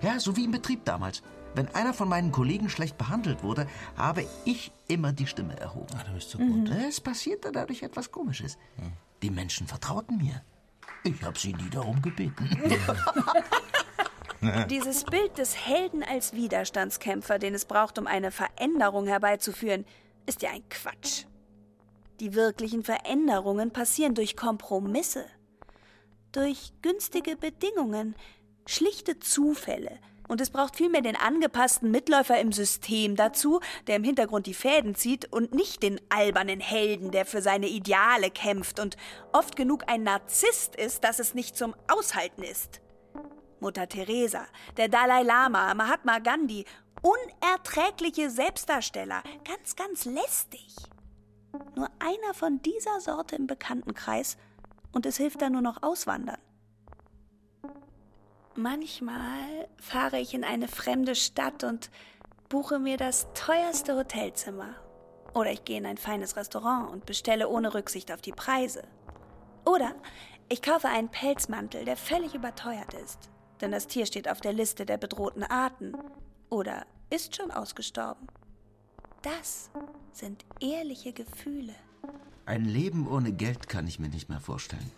Ja, 0.03 0.18
so 0.20 0.37
wie 0.37 0.45
im 0.45 0.51
Betrieb 0.51 0.85
damals. 0.85 1.22
Wenn 1.55 1.68
einer 1.74 1.95
von 1.95 2.09
meinen 2.09 2.33
Kollegen 2.33 2.68
schlecht 2.68 2.99
behandelt 2.99 3.43
wurde, 3.43 3.66
habe 3.97 4.27
ich 4.45 4.72
immer 4.89 5.12
die 5.12 5.27
Stimme 5.27 5.59
erhoben. 5.59 5.95
Ah, 5.99 6.05
du 6.05 6.12
bist 6.12 6.31
so 6.31 6.39
gut. 6.39 6.68
Mhm. 6.68 6.77
Es 6.89 7.01
passierte 7.01 7.51
dadurch 7.51 7.83
etwas 7.83 8.12
Komisches. 8.12 8.59
Mhm. 8.77 8.93
Die 9.22 9.31
Menschen 9.31 9.66
vertrauten 9.66 10.18
mir. 10.18 10.43
Ich 11.07 11.22
habe 11.22 11.38
sie 11.38 11.52
nie 11.52 11.70
darum 11.70 12.02
gebeten. 12.02 12.48
Dieses 14.70 15.04
Bild 15.04 15.38
des 15.38 15.57
Helden 15.66 16.02
als 16.02 16.32
Widerstandskämpfer, 16.32 17.38
den 17.38 17.54
es 17.54 17.64
braucht, 17.64 17.98
um 17.98 18.07
eine 18.07 18.32
Veränderung 18.32 19.07
herbeizuführen, 19.07 19.84
ist 20.26 20.42
ja 20.42 20.50
ein 20.50 20.68
Quatsch. 20.68 21.24
Die 22.18 22.34
wirklichen 22.34 22.82
Veränderungen 22.82 23.72
passieren 23.72 24.14
durch 24.14 24.36
Kompromisse, 24.36 25.24
durch 26.32 26.72
günstige 26.82 27.36
Bedingungen, 27.36 28.16
schlichte 28.66 29.20
Zufälle. 29.20 29.98
Und 30.29 30.41
es 30.41 30.51
braucht 30.51 30.77
vielmehr 30.77 31.03
den 31.03 31.16
angepassten 31.16 31.91
Mitläufer 31.91 32.41
im 32.41 32.53
System 32.53 33.16
dazu, 33.16 33.61
der 33.87 33.97
im 33.97 34.05
Hintergrund 34.05 34.47
die 34.47 34.55
Fäden 34.55 34.95
zieht 34.95 35.33
und 35.33 35.55
nicht 35.55 35.83
den 35.83 36.01
albernen 36.09 36.61
Helden, 36.61 37.11
der 37.11 37.27
für 37.27 37.43
seine 37.43 37.68
Ideale 37.68 38.31
kämpft 38.31 38.81
und 38.81 38.97
oft 39.33 39.57
genug 39.57 39.85
ein 39.87 40.03
Narzisst 40.03 40.77
ist, 40.77 41.05
dass 41.05 41.18
es 41.18 41.35
nicht 41.35 41.57
zum 41.57 41.74
Aushalten 41.89 42.43
ist. 42.43 42.81
Mutter 43.61 43.89
Teresa, 43.89 44.47
der 44.77 44.89
Dalai 44.89 45.22
Lama, 45.22 45.72
Mahatma 45.74 46.18
Gandhi, 46.18 46.64
unerträgliche 47.03 48.31
Selbstdarsteller, 48.31 49.22
ganz, 49.45 49.77
ganz 49.77 50.05
lästig. 50.05 50.74
Nur 51.74 51.89
einer 51.99 52.35
von 52.35 52.61
dieser 52.62 53.01
Sorte 53.01 53.37
im 53.37 53.47
Bekanntenkreis 53.47 54.37
und 54.93 55.07
es 55.07 55.16
hilft 55.16 55.41
dann 55.41 55.53
nur 55.53 55.62
noch 55.62 55.83
auswandern. 55.83 56.39
Manchmal 58.59 59.68
fahre 59.76 60.18
ich 60.18 60.32
in 60.32 60.42
eine 60.42 60.66
fremde 60.66 61.14
Stadt 61.14 61.62
und 61.62 61.90
buche 62.48 62.78
mir 62.78 62.96
das 62.96 63.26
teuerste 63.34 63.96
Hotelzimmer. 63.96 64.74
Oder 65.34 65.52
ich 65.52 65.64
gehe 65.66 65.76
in 65.76 65.84
ein 65.84 65.98
feines 65.98 66.36
Restaurant 66.36 66.90
und 66.90 67.04
bestelle 67.04 67.50
ohne 67.50 67.74
Rücksicht 67.74 68.11
auf 68.11 68.22
die 68.22 68.32
Preise. 68.32 68.82
Oder 69.66 69.94
ich 70.48 70.62
kaufe 70.62 70.88
einen 70.88 71.11
Pelzmantel, 71.11 71.84
der 71.84 71.98
völlig 71.98 72.34
überteuert 72.34 72.94
ist, 72.94 73.28
denn 73.61 73.72
das 73.72 73.88
Tier 73.88 74.07
steht 74.07 74.26
auf 74.26 74.40
der 74.40 74.54
Liste 74.54 74.86
der 74.86 74.96
bedrohten 74.96 75.42
Arten 75.42 75.92
oder 76.48 76.86
ist 77.11 77.36
schon 77.36 77.50
ausgestorben. 77.50 78.26
Das 79.20 79.70
sind 80.12 80.46
ehrliche 80.61 81.12
Gefühle. 81.12 81.74
Ein 82.46 82.64
Leben 82.64 83.07
ohne 83.07 83.32
Geld 83.32 83.68
kann 83.68 83.86
ich 83.86 83.98
mir 83.98 84.09
nicht 84.09 84.30
mehr 84.30 84.40
vorstellen. 84.40 84.92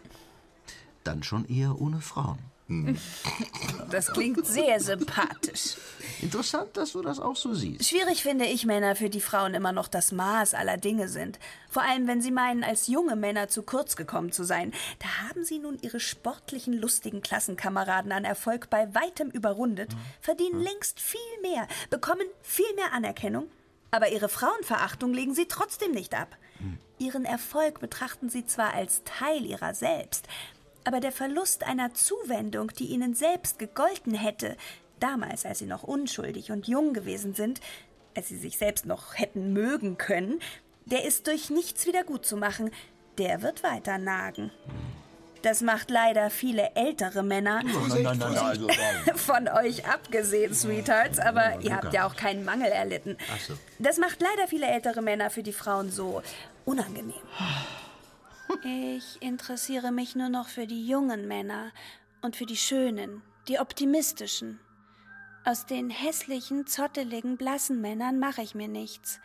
Dann 1.03 1.25
schon 1.25 1.45
eher 1.47 1.81
ohne 1.81 2.01
Frauen. 2.01 2.39
Hm. 2.69 2.99
Das 3.91 4.13
klingt 4.13 4.47
sehr 4.47 4.79
sympathisch. 4.79 5.77
Interessant, 6.21 6.77
dass 6.77 6.93
du 6.93 7.01
das 7.01 7.19
auch 7.19 7.37
so 7.37 7.55
siehst. 7.55 7.89
Schwierig 7.89 8.23
finde 8.23 8.45
ich 8.45 8.67
Männer, 8.67 8.95
für 8.95 9.09
die 9.09 9.23
Frauen 9.23 9.55
immer 9.55 9.73
noch 9.73 9.89
das 9.89 10.13
Maß 10.13 10.53
aller 10.53 10.77
Dinge 10.77 11.09
sind. 11.09 11.39
Vor 11.71 11.83
allem, 11.83 12.07
wenn 12.07 12.21
sie 12.21 12.31
meinen, 12.31 12.65
als 12.65 12.87
junge 12.87 13.17
Männer 13.17 13.49
zu 13.49 13.63
kurz 13.63 13.97
gekommen 13.97 14.33
zu 14.33 14.45
sein. 14.45 14.73
Da 14.99 15.29
haben 15.29 15.45
sie 15.45 15.59
nun 15.59 15.79
ihre 15.81 15.99
sportlichen, 15.99 16.75
lustigen 16.75 17.23
Klassenkameraden 17.23 18.13
an 18.13 18.27
Erfolg 18.27 18.69
bei 18.69 18.95
weitem 18.95 19.31
überrundet, 19.31 19.93
verdienen 20.21 20.61
längst 20.61 21.01
viel 21.01 21.21
mehr, 21.41 21.67
bekommen 21.89 22.27
viel 22.43 22.75
mehr 22.75 22.93
Anerkennung, 22.93 23.49
aber 23.91 24.13
ihre 24.13 24.29
Frauenverachtung 24.29 25.15
legen 25.15 25.35
sie 25.35 25.47
trotzdem 25.47 25.93
nicht 25.93 26.15
ab. 26.15 26.37
Ihren 26.99 27.25
Erfolg 27.25 27.81
betrachten 27.81 28.29
sie 28.29 28.45
zwar 28.45 28.75
als 28.75 29.03
Teil 29.05 29.47
ihrer 29.47 29.73
selbst, 29.73 30.27
aber 30.89 31.01
der 31.01 31.13
Verlust 31.13 31.65
einer 31.65 31.93
Zuwendung, 31.93 32.73
die 32.79 32.87
ihnen 32.87 33.13
selbst 33.13 33.59
gegolten 33.59 34.15
hätte, 34.15 34.57
damals, 35.01 35.45
als 35.45 35.59
sie 35.59 35.67
noch 35.67 35.83
unschuldig 35.83 36.51
und 36.51 36.67
jung 36.67 36.95
gewesen 36.95 37.35
sind, 37.35 37.61
als 38.17 38.29
sie 38.29 38.39
sich 38.39 38.57
selbst 38.57 38.87
noch 38.87 39.19
hätten 39.19 39.53
mögen 39.53 39.99
können, 39.99 40.41
der 40.87 41.05
ist 41.05 41.27
durch 41.27 41.51
nichts 41.51 41.87
wieder 41.87 42.05
gut 42.05 42.25
zu 42.25 42.39
machen, 42.39 42.71
der 43.19 43.43
wird 43.43 43.63
weiter 43.63 43.99
nagen. 43.99 44.51
Das 45.43 45.61
macht 45.61 45.91
leider 45.91 46.31
viele 46.31 46.75
ältere 46.75 47.23
Männer. 47.23 47.63
Nein, 47.65 48.03
nein, 48.03 48.19
nein, 48.19 48.39
also, 48.39 48.69
von 49.15 49.47
euch 49.47 49.87
abgesehen, 49.87 50.55
Sweethearts, 50.55 51.19
aber 51.19 51.61
ihr 51.61 51.77
habt 51.77 51.93
ja 51.93 52.07
auch 52.07 52.17
keinen 52.17 52.47
Mangel 52.47 52.73
erlitten. 52.73 53.19
Das 53.79 53.99
macht 53.99 54.23
leider 54.23 54.49
viele 54.49 54.69
ältere 54.69 55.03
Männer 55.03 55.29
für 55.29 55.43
die 55.43 55.53
Frauen 55.53 55.91
so 55.91 56.23
unangenehm. 56.65 57.13
Ich 58.65 59.21
interessiere 59.21 59.93
mich 59.93 60.17
nur 60.17 60.31
noch 60.31 60.49
für 60.49 60.67
die 60.67 60.87
jungen 60.87 61.29
Männer 61.29 61.71
und 62.23 62.35
für 62.35 62.47
die 62.47 62.57
schönen, 62.57 63.23
die 63.47 63.59
optimistischen. 63.59 64.59
Aus 65.45 65.67
den 65.67 65.91
hässlichen, 65.91 66.67
zotteligen, 66.67 67.37
blassen 67.37 67.81
Männern 67.81 68.19
mache 68.19 68.43
ich 68.43 68.55
mir 68.55 68.69
nichts. 68.69 69.21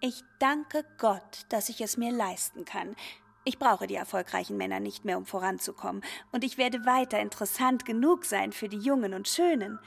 Ich 0.00 0.22
danke 0.40 0.84
Gott, 0.98 1.46
dass 1.48 1.68
ich 1.68 1.80
es 1.80 1.96
mir 1.96 2.12
leisten 2.12 2.64
kann. 2.64 2.96
Ich 3.44 3.58
brauche 3.58 3.86
die 3.86 3.94
erfolgreichen 3.94 4.56
Männer 4.56 4.80
nicht 4.80 5.04
mehr, 5.04 5.18
um 5.18 5.26
voranzukommen, 5.26 6.02
und 6.32 6.44
ich 6.44 6.58
werde 6.58 6.84
weiter 6.84 7.20
interessant 7.20 7.84
genug 7.84 8.24
sein 8.24 8.52
für 8.52 8.68
die 8.68 8.78
Jungen 8.78 9.14
und 9.14 9.28
Schönen, 9.28 9.78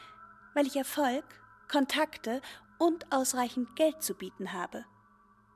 weil 0.54 0.68
ich 0.68 0.76
Erfolg, 0.76 1.24
Kontakte 1.70 2.42
und 2.78 3.12
ausreichend 3.12 3.76
Geld 3.76 4.02
zu 4.02 4.14
bieten 4.14 4.54
habe. 4.54 4.86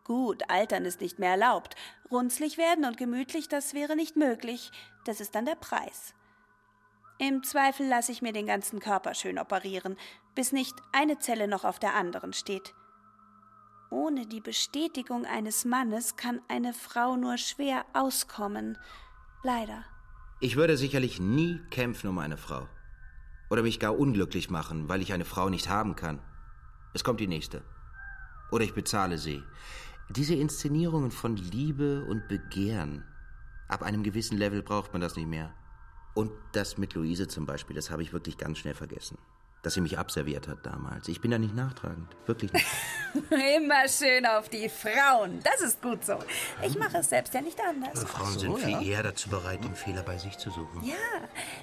Gut, 0.10 0.42
altern 0.48 0.86
ist 0.86 1.02
nicht 1.02 1.20
mehr 1.20 1.30
erlaubt. 1.30 1.76
Runzlig 2.10 2.58
werden 2.58 2.84
und 2.84 2.98
gemütlich, 2.98 3.48
das 3.48 3.76
wäre 3.76 3.96
nicht 3.96 4.16
möglich. 4.16 4.72
Das 5.06 5.22
ist 5.22 5.36
dann 5.36 5.46
der 5.46 5.54
Preis. 5.54 6.16
Im 7.20 7.44
Zweifel 7.44 7.88
lasse 7.88 8.12
ich 8.12 8.24
mir 8.24 8.34
den 8.34 8.48
ganzen 8.48 8.80
Körper 8.80 9.14
schön 9.14 9.38
operieren, 9.38 9.98
bis 10.34 10.52
nicht 10.52 10.74
eine 10.94 11.20
Zelle 11.20 11.48
noch 11.48 11.64
auf 11.64 11.78
der 11.78 11.94
anderen 11.94 12.34
steht. 12.34 12.74
Ohne 13.92 14.26
die 14.26 14.42
Bestätigung 14.42 15.26
eines 15.28 15.64
Mannes 15.64 16.16
kann 16.16 16.42
eine 16.48 16.74
Frau 16.74 17.16
nur 17.16 17.38
schwer 17.38 17.86
auskommen. 17.94 18.80
Leider. 19.44 19.86
Ich 20.40 20.56
würde 20.56 20.76
sicherlich 20.76 21.20
nie 21.20 21.62
kämpfen 21.70 22.10
um 22.10 22.18
eine 22.18 22.38
Frau. 22.38 22.68
Oder 23.52 23.62
mich 23.62 23.80
gar 23.80 23.96
unglücklich 23.96 24.50
machen, 24.50 24.90
weil 24.90 25.04
ich 25.04 25.14
eine 25.14 25.26
Frau 25.26 25.50
nicht 25.50 25.70
haben 25.70 25.96
kann. 25.96 26.20
Es 26.96 27.04
kommt 27.04 27.20
die 27.20 27.28
nächste. 27.28 27.62
Oder 28.52 28.64
ich 28.64 28.74
bezahle 28.74 29.20
sie. 29.20 29.44
Diese 30.16 30.34
Inszenierungen 30.34 31.12
von 31.12 31.38
Liebe 31.38 32.04
und 32.06 32.28
Begehren, 32.28 33.04
ab 33.68 33.84
einem 33.84 34.02
gewissen 34.02 34.40
Level 34.40 34.64
braucht 34.64 34.92
man 34.92 35.02
das 35.04 35.16
nicht 35.16 35.28
mehr. 35.28 35.54
Und 36.16 36.32
das 36.52 36.80
mit 36.80 36.96
Luise 36.96 37.28
zum 37.28 37.46
Beispiel, 37.46 37.76
das 37.76 37.92
habe 37.92 38.02
ich 38.02 38.12
wirklich 38.12 38.40
ganz 38.40 38.58
schnell 38.58 38.74
vergessen. 38.74 39.20
Dass 39.62 39.74
sie 39.74 39.82
mich 39.82 40.00
abserviert 40.00 40.48
hat 40.48 40.66
damals. 40.66 41.08
Ich 41.08 41.20
bin 41.20 41.32
da 41.32 41.38
nicht 41.38 41.56
nachtragend. 41.56 42.08
Wirklich 42.26 42.54
nicht. 42.54 42.66
Immer 43.58 43.88
schön 43.90 44.26
auf 44.26 44.48
die 44.48 44.70
Frauen. 44.70 45.42
Das 45.44 45.62
ist 45.62 45.82
gut 45.82 46.06
so. 46.06 46.18
Ich 46.64 46.78
mache 46.78 47.00
es 47.00 47.10
selbst 47.10 47.34
ja 47.34 47.42
nicht 47.42 47.60
anders. 47.60 48.04
Frauen 48.06 48.34
so, 48.34 48.40
sind 48.40 48.60
viel 48.60 48.70
ja. 48.70 48.82
eher 48.82 49.04
dazu 49.04 49.30
bereit, 49.30 49.64
den 49.64 49.76
Fehler 49.76 50.04
bei 50.04 50.18
sich 50.18 50.38
zu 50.38 50.50
suchen. 50.50 50.84
Ja, 50.84 50.96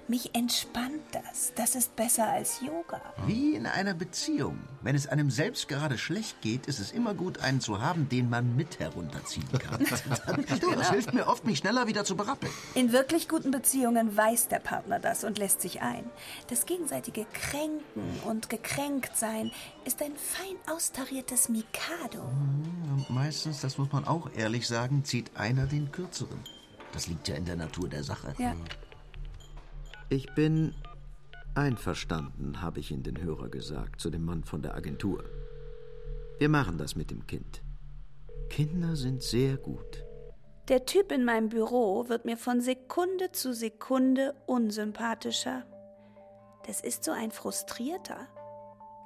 mich 0.08 0.34
entspannt 0.34 1.02
das. 1.12 1.52
Das 1.54 1.74
ist 1.74 1.96
besser 1.96 2.28
als 2.28 2.60
Yoga. 2.60 3.00
Wie 3.26 3.54
in 3.54 3.66
einer 3.66 3.94
Beziehung. 3.94 4.58
Wenn 4.82 4.94
es 4.94 5.06
einem 5.06 5.30
selbst 5.30 5.68
gerade 5.68 5.96
schlecht 5.96 6.42
geht, 6.42 6.66
ist 6.66 6.78
es 6.78 6.92
immer 6.92 7.14
gut, 7.14 7.40
einen 7.40 7.60
zu 7.60 7.80
haben, 7.80 8.08
den 8.08 8.28
man 8.28 8.56
mit 8.56 8.78
herunterziehen 8.78 9.48
kann. 9.58 9.78
du, 10.60 10.70
das 10.72 10.90
hilft 10.90 11.14
mir 11.14 11.26
oft, 11.26 11.46
mich 11.46 11.58
schneller 11.58 11.86
wieder 11.86 12.04
zu 12.04 12.16
berappeln. 12.16 12.52
In 12.74 12.92
wirklich 12.92 13.28
guten 13.28 13.50
Beziehungen 13.50 14.16
weiß 14.16 14.48
der 14.48 14.58
Partner 14.58 14.98
das 14.98 15.24
und 15.24 15.38
lässt 15.38 15.62
sich 15.62 15.80
ein. 15.80 16.04
Das 16.48 16.66
gegenseitige 16.66 17.24
Kränken 17.32 17.85
und 18.24 18.48
Gekränktsein 18.48 19.50
ist 19.84 20.02
ein 20.02 20.12
fein 20.16 20.56
austariertes 20.74 21.48
Mikado. 21.48 22.22
Und 22.22 23.10
meistens, 23.10 23.60
das 23.60 23.78
muss 23.78 23.90
man 23.92 24.04
auch 24.04 24.30
ehrlich 24.36 24.66
sagen, 24.66 25.04
zieht 25.04 25.36
einer 25.36 25.66
den 25.66 25.90
kürzeren. 25.92 26.40
Das 26.92 27.06
liegt 27.06 27.28
ja 27.28 27.36
in 27.36 27.44
der 27.44 27.56
Natur 27.56 27.88
der 27.88 28.04
Sache. 28.04 28.34
Ja. 28.38 28.54
Ich 30.08 30.32
bin 30.34 30.74
einverstanden, 31.54 32.62
habe 32.62 32.80
ich 32.80 32.90
in 32.90 33.02
den 33.02 33.20
Hörer 33.20 33.48
gesagt, 33.48 34.00
zu 34.00 34.10
dem 34.10 34.24
Mann 34.24 34.44
von 34.44 34.62
der 34.62 34.74
Agentur. 34.74 35.24
Wir 36.38 36.48
machen 36.48 36.78
das 36.78 36.96
mit 36.96 37.10
dem 37.10 37.26
Kind. 37.26 37.62
Kinder 38.50 38.94
sind 38.96 39.22
sehr 39.22 39.56
gut. 39.56 40.04
Der 40.68 40.84
Typ 40.84 41.12
in 41.12 41.24
meinem 41.24 41.48
Büro 41.48 42.08
wird 42.08 42.24
mir 42.24 42.36
von 42.36 42.60
Sekunde 42.60 43.32
zu 43.32 43.54
Sekunde 43.54 44.34
unsympathischer. 44.46 45.64
Das 46.66 46.80
ist 46.80 47.04
so 47.04 47.12
ein 47.12 47.30
Frustrierter. 47.30 48.26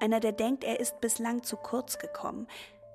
Einer, 0.00 0.20
der 0.20 0.32
denkt, 0.32 0.64
er 0.64 0.80
ist 0.80 1.00
bislang 1.00 1.42
zu 1.42 1.56
kurz 1.56 1.98
gekommen. 1.98 2.46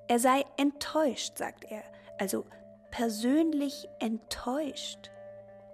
Er 0.07 0.20
sei 0.20 0.43
enttäuscht, 0.57 1.38
sagt 1.38 1.66
er. 1.66 1.84
Also 2.20 2.45
persönlich 2.91 3.88
enttäuscht. 3.99 5.11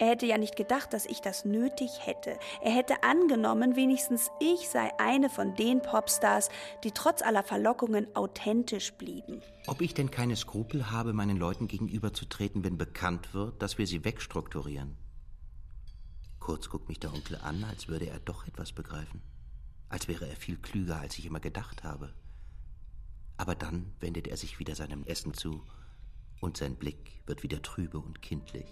Er 0.02 0.08
hätte 0.08 0.26
ja 0.26 0.39
nicht 0.39 0.56
gedacht, 0.56 0.94
dass 0.94 1.06
ich 1.06 1.22
das 1.22 1.46
nötig 1.46 2.08
hätte. 2.08 2.39
Er 2.64 2.72
hätte 2.72 3.04
angenommen, 3.04 3.76
wenigstens 3.76 4.32
ich 4.39 4.68
sei 4.68 4.89
eine 4.98 5.30
von 5.30 5.56
den 5.56 5.84
Popstars, 5.84 6.50
die 6.84 6.92
trotz 6.92 7.22
aller 7.22 7.44
Verlockungen 7.44 8.08
authentisch 8.16 8.94
blieben. 8.94 9.44
Ob 9.68 9.80
ich 9.80 9.94
denn 9.94 10.10
keine 10.10 10.36
Skrupel 10.36 10.89
habe, 10.89 11.14
meinen 11.14 11.38
Leuten 11.38 11.68
gegenüberzutreten, 11.68 12.64
wenn 12.64 12.80
bekannt 12.80 13.36
wird, 13.36 13.62
dass 13.62 13.78
wir 13.78 13.86
sie 13.86 14.04
wegstrukturieren? 14.04 14.98
Kurz 16.42 16.70
guckt 16.70 16.89
mich 16.89 17.00
der 17.00 17.14
Onkel 17.14 17.38
an, 17.38 17.64
als 17.64 17.88
würde 17.88 18.08
er 18.08 18.20
doch 18.20 18.48
etwas 18.48 18.74
begreifen. 18.74 19.22
Als 19.89 20.08
wäre 20.08 20.28
er 20.28 20.36
viel 20.36 20.58
klüger, 20.58 21.00
als 21.00 21.18
ich 21.20 21.26
immer 21.26 21.39
gedacht 21.39 21.84
habe. 21.84 22.14
Aber 23.38 23.54
dann 23.54 23.94
wendet 24.00 24.28
er 24.28 24.38
sich 24.38 24.58
wieder 24.58 24.76
seinem 24.76 25.04
Essen 25.04 25.36
zu 25.36 25.64
und 26.42 26.58
sein 26.58 26.76
Blick 26.76 27.22
wird 27.28 27.44
wieder 27.44 27.62
trübe 27.62 28.00
und 28.00 28.22
kindlich. 28.22 28.66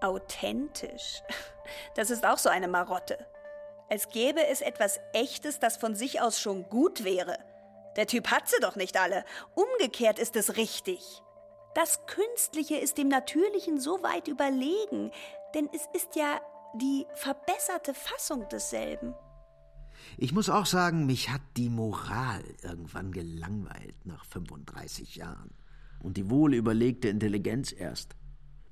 Authentisch. 0.00 1.22
Das 1.94 2.08
ist 2.08 2.24
auch 2.24 2.38
so 2.38 2.48
eine 2.48 2.66
Marotte. 2.66 3.18
Als 3.90 4.08
gäbe 4.08 4.46
es 4.46 4.62
etwas 4.62 4.98
Echtes, 5.12 5.60
das 5.60 5.76
von 5.76 5.94
sich 5.94 6.22
aus 6.22 6.40
schon 6.40 6.66
gut 6.70 7.04
wäre. 7.04 7.36
Der 7.96 8.06
Typ 8.06 8.30
hat 8.30 8.48
sie 8.48 8.58
doch 8.62 8.74
nicht 8.74 8.98
alle. 8.98 9.22
Umgekehrt 9.54 10.18
ist 10.18 10.34
es 10.34 10.56
richtig. 10.56 11.22
Das 11.74 12.06
Künstliche 12.06 12.76
ist 12.76 12.96
dem 12.96 13.08
Natürlichen 13.08 13.78
so 13.78 14.02
weit 14.02 14.28
überlegen, 14.28 15.12
denn 15.54 15.68
es 15.72 15.82
ist 15.94 16.16
ja 16.16 16.40
die 16.74 17.06
verbesserte 17.14 17.94
Fassung 17.94 18.46
desselben. 18.50 19.14
Ich 20.16 20.32
muss 20.32 20.48
auch 20.48 20.66
sagen, 20.66 21.06
mich 21.06 21.30
hat 21.30 21.42
die 21.56 21.70
Moral 21.70 22.44
irgendwann 22.62 23.12
gelangweilt 23.12 23.96
nach 24.04 24.24
35 24.26 25.16
Jahren. 25.16 25.50
Und 26.00 26.16
die 26.16 26.30
wohlüberlegte 26.30 27.08
Intelligenz 27.08 27.72
erst. 27.72 28.14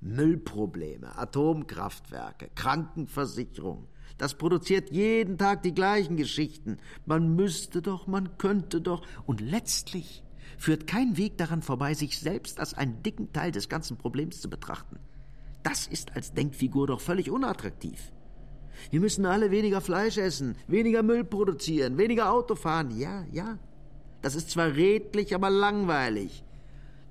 Müllprobleme, 0.00 1.18
Atomkraftwerke, 1.18 2.50
Krankenversicherung. 2.54 3.88
Das 4.18 4.34
produziert 4.34 4.90
jeden 4.92 5.36
Tag 5.36 5.62
die 5.62 5.74
gleichen 5.74 6.16
Geschichten. 6.16 6.76
Man 7.04 7.34
müsste 7.34 7.82
doch, 7.82 8.06
man 8.06 8.38
könnte 8.38 8.80
doch. 8.80 9.04
Und 9.26 9.40
letztlich 9.40 10.22
führt 10.58 10.86
kein 10.86 11.16
Weg 11.16 11.36
daran 11.38 11.62
vorbei, 11.62 11.94
sich 11.94 12.18
selbst 12.18 12.60
als 12.60 12.74
einen 12.74 13.02
dicken 13.02 13.32
Teil 13.32 13.50
des 13.50 13.68
ganzen 13.68 13.96
Problems 13.96 14.40
zu 14.40 14.48
betrachten. 14.48 14.98
Das 15.66 15.88
ist 15.88 16.14
als 16.14 16.32
Denkfigur 16.32 16.86
doch 16.86 17.00
völlig 17.00 17.28
unattraktiv. 17.28 18.12
Wir 18.92 19.00
müssen 19.00 19.26
alle 19.26 19.50
weniger 19.50 19.80
Fleisch 19.80 20.16
essen, 20.16 20.54
weniger 20.68 21.02
Müll 21.02 21.24
produzieren, 21.24 21.98
weniger 21.98 22.30
Auto 22.30 22.54
fahren. 22.54 22.96
Ja, 22.96 23.24
ja. 23.32 23.58
Das 24.22 24.36
ist 24.36 24.50
zwar 24.50 24.76
redlich, 24.76 25.34
aber 25.34 25.50
langweilig. 25.50 26.44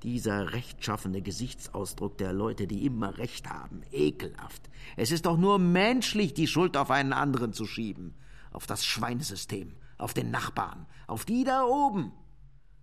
Dieser 0.04 0.54
rechtschaffene 0.54 1.22
Gesichtsausdruck 1.22 2.18
der 2.18 2.32
Leute, 2.32 2.66
die 2.66 2.86
immer 2.86 3.18
Recht 3.18 3.50
haben. 3.50 3.82
Ekelhaft. 3.92 4.70
Es 4.96 5.12
ist 5.12 5.26
doch 5.26 5.38
nur 5.38 5.60
menschlich, 5.60 6.34
die 6.34 6.48
Schuld 6.48 6.78
auf 6.78 6.92
einen 6.92 7.12
anderen 7.12 7.52
zu 7.52 7.66
schieben. 7.66 8.16
Auf 8.54 8.68
das 8.68 8.86
Schweinesystem, 8.86 9.76
auf 9.98 10.14
den 10.14 10.32
Nachbarn, 10.32 10.86
auf 11.08 11.26
die 11.26 11.44
da 11.44 11.66
oben. 11.66 12.14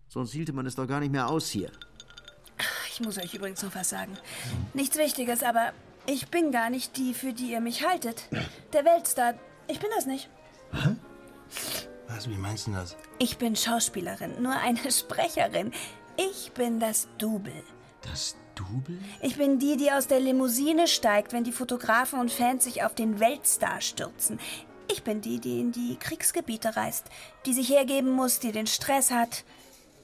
Sonst 0.07 0.33
hielte 0.33 0.53
man 0.53 0.67
es 0.67 0.75
doch 0.75 0.87
gar 0.87 1.01
nicht 1.01 1.13
mehr 1.13 1.31
aus 1.31 1.49
hier. 1.49 1.71
Ich 3.03 3.07
muss 3.07 3.19
euch 3.19 3.35
übrigens 3.35 3.61
noch 3.65 3.75
was 3.75 3.91
sagen. 3.91 4.17
Nichts 4.75 4.97
Wichtiges, 4.97 5.43
aber 5.43 5.73
ich 6.07 6.29
bin 6.29 6.53
gar 6.53 6.71
nicht 6.71 6.97
die, 6.97 7.15
für 7.15 7.33
die 7.33 7.51
ihr 7.51 7.61
mich 7.61 7.85
haltet. 7.85 8.29
Der 8.73 8.85
Weltstar. 8.85 9.35
Ich 9.67 9.81
bin 9.81 9.91
das 9.97 10.07
nicht. 10.07 10.31
Was, 12.07 12.31
wie 12.31 12.37
meinst 12.37 12.69
du 12.69 12.71
das? 12.71 12.97
Ich 13.19 13.39
bin 13.39 13.57
Schauspielerin, 13.57 14.41
nur 14.41 14.53
eine 14.53 14.79
Sprecherin. 14.93 15.73
Ich 16.17 16.53
bin 16.53 16.79
das 16.79 17.09
Double. 17.19 17.65
Das 18.03 18.37
Double? 18.55 19.01
Ich 19.21 19.37
bin 19.37 19.59
die, 19.59 19.77
die 19.77 19.91
aus 19.91 20.07
der 20.07 20.21
Limousine 20.21 20.87
steigt, 20.87 21.33
wenn 21.33 21.43
die 21.43 21.51
Fotografen 21.51 22.21
und 22.21 22.31
Fans 22.31 22.63
sich 22.63 22.85
auf 22.85 22.95
den 22.95 23.19
Weltstar 23.19 23.81
stürzen. 23.81 24.39
Ich 24.89 25.03
bin 25.03 25.21
die, 25.21 25.41
die 25.41 25.59
in 25.59 25.73
die 25.73 25.97
Kriegsgebiete 25.97 26.77
reist, 26.77 27.07
die 27.47 27.53
sich 27.53 27.69
hergeben 27.69 28.13
muss, 28.13 28.39
die 28.39 28.53
den 28.53 28.69
Stress 28.69 29.11
hat. 29.11 29.43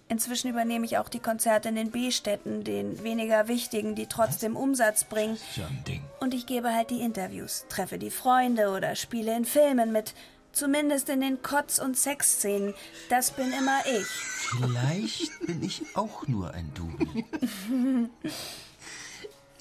Inzwischen 0.09 0.49
übernehme 0.49 0.87
ich 0.87 0.97
auch 0.97 1.11
die 1.11 1.19
Konzerte 1.19 1.69
in 1.69 1.77
den 1.77 1.91
B-Städten, 1.91 2.65
den 2.65 3.03
weniger 3.03 3.47
wichtigen, 3.47 3.95
die 3.95 4.07
trotzdem 4.07 4.57
Umsatz 4.57 5.05
bringen. 5.05 5.37
So 5.55 5.63
ein 5.63 5.85
Ding. 5.87 6.03
Und 6.21 6.33
ich 6.33 6.47
gebe 6.47 6.75
halt 6.75 6.91
die 6.91 7.03
Interviews, 7.03 7.67
treffe 7.69 7.99
die 7.99 8.11
Freunde 8.11 8.71
oder 8.71 8.97
spiele 8.97 9.37
in 9.37 9.45
Filmen 9.45 9.93
mit. 9.93 10.15
Zumindest 10.53 11.11
in 11.11 11.21
den 11.21 11.43
Kotz- 11.43 11.79
und 11.79 11.97
Sexszenen. 11.97 12.73
Das 13.11 13.33
bin 13.33 13.53
immer 13.53 13.81
ich. 13.87 14.07
Vielleicht 14.07 15.47
bin 15.47 15.63
ich 15.63 15.83
auch 15.95 16.27
nur 16.27 16.53
ein 16.53 16.73
Double. 16.75 18.11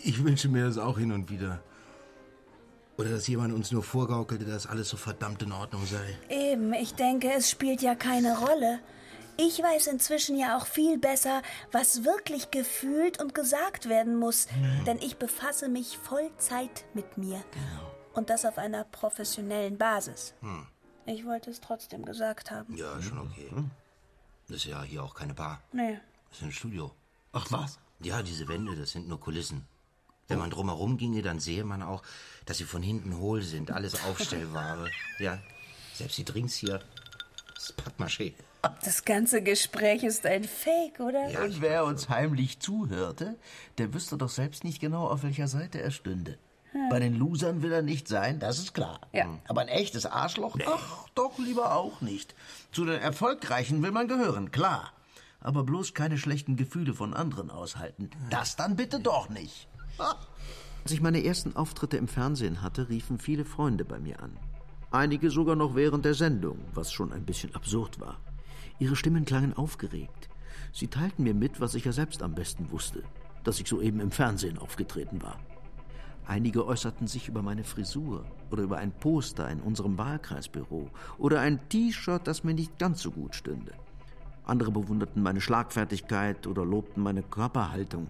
Ich 0.03 0.23
wünsche 0.23 0.47
mir 0.47 0.65
das 0.65 0.77
auch 0.77 0.97
hin 0.97 1.11
und 1.11 1.29
wieder. 1.29 1.59
Oder 2.97 3.09
dass 3.09 3.27
jemand 3.27 3.53
uns 3.53 3.71
nur 3.71 3.83
vorgaukelte, 3.83 4.45
dass 4.45 4.65
alles 4.65 4.87
so 4.87 4.95
verdammt 4.95 5.41
in 5.41 5.51
Ordnung 5.51 5.85
sei. 5.85 6.17
Eben, 6.29 6.71
ich 6.73 6.93
denke, 6.93 7.31
es 7.33 7.49
spielt 7.49 7.81
ja 7.81 7.93
keine 7.93 8.37
Rolle. 8.39 8.79
Ich 9.39 9.61
weiß 9.61 9.87
inzwischen 9.87 10.35
ja 10.37 10.57
auch 10.57 10.65
viel 10.65 10.97
besser, 10.97 11.43
was 11.71 12.03
wirklich 12.03 12.49
gefühlt 12.49 13.21
und 13.21 13.35
gesagt 13.35 13.87
werden 13.87 14.17
muss, 14.17 14.47
denn 14.87 14.97
ich 14.99 15.17
befasse 15.17 15.69
mich 15.69 15.97
Vollzeit 15.99 16.85
mit 16.95 17.17
mir. 17.19 17.43
Und 18.13 18.31
das 18.31 18.45
auf 18.45 18.57
einer 18.57 18.83
professionellen 18.83 19.77
Basis. 19.77 20.33
Ich 21.05 21.23
wollte 21.23 21.51
es 21.51 21.61
trotzdem 21.61 22.03
gesagt 22.03 22.49
haben. 22.49 22.75
Ja, 22.75 22.99
schon 22.99 23.19
okay. 23.19 23.49
Das 24.47 24.57
ist 24.57 24.65
ja 24.65 24.81
hier 24.81 25.03
auch 25.03 25.13
keine 25.13 25.35
Bar. 25.35 25.61
Nee. 25.71 25.99
Das 26.29 26.39
ist 26.39 26.43
ein 26.43 26.51
Studio. 26.51 26.91
Ach 27.31 27.45
was? 27.51 27.77
Ja, 27.99 28.23
diese 28.23 28.47
Wände, 28.47 28.75
das 28.75 28.91
sind 28.91 29.07
nur 29.07 29.19
Kulissen. 29.19 29.67
Wenn 30.27 30.39
man 30.39 30.49
drumherum 30.49 30.97
ginge, 30.97 31.21
dann 31.21 31.39
sehe 31.39 31.63
man 31.63 31.83
auch, 31.83 32.01
dass 32.45 32.57
sie 32.57 32.65
von 32.65 32.81
hinten 32.81 33.17
hohl 33.17 33.43
sind. 33.43 33.71
Alles 33.71 34.03
Aufstellware. 34.03 34.89
ja, 35.19 35.39
selbst 35.93 36.17
die 36.17 36.25
Drinks 36.25 36.55
hier. 36.55 36.81
Das 37.55 37.69
ist 37.69 37.75
Pappmaché. 37.77 38.33
Das 38.83 39.05
ganze 39.05 39.41
Gespräch 39.41 40.03
ist 40.03 40.25
ein 40.25 40.43
Fake, 40.43 40.99
oder? 40.99 41.29
Ja, 41.29 41.43
Und 41.43 41.61
wer 41.61 41.85
uns 41.85 42.09
heimlich 42.09 42.59
zuhörte, 42.59 43.35
der 43.77 43.93
wüsste 43.93 44.17
doch 44.17 44.29
selbst 44.29 44.63
nicht 44.63 44.79
genau, 44.79 45.07
auf 45.07 45.23
welcher 45.23 45.47
Seite 45.47 45.81
er 45.81 45.91
stünde. 45.91 46.37
Bei 46.89 46.99
den 46.99 47.15
Losern 47.15 47.61
will 47.63 47.71
er 47.71 47.81
nicht 47.81 48.07
sein, 48.07 48.39
das 48.39 48.59
ist 48.59 48.73
klar. 48.73 49.01
Ja. 49.11 49.25
Aber 49.47 49.61
ein 49.61 49.67
echtes 49.67 50.05
Arschloch? 50.05 50.57
Ach, 50.67 51.07
doch 51.15 51.37
lieber 51.39 51.75
auch 51.75 52.01
nicht. 52.01 52.35
Zu 52.71 52.85
den 52.85 52.99
Erfolgreichen 52.99 53.81
will 53.81 53.91
man 53.91 54.07
gehören, 54.07 54.51
klar. 54.51 54.91
Aber 55.39 55.63
bloß 55.63 55.93
keine 55.93 56.17
schlechten 56.17 56.55
Gefühle 56.55 56.93
von 56.93 57.13
anderen 57.13 57.49
aushalten. 57.51 58.09
Das 58.29 58.55
dann 58.55 58.75
bitte 58.75 58.99
doch 58.99 59.29
nicht. 59.29 59.67
Als 59.97 60.91
ich 60.91 61.01
meine 61.01 61.23
ersten 61.23 61.55
Auftritte 61.55 61.97
im 61.97 62.07
Fernsehen 62.07 62.61
hatte, 62.61 62.89
riefen 62.89 63.17
viele 63.17 63.45
Freunde 63.45 63.85
bei 63.85 63.99
mir 63.99 64.21
an. 64.21 64.37
Einige 64.91 65.31
sogar 65.31 65.55
noch 65.55 65.75
während 65.75 66.05
der 66.05 66.13
Sendung, 66.13 66.59
was 66.73 66.91
schon 66.91 67.11
ein 67.11 67.25
bisschen 67.25 67.53
absurd 67.55 67.99
war. 67.99 68.17
Ihre 68.79 68.95
Stimmen 68.95 69.25
klangen 69.25 69.55
aufgeregt. 69.55 70.29
Sie 70.71 70.87
teilten 70.87 71.23
mir 71.23 71.33
mit, 71.33 71.59
was 71.59 71.73
ich 71.73 71.85
ja 71.85 71.91
selbst 71.91 72.21
am 72.21 72.35
besten 72.35 72.69
wusste, 72.71 73.03
dass 73.43 73.59
ich 73.59 73.67
soeben 73.67 73.99
im 73.99 74.11
Fernsehen 74.11 74.59
aufgetreten 74.59 75.21
war. 75.21 75.39
Einige 76.27 76.65
äußerten 76.65 77.07
sich 77.07 77.27
über 77.27 77.41
meine 77.41 77.63
Frisur 77.63 78.25
oder 78.51 78.63
über 78.63 78.77
ein 78.77 78.91
Poster 78.91 79.49
in 79.49 79.61
unserem 79.61 79.97
Wahlkreisbüro 79.97 80.89
oder 81.17 81.39
ein 81.39 81.69
T-Shirt, 81.69 82.27
das 82.27 82.43
mir 82.43 82.53
nicht 82.53 82.77
ganz 82.77 83.01
so 83.01 83.11
gut 83.11 83.33
stünde. 83.33 83.73
Andere 84.43 84.71
bewunderten 84.71 85.23
meine 85.23 85.41
Schlagfertigkeit 85.41 86.45
oder 86.45 86.65
lobten 86.65 87.01
meine 87.01 87.23
Körperhaltung. 87.23 88.09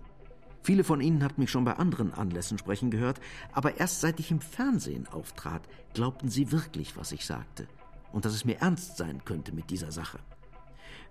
Viele 0.64 0.84
von 0.84 1.00
ihnen 1.00 1.24
hatten 1.24 1.40
mich 1.40 1.52
schon 1.52 1.64
bei 1.64 1.78
anderen 1.78 2.14
Anlässen 2.14 2.58
sprechen 2.58 2.92
gehört, 2.92 3.22
aber 3.54 3.80
erst 3.80 4.02
seit 4.02 4.20
ich 4.20 4.32
im 4.32 4.42
Fernsehen 4.42 5.08
auftrat, 5.08 5.62
glaubten 5.94 6.30
sie 6.30 6.52
wirklich, 6.52 6.98
was 6.98 7.14
ich 7.14 7.26
sagte 7.26 7.68
und 8.12 8.26
dass 8.26 8.34
es 8.34 8.46
mir 8.46 8.58
ernst 8.60 8.98
sein 8.98 9.24
könnte 9.24 9.54
mit 9.54 9.70
dieser 9.70 9.92
Sache. 9.92 10.20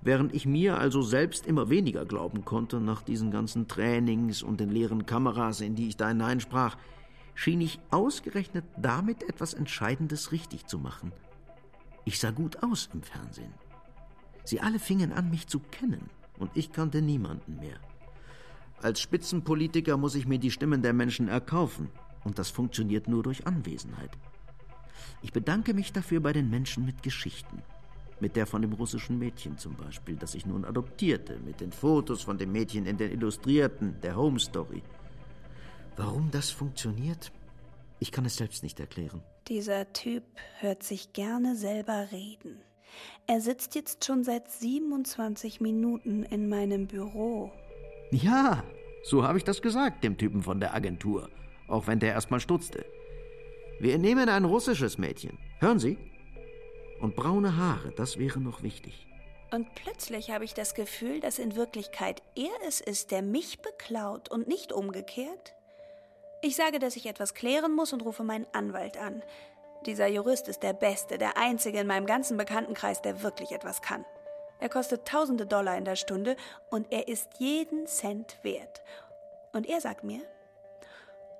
Während 0.03 0.35
ich 0.35 0.47
mir 0.47 0.79
also 0.79 1.03
selbst 1.03 1.47
immer 1.47 1.69
weniger 1.69 2.05
glauben 2.05 2.45
konnte 2.45 2.81
nach 2.81 3.03
diesen 3.03 3.31
ganzen 3.31 3.67
Trainings 3.67 4.43
und 4.43 4.61
den 4.61 4.71
leeren 4.71 5.07
Kameras, 5.07 5.61
in 5.61 5.75
die 5.75 5.89
ich 5.89 5.97
da 5.97 6.09
hineinsprach, 6.09 6.77
schien 7.35 7.61
ich 7.61 7.81
ausgerechnet 7.91 8.65
damit 8.77 9.23
etwas 9.23 9.55
Entscheidendes 9.55 10.33
richtig 10.33 10.67
zu 10.67 10.79
machen. 10.79 11.13
Ich 12.05 12.19
sah 12.21 12.31
gut 12.31 12.63
aus 12.63 12.89
im 12.93 13.03
Fernsehen. 13.03 13.53
Sie 14.45 14.61
alle 14.61 14.79
fingen 14.79 15.13
an, 15.13 15.31
mich 15.31 15.49
zu 15.49 15.59
kennen, 15.59 16.09
und 16.39 16.51
ich 16.55 16.73
kannte 16.73 17.03
niemanden 17.03 17.57
mehr. 17.57 17.81
Als 18.81 19.01
Spitzenpolitiker 19.01 19.97
muss 19.97 20.15
ich 20.15 20.27
mir 20.27 20.39
die 20.39 20.51
Stimmen 20.51 20.83
der 20.83 20.93
Menschen 20.93 21.29
erkaufen, 21.29 21.91
und 22.25 22.39
das 22.39 22.51
funktioniert 22.51 23.09
nur 23.09 23.23
durch 23.23 23.47
Anwesenheit. 23.47 24.11
Ich 25.23 25.33
bedanke 25.33 25.75
mich 25.75 25.93
dafür 25.93 26.21
bei 26.21 26.33
den 26.33 26.51
Menschen 26.51 26.85
mit 26.85 27.03
Geschichten. 27.03 27.63
Mit 28.19 28.35
der 28.35 28.47
von 28.47 28.63
dem 28.63 28.73
russischen 28.73 29.19
Mädchen 29.19 29.59
zum 29.59 29.77
Beispiel, 29.77 30.17
das 30.17 30.35
ich 30.35 30.47
nun 30.47 30.65
adoptierte, 30.65 31.39
mit 31.45 31.61
den 31.61 31.71
Fotos 31.71 32.23
von 32.23 32.39
dem 32.39 32.51
Mädchen 32.51 32.87
in 32.87 32.97
den 32.97 33.13
Illustrierten, 33.13 34.01
der 34.01 34.17
Home 34.17 34.39
Story. 34.39 34.83
Warum 35.97 36.31
das 36.31 36.51
funktioniert? 36.51 37.31
Ich 37.99 38.13
kann 38.13 38.25
es 38.25 38.37
selbst 38.37 38.63
nicht 38.63 38.81
erklären. 38.81 39.23
Dieser 39.49 39.93
Typ 39.93 40.25
hört 40.61 40.83
sich 40.83 41.13
gerne 41.13 41.57
selber 41.57 42.09
reden. 42.11 42.61
Er 43.27 43.41
sitzt 43.41 43.75
jetzt 43.75 44.05
schon 44.05 44.25
seit 44.25 44.51
27 44.51 45.61
Minuten 45.61 46.23
in 46.23 46.49
meinem 46.49 46.87
Büro. 46.87 47.53
Ja, 48.11 48.65
so 49.05 49.25
habe 49.25 49.39
ich 49.39 49.45
das 49.45 49.63
gesagt, 49.63 50.05
dem 50.05 50.17
Typen 50.17 50.43
von 50.43 50.61
der 50.61 50.75
Agentur, 50.75 51.29
auch 51.69 51.87
wenn 51.87 51.99
der 51.99 52.13
erstmal 52.13 52.41
stutzte. 52.41 52.85
Wir 53.79 53.99
nehmen 53.99 54.29
ein 54.29 54.45
russisches 54.45 54.97
Mädchen. 54.97 55.39
Hören 55.61 55.79
Sie? 55.79 55.99
Und 57.01 57.17
braune 57.17 57.57
Haare, 57.57 57.93
das 57.97 58.19
wäre 58.19 58.41
noch 58.41 58.63
wichtig. 58.63 59.07
Und 59.53 59.75
plötzlich 59.75 60.31
habe 60.31 60.45
ich 60.45 60.55
das 60.55 60.75
Gefühl, 60.75 61.21
dass 61.21 61.39
in 61.39 61.57
Wirklichkeit 61.57 62.23
er 62.35 62.53
es 62.67 62.81
ist, 62.81 63.11
der 63.11 63.23
mich 63.23 63.61
beklaut 63.63 64.29
und 64.31 64.49
nicht 64.49 64.73
umgekehrt. 64.73 65.55
Ich 66.43 66.57
sage, 66.57 66.79
dass 66.79 66.97
ich 66.97 67.07
etwas 67.07 67.35
klären 67.35 67.73
muss 67.73 67.93
und 67.93 68.05
rufe 68.05 68.25
meinen 68.25 68.47
Anwalt 68.53 68.97
an. 68.97 69.23
Dieser 69.85 70.09
Jurist 70.09 70.49
ist 70.49 70.63
der 70.63 70.73
Beste, 70.73 71.17
der 71.17 71.37
Einzige 71.37 71.79
in 71.79 71.87
meinem 71.87 72.07
ganzen 72.07 72.37
Bekanntenkreis, 72.37 73.03
der 73.03 73.23
wirklich 73.23 73.53
etwas 73.53 73.83
kann. 73.83 74.05
Er 74.59 74.69
kostet 74.69 75.07
tausende 75.07 75.47
Dollar 75.47 75.77
in 75.77 75.85
der 75.85 75.97
Stunde 75.97 76.37
und 76.71 76.91
er 76.91 77.09
ist 77.09 77.29
jeden 77.39 77.87
Cent 77.87 78.39
wert. 78.43 78.83
Und 79.53 79.69
er 79.69 79.81
sagt 79.81 80.03
mir, 80.03 80.23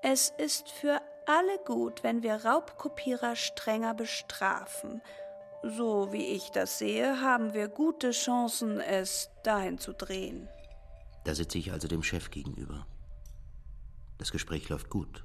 es 0.03 0.33
ist 0.39 0.71
für 0.71 1.01
alle 1.27 1.59
gut, 1.65 2.05
wenn 2.05 2.23
wir 2.23 2.45
Raubkopierer 2.45 3.35
strenger 3.35 3.95
bestrafen. 3.95 5.03
So 5.75 6.13
wie 6.13 6.27
ich 6.27 6.51
das 6.51 6.79
sehe, 6.79 7.21
haben 7.23 7.53
wir 7.53 7.69
gute 7.69 8.13
Chancen, 8.13 8.79
es 8.81 9.31
dahin 9.43 9.79
zu 9.79 9.93
drehen. 9.93 10.49
Da 11.25 11.35
sitze 11.35 11.59
ich 11.59 11.73
also 11.73 11.89
dem 11.89 12.05
Chef 12.05 12.31
gegenüber. 12.31 12.87
Das 14.19 14.31
Gespräch 14.31 14.69
läuft 14.69 14.91
gut. 14.91 15.25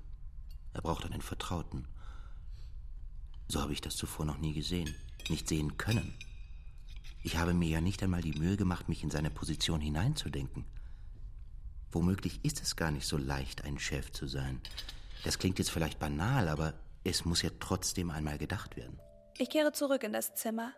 Er 0.73 0.81
braucht 0.81 1.05
einen 1.05 1.21
Vertrauten. 1.21 1.87
So 3.47 3.61
habe 3.61 3.73
ich 3.73 3.81
das 3.81 3.95
zuvor 3.95 4.25
noch 4.25 4.39
nie 4.39 4.53
gesehen, 4.53 4.95
nicht 5.29 5.47
sehen 5.47 5.77
können. 5.77 6.17
Ich 7.21 7.37
habe 7.37 7.53
mir 7.53 7.69
ja 7.69 7.81
nicht 7.81 8.01
einmal 8.01 8.21
die 8.21 8.39
Mühe 8.39 8.57
gemacht, 8.57 8.89
mich 8.89 9.03
in 9.03 9.11
seine 9.11 9.29
Position 9.29 9.79
hineinzudenken. 9.79 10.65
Womöglich 11.91 12.43
ist 12.43 12.63
es 12.63 12.75
gar 12.75 12.89
nicht 12.89 13.05
so 13.05 13.17
leicht, 13.17 13.63
ein 13.63 13.77
Chef 13.77 14.11
zu 14.11 14.25
sein. 14.25 14.59
Das 15.23 15.37
klingt 15.37 15.59
jetzt 15.59 15.69
vielleicht 15.69 15.99
banal, 15.99 16.47
aber 16.47 16.73
es 17.03 17.25
muss 17.25 17.43
ja 17.43 17.51
trotzdem 17.59 18.09
einmal 18.09 18.39
gedacht 18.39 18.75
werden. 18.75 18.99
Ich 19.37 19.49
kehre 19.49 19.71
zurück 19.71 20.03
in 20.03 20.13
das 20.13 20.33
Zimmer. 20.35 20.73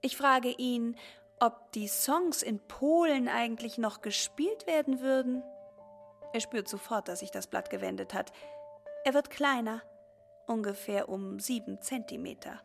Ich 0.00 0.16
frage 0.16 0.50
ihn, 0.50 0.96
ob 1.40 1.72
die 1.72 1.88
Songs 1.88 2.42
in 2.42 2.60
Polen 2.60 3.28
eigentlich 3.28 3.78
noch 3.78 4.00
gespielt 4.00 4.66
werden 4.66 5.00
würden. 5.00 5.42
Er 6.32 6.40
spürt 6.40 6.68
sofort, 6.68 7.08
dass 7.08 7.20
sich 7.20 7.30
das 7.30 7.46
Blatt 7.46 7.70
gewendet 7.70 8.14
hat. 8.14 8.32
Er 9.04 9.14
wird 9.14 9.30
kleiner, 9.30 9.82
ungefähr 10.46 11.08
um 11.08 11.38
sieben 11.40 11.80
Zentimeter. 11.80 12.60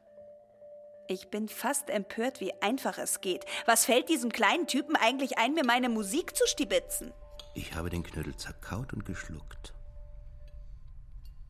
Ich 1.07 1.29
bin 1.29 1.49
fast 1.49 1.89
empört, 1.89 2.39
wie 2.39 2.53
einfach 2.61 2.97
es 2.99 3.19
geht. 3.19 3.45
Was 3.65 3.85
fällt 3.85 4.09
diesem 4.09 4.31
kleinen 4.31 4.67
Typen 4.67 4.95
eigentlich 4.95 5.37
ein, 5.39 5.53
mir 5.53 5.65
meine 5.65 5.89
Musik 5.89 6.35
zu 6.35 6.45
stibitzen? 6.45 7.11
Ich 7.55 7.73
habe 7.73 7.89
den 7.89 8.03
Knödel 8.03 8.35
zerkaut 8.37 8.93
und 8.93 9.05
geschluckt. 9.05 9.73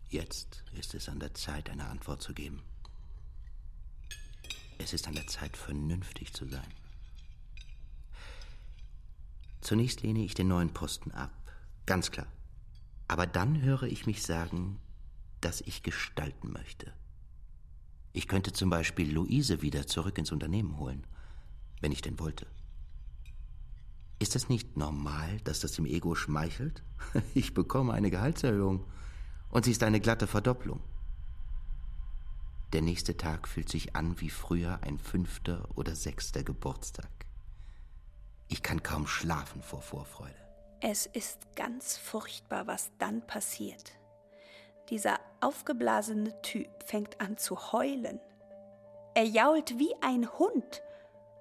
Jetzt 0.07 0.63
ist 0.77 0.95
es 0.95 1.09
an 1.09 1.19
der 1.19 1.33
Zeit, 1.33 1.69
eine 1.69 1.85
Antwort 1.85 2.21
zu 2.21 2.33
geben. 2.33 2.63
Es 4.79 4.93
ist 4.93 5.07
an 5.07 5.13
der 5.13 5.27
Zeit, 5.27 5.57
vernünftig 5.57 6.33
zu 6.33 6.47
sein. 6.47 6.73
Zunächst 9.61 10.01
lehne 10.01 10.23
ich 10.23 10.33
den 10.33 10.47
neuen 10.47 10.73
Posten 10.73 11.11
ab, 11.11 11.31
ganz 11.85 12.11
klar. 12.11 12.27
Aber 13.07 13.27
dann 13.27 13.61
höre 13.61 13.83
ich 13.83 14.05
mich 14.07 14.23
sagen, 14.23 14.79
dass 15.41 15.61
ich 15.61 15.83
gestalten 15.83 16.51
möchte. 16.51 16.93
Ich 18.13 18.27
könnte 18.27 18.53
zum 18.53 18.69
Beispiel 18.69 19.11
Luise 19.11 19.61
wieder 19.61 19.85
zurück 19.85 20.17
ins 20.17 20.31
Unternehmen 20.31 20.77
holen, 20.77 21.05
wenn 21.81 21.91
ich 21.91 22.01
denn 22.01 22.17
wollte. 22.17 22.47
Ist 24.17 24.35
es 24.35 24.49
nicht 24.49 24.77
normal, 24.77 25.39
dass 25.43 25.59
das 25.59 25.73
dem 25.73 25.85
Ego 25.85 26.15
schmeichelt? 26.15 26.83
Ich 27.33 27.53
bekomme 27.53 27.93
eine 27.93 28.11
Gehaltserhöhung 28.11 28.85
und 29.49 29.65
sie 29.65 29.71
ist 29.71 29.83
eine 29.83 29.99
glatte 29.99 30.27
Verdopplung. 30.27 30.81
Der 32.73 32.81
nächste 32.83 33.17
Tag 33.17 33.47
fühlt 33.47 33.67
sich 33.67 33.95
an 33.95 34.21
wie 34.21 34.29
früher 34.29 34.79
ein 34.83 34.99
fünfter 34.99 35.67
oder 35.75 35.95
sechster 35.95 36.43
Geburtstag. 36.43 37.09
Ich 38.47 38.61
kann 38.61 38.83
kaum 38.83 39.07
schlafen 39.07 39.63
vor 39.63 39.81
Vorfreude. 39.81 40.35
Es 40.79 41.07
ist 41.07 41.55
ganz 41.55 41.97
furchtbar, 41.97 42.67
was 42.67 42.91
dann 42.99 43.25
passiert. 43.25 43.93
Dieser 44.89 45.19
aufgeblasene 45.41 46.41
Typ 46.41 46.69
fängt 46.85 47.19
an 47.19 47.37
zu 47.37 47.71
heulen. 47.71 48.19
Er 49.15 49.25
jault 49.25 49.77
wie 49.79 49.93
ein 50.01 50.31
Hund. 50.37 50.83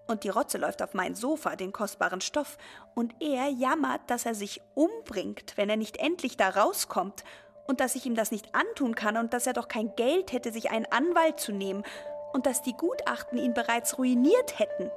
Und 0.06 0.24
die 0.24 0.30
Rotze 0.30 0.56
läuft 0.56 0.82
auf 0.82 0.94
mein 0.94 1.14
Sofa, 1.14 1.56
den 1.56 1.72
kostbaren 1.72 2.22
Stoff, 2.22 2.56
und 2.94 3.14
er 3.20 3.48
jammert, 3.48 4.00
dass 4.08 4.24
er 4.24 4.34
sich 4.34 4.62
umbringt, 4.74 5.56
wenn 5.56 5.68
er 5.68 5.76
nicht 5.76 5.98
endlich 5.98 6.38
da 6.38 6.48
rauskommt 6.48 7.22
und 7.68 7.80
dass 7.80 7.94
ich 7.94 8.06
ihm 8.06 8.16
das 8.16 8.32
nicht 8.32 8.54
antun 8.54 8.96
kann 8.96 9.16
und 9.16 9.32
dass 9.32 9.46
er 9.46 9.52
doch 9.52 9.68
kein 9.68 9.94
Geld 9.94 10.32
hätte, 10.32 10.50
sich 10.50 10.70
einen 10.70 10.86
Anwalt 10.86 11.38
zu 11.38 11.52
nehmen 11.52 11.84
und 12.32 12.46
dass 12.46 12.62
die 12.62 12.72
Gutachten 12.72 13.38
ihn 13.38 13.54
bereits 13.54 13.98
ruiniert 13.98 14.58
hätten. 14.58 14.90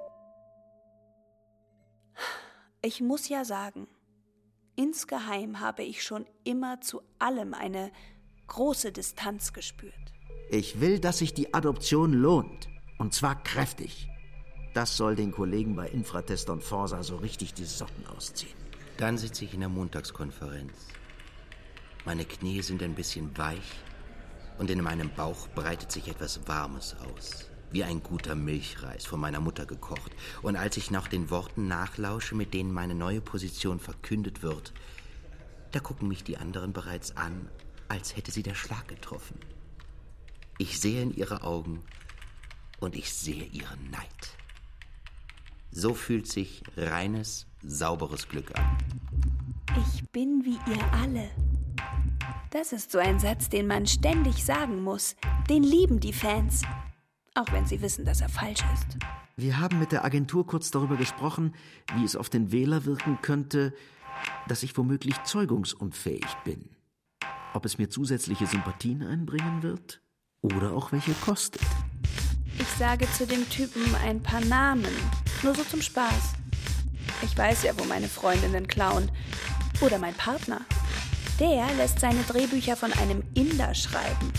Ich 2.82 3.02
muss 3.02 3.30
ja 3.30 3.46
sagen, 3.46 3.88
insgeheim 4.76 5.60
habe 5.60 5.84
ich 5.84 6.02
schon 6.02 6.26
immer 6.44 6.82
zu 6.82 7.02
allem 7.20 7.54
eine 7.54 7.92
große 8.48 8.92
Distanz 8.92 9.54
gespürt. 9.54 9.94
Ich 10.50 10.80
will, 10.82 11.00
dass 11.00 11.20
sich 11.20 11.34
die 11.34 11.54
Adoption 11.54 12.14
lohnt. 12.14 12.68
Und 12.98 13.14
zwar 13.14 13.42
kräftig. 13.44 14.08
Das 14.74 14.96
soll 14.96 15.16
den 15.16 15.32
Kollegen 15.32 15.76
bei 15.76 15.88
Infratest 15.88 16.50
und 16.50 16.64
Forsa 16.64 17.04
so 17.04 17.18
richtig 17.18 17.54
die 17.54 17.66
Socken 17.66 18.06
ausziehen. 18.08 18.54
Dann 18.98 19.18
sitze 19.18 19.46
ich 19.46 19.54
in 19.54 19.62
der 19.62 19.70
Montagskonferenz 19.70 20.92
meine 22.06 22.26
Knie 22.26 22.62
sind 22.62 22.82
ein 22.82 22.95
bisschen 22.95 23.38
weich 23.38 23.80
und 24.58 24.70
in 24.70 24.82
meinem 24.82 25.10
Bauch 25.14 25.47
breitet 25.49 25.91
sich 25.91 26.08
etwas 26.08 26.47
Warmes 26.47 26.95
aus, 26.95 27.49
wie 27.72 27.84
ein 27.84 28.02
guter 28.02 28.36
Milchreis 28.36 29.06
von 29.06 29.20
meiner 29.20 29.39
Mutter 29.39 29.66
gekocht. 29.66 30.12
Und 30.41 30.56
als 30.56 30.78
ich 30.78 30.91
nach 30.91 31.08
den 31.08 31.30
Worten 31.30 31.68
nachlausche, 31.68 32.36
mit 32.36 32.54
denen 32.54 32.72
meine 32.72 32.95
neue 32.95 33.22
Position 33.22 33.80
verkündet 33.80 34.41
wird, 34.41 34.74
da 35.72 35.80
gucken 35.80 36.08
mich 36.08 36.24
die 36.24 36.38
anderen 36.38 36.74
bereits 36.74 37.16
an, 37.18 37.49
als 37.88 38.16
hätte 38.16 38.32
sie 38.32 38.43
der 38.43 38.56
Schlag 38.56 38.88
getroffen. 38.88 39.39
Ich 40.58 40.80
sehe 40.80 41.02
in 41.02 41.16
ihre 41.16 41.43
Augen 41.43 41.84
und 42.80 42.95
ich 42.95 43.14
sehe 43.14 43.45
ihren 43.45 43.89
Neid. 43.89 44.38
So 45.72 45.93
fühlt 45.93 46.28
sich 46.28 46.64
reines, 46.76 47.47
sauberes 47.62 48.28
Glück 48.28 48.58
an. 48.58 48.78
Ich 49.78 50.10
bin 50.10 50.43
wie 50.43 50.60
ihr 50.72 50.93
alle. 50.93 51.30
Das 52.52 52.74
ist 52.74 52.91
so 52.91 52.99
ein 52.99 53.18
Satz, 53.18 53.47
den 53.47 53.66
man 53.66 53.88
ständig 53.88 54.43
sagen 54.43 54.84
muss. 54.84 55.16
Den 55.49 55.64
lieben 55.64 56.02
die 56.02 56.12
Fans. 56.12 56.64
Auch 57.34 57.49
wenn 57.54 57.66
sie 57.66 57.82
wissen, 57.82 58.04
dass 58.04 58.20
er 58.20 58.28
falsch 58.28 58.60
ist. 58.74 58.97
Wir 59.38 59.58
haben 59.60 59.80
mit 59.80 59.93
der 59.93 60.04
Agentur 60.04 60.45
kurz 60.45 60.70
darüber 60.70 60.97
gesprochen, 60.97 61.56
wie 61.95 62.04
es 62.04 62.18
auf 62.18 62.30
den 62.30 62.52
Wähler 62.52 62.84
wirken 62.84 63.20
könnte, 63.22 63.74
dass 64.49 64.64
ich 64.64 64.78
womöglich 64.78 65.16
zeugungsunfähig 65.24 66.28
bin. 66.43 66.70
ob 67.54 67.66
es 67.66 67.78
mir 67.78 67.89
zusätzliche 67.89 68.47
Sympathien 68.47 69.04
einbringen 69.04 69.64
wird 69.64 70.02
oder 70.41 70.74
auch 70.74 70.91
welche 70.91 71.14
kostet. 71.14 71.62
Ich 72.60 72.68
sage 72.68 73.08
zu 73.12 73.26
dem 73.26 73.49
Typen 73.49 73.95
ein 74.04 74.22
paar 74.22 74.41
Namen, 74.41 74.93
nur 75.43 75.56
so 75.56 75.64
zum 75.64 75.82
Spaß. 75.82 76.34
Ich 77.24 77.38
weiß 77.38 77.64
ja, 77.64 77.74
wo 77.78 77.84
meine 77.86 78.08
Freundinnen 78.08 78.68
klauen. 78.68 79.10
Oder 79.82 79.97
mein 79.97 80.14
Partner. 80.14 80.62
Der 81.42 81.74
lässt 81.76 82.00
seine 82.00 82.22
Drehbücher 82.22 82.76
von 82.76 82.94
einem 82.94 83.24
Inder 83.34 83.74
schreiben. 83.74 84.32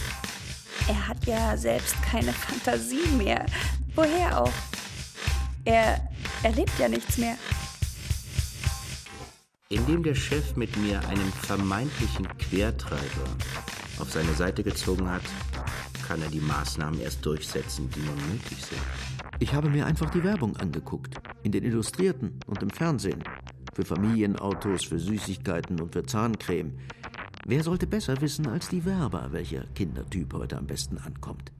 Er 0.87 1.09
hat 1.09 1.27
ja 1.27 1.57
selbst 1.57 2.01
keine 2.01 2.33
Fantasie 2.33 3.09
mehr. 3.19 3.45
Woher 3.97 4.41
auch? 4.41 4.53
Er 5.65 6.01
erlebt 6.45 6.71
ja 6.79 6.89
nichts 6.89 7.19
mehr. 7.19 7.35
Indem 9.69 10.05
der 10.05 10.15
Chef 10.15 10.55
mit 10.55 10.77
mir 10.77 11.01
einen 11.09 11.33
vermeintlichen 11.33 12.29
Quertreiber 12.39 13.27
auf 13.99 14.13
seine 14.13 14.35
Seite 14.35 14.63
gezogen 14.63 15.11
hat, 15.11 15.23
kann 16.07 16.23
er 16.23 16.29
die 16.29 16.39
Maßnahmen 16.39 17.01
erst 17.01 17.27
durchsetzen, 17.27 17.91
die 17.91 18.01
nun 18.01 18.31
nötig 18.31 18.59
sind. 18.65 18.81
Ich 19.41 19.53
habe 19.53 19.69
mir 19.69 19.87
einfach 19.87 20.11
die 20.11 20.23
Werbung 20.23 20.57
angeguckt. 20.57 21.17
In 21.43 21.51
den 21.51 21.65
Illustrierten 21.65 22.39
und 22.47 22.63
im 22.63 22.71
Fernsehen. 22.71 23.25
Für 23.75 23.85
Familienautos, 23.87 24.85
für 24.85 24.99
Süßigkeiten 24.99 25.81
und 25.81 25.95
für 25.95 26.05
Zahncreme. 26.05 26.73
Wer 27.47 27.65
sollte 27.65 27.87
besser 27.87 28.21
wissen 28.21 28.47
als 28.47 28.69
die 28.69 28.85
Werber, 28.85 29.33
welcher 29.33 29.65
Kindertyp 29.75 30.35
heute 30.35 30.59
am 30.59 30.67
besten 30.67 30.99
ankommt? 30.99 31.53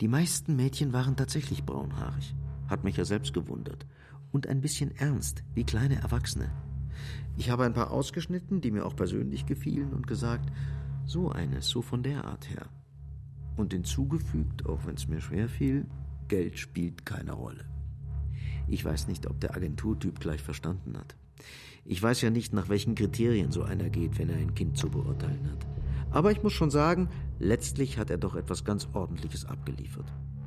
Die 0.00 0.08
meisten 0.08 0.56
Mädchen 0.56 0.92
waren 0.92 1.14
tatsächlich 1.14 1.64
braunhaarig. 1.64 2.34
Hat 2.68 2.82
mich 2.82 2.96
ja 2.96 3.04
selbst 3.04 3.32
gewundert. 3.32 3.86
Und 4.32 4.48
ein 4.48 4.60
bisschen 4.60 4.90
ernst, 4.96 5.44
wie 5.54 5.62
kleine 5.62 5.96
Erwachsene. 5.96 6.50
Ich 7.36 7.48
habe 7.48 7.64
ein 7.64 7.74
paar 7.74 7.92
ausgeschnitten, 7.92 8.60
die 8.60 8.72
mir 8.72 8.84
auch 8.84 8.96
persönlich 8.96 9.46
gefielen, 9.46 9.92
und 9.92 10.08
gesagt, 10.08 10.50
so 11.06 11.30
eines, 11.30 11.68
so 11.68 11.80
von 11.80 12.02
der 12.02 12.24
Art 12.24 12.50
her. 12.50 12.66
Und 13.56 13.72
hinzugefügt, 13.72 14.66
auch 14.66 14.84
wenn 14.84 14.96
es 14.96 15.06
mir 15.06 15.20
schwer 15.20 15.48
fiel, 15.48 15.86
Geld 16.26 16.58
spielt 16.58 17.06
keine 17.06 17.32
Rolle. 17.32 17.64
Ich 18.66 18.84
weiß 18.84 19.06
nicht, 19.06 19.26
ob 19.28 19.40
der 19.40 19.54
Agenturtyp 19.54 20.18
gleich 20.20 20.42
verstanden 20.42 20.96
hat. 20.96 21.16
Ich 21.84 22.02
weiß 22.02 22.20
ja 22.22 22.30
nicht, 22.30 22.52
nach 22.52 22.68
welchen 22.68 22.94
Kriterien 22.94 23.52
so 23.52 23.62
einer 23.62 23.88
geht, 23.88 24.18
wenn 24.18 24.28
er 24.28 24.36
ein 24.36 24.54
Kind 24.54 24.76
zu 24.76 24.88
beurteilen 24.88 25.50
hat. 25.50 25.66
Aber 26.10 26.30
ich 26.30 26.42
muss 26.42 26.52
schon 26.52 26.70
sagen, 26.70 27.08
letztlich 27.38 27.98
hat 27.98 28.10
er 28.10 28.18
doch 28.18 28.34
etwas 28.34 28.64
ganz 28.64 28.88
Ordentliches 28.92 29.44
abgeliefert. 29.44 30.06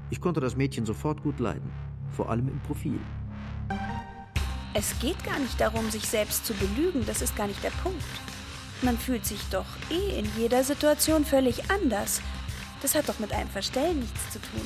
Ich 0.09 0.21
konnte 0.21 0.39
das 0.39 0.55
Mädchen 0.55 0.85
sofort 0.85 1.23
gut 1.23 1.39
leiden, 1.39 1.71
vor 2.11 2.29
allem 2.29 2.47
im 2.47 2.59
Profil. 2.59 2.99
Es 4.73 4.97
geht 4.99 5.23
gar 5.23 5.39
nicht 5.39 5.59
darum, 5.59 5.89
sich 5.89 6.05
selbst 6.05 6.45
zu 6.45 6.53
belügen, 6.53 7.05
das 7.05 7.21
ist 7.21 7.35
gar 7.35 7.47
nicht 7.47 7.63
der 7.63 7.71
Punkt. 7.83 8.03
Man 8.81 8.97
fühlt 8.97 9.25
sich 9.25 9.41
doch 9.49 9.65
eh 9.89 10.19
in 10.19 10.27
jeder 10.37 10.63
Situation 10.63 11.23
völlig 11.23 11.69
anders. 11.71 12.21
Das 12.81 12.95
hat 12.95 13.07
doch 13.07 13.19
mit 13.19 13.31
einem 13.31 13.49
Verstellen 13.49 13.99
nichts 13.99 14.31
zu 14.31 14.39
tun. 14.39 14.61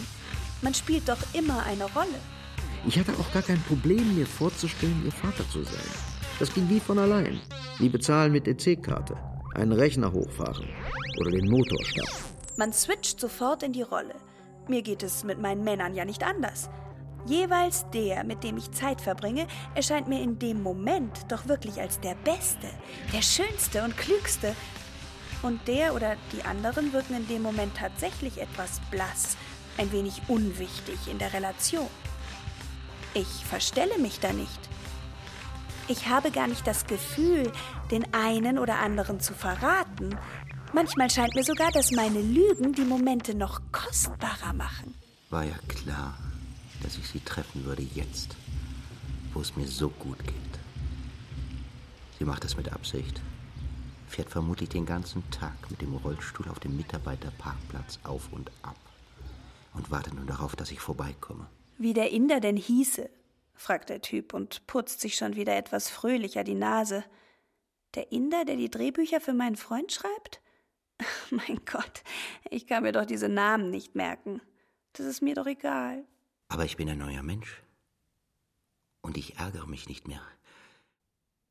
Man 0.61 0.73
spielt 0.73 1.07
doch 1.07 1.19
immer 1.33 1.63
eine 1.63 1.83
Rolle. 1.83 2.19
Ich 2.87 2.97
hatte 2.97 3.13
auch 3.19 3.31
gar 3.31 3.43
kein 3.43 3.61
Problem, 3.63 4.15
mir 4.15 4.25
vorzustellen, 4.25 5.03
ihr 5.05 5.11
Vater 5.11 5.47
zu 5.49 5.61
sein. 5.63 6.16
Das 6.39 6.53
ging 6.53 6.69
wie 6.69 6.79
von 6.79 6.99
allein. 6.99 7.39
Wie 7.79 7.89
bezahlen 7.89 8.31
mit 8.31 8.47
EC-Karte, 8.47 9.17
einen 9.55 9.71
Rechner 9.71 10.11
hochfahren 10.11 10.67
oder 11.19 11.31
den 11.31 11.49
Motor 11.49 11.83
starten. 11.83 12.23
Man 12.57 12.73
switcht 12.73 13.19
sofort 13.19 13.63
in 13.63 13.73
die 13.73 13.81
Rolle. 13.81 14.15
Mir 14.67 14.81
geht 14.81 15.01
es 15.01 15.23
mit 15.23 15.39
meinen 15.39 15.63
Männern 15.63 15.95
ja 15.95 16.05
nicht 16.05 16.23
anders. 16.23 16.69
Jeweils 17.25 17.85
der, 17.93 18.23
mit 18.23 18.43
dem 18.43 18.57
ich 18.57 18.71
Zeit 18.71 19.01
verbringe, 19.01 19.47
erscheint 19.75 20.07
mir 20.07 20.21
in 20.21 20.39
dem 20.39 20.61
Moment 20.61 21.25
doch 21.29 21.47
wirklich 21.47 21.81
als 21.81 21.99
der 21.99 22.15
Beste, 22.23 22.67
der 23.13 23.21
Schönste 23.21 23.83
und 23.83 23.97
Klügste. 23.97 24.55
Und 25.41 25.67
der 25.67 25.93
oder 25.93 26.15
die 26.33 26.43
anderen 26.43 26.93
wirken 26.93 27.15
in 27.15 27.27
dem 27.27 27.41
Moment 27.41 27.75
tatsächlich 27.75 28.39
etwas 28.39 28.79
blass, 28.91 29.37
ein 29.77 29.91
wenig 29.91 30.21
unwichtig 30.27 30.97
in 31.09 31.17
der 31.17 31.33
Relation. 31.33 31.89
Ich 33.13 33.45
verstelle 33.45 33.97
mich 33.99 34.19
da 34.19 34.31
nicht. 34.33 34.69
Ich 35.89 36.07
habe 36.07 36.31
gar 36.31 36.47
nicht 36.47 36.67
das 36.67 36.85
Gefühl, 36.85 37.51
den 37.91 38.13
einen 38.13 38.59
oder 38.59 38.79
anderen 38.79 39.21
zu 39.21 39.33
verraten. 39.33 40.17
Manchmal 40.73 41.09
scheint 41.09 41.33
mir 41.33 41.45
sogar, 41.45 41.71
dass 41.71 41.91
meine 41.91 42.21
Lügen 42.21 42.73
die 42.73 42.83
Momente 42.83 43.33
noch 43.33 43.61
kostbarer 43.71 44.51
machen. 44.53 44.93
War 45.29 45.45
ja 45.45 45.55
klar, 45.69 46.17
dass 46.83 46.97
ich 46.97 47.07
sie 47.07 47.21
treffen 47.21 47.63
würde 47.63 47.83
jetzt, 47.95 48.35
wo 49.33 49.39
es 49.39 49.55
mir 49.55 49.67
so 49.67 49.89
gut 49.89 50.19
geht. 50.25 50.35
Sie 52.19 52.25
macht 52.25 52.43
das 52.43 52.57
mit 52.57 52.73
Absicht. 52.73 53.21
Fährt 54.09 54.29
vermutlich 54.29 54.69
den 54.69 54.85
ganzen 54.85 55.29
Tag 55.31 55.69
mit 55.69 55.81
dem 55.81 55.95
Rollstuhl 55.95 56.49
auf 56.49 56.59
dem 56.59 56.75
Mitarbeiterparkplatz 56.75 57.99
auf 58.03 58.29
und 58.31 58.51
ab 58.61 58.77
und 59.73 59.89
wartet 59.89 60.15
nur 60.15 60.25
darauf, 60.25 60.55
dass 60.55 60.71
ich 60.71 60.81
vorbeikomme. 60.81 61.45
Wie 61.77 61.93
der 61.93 62.11
Inder 62.11 62.39
denn 62.39 62.57
hieße, 62.57 63.09
fragt 63.57 63.89
der 63.89 64.01
Typ 64.01 64.33
und 64.33 64.65
putzt 64.67 65.01
sich 65.01 65.15
schon 65.15 65.35
wieder 65.35 65.55
etwas 65.55 65.89
fröhlicher 65.89 66.43
die 66.43 66.55
Nase. 66.55 67.03
Der 67.95 68.11
Inder, 68.11 68.45
der 68.45 68.55
die 68.55 68.69
Drehbücher 68.69 69.19
für 69.19 69.33
meinen 69.33 69.55
Freund 69.55 69.91
schreibt? 69.91 70.41
Mein 71.31 71.59
Gott, 71.65 72.03
ich 72.49 72.67
kann 72.67 72.83
mir 72.83 72.91
doch 72.91 73.05
diese 73.05 73.29
Namen 73.29 73.69
nicht 73.69 73.95
merken. 73.95 74.41
Das 74.93 75.05
ist 75.05 75.21
mir 75.21 75.35
doch 75.35 75.47
egal. 75.47 76.05
Aber 76.49 76.65
ich 76.65 76.77
bin 76.77 76.89
ein 76.89 76.97
neuer 76.97 77.23
Mensch. 77.23 77.61
Und 79.01 79.17
ich 79.17 79.37
ärgere 79.37 79.67
mich 79.67 79.87
nicht 79.87 80.07
mehr. 80.07 80.21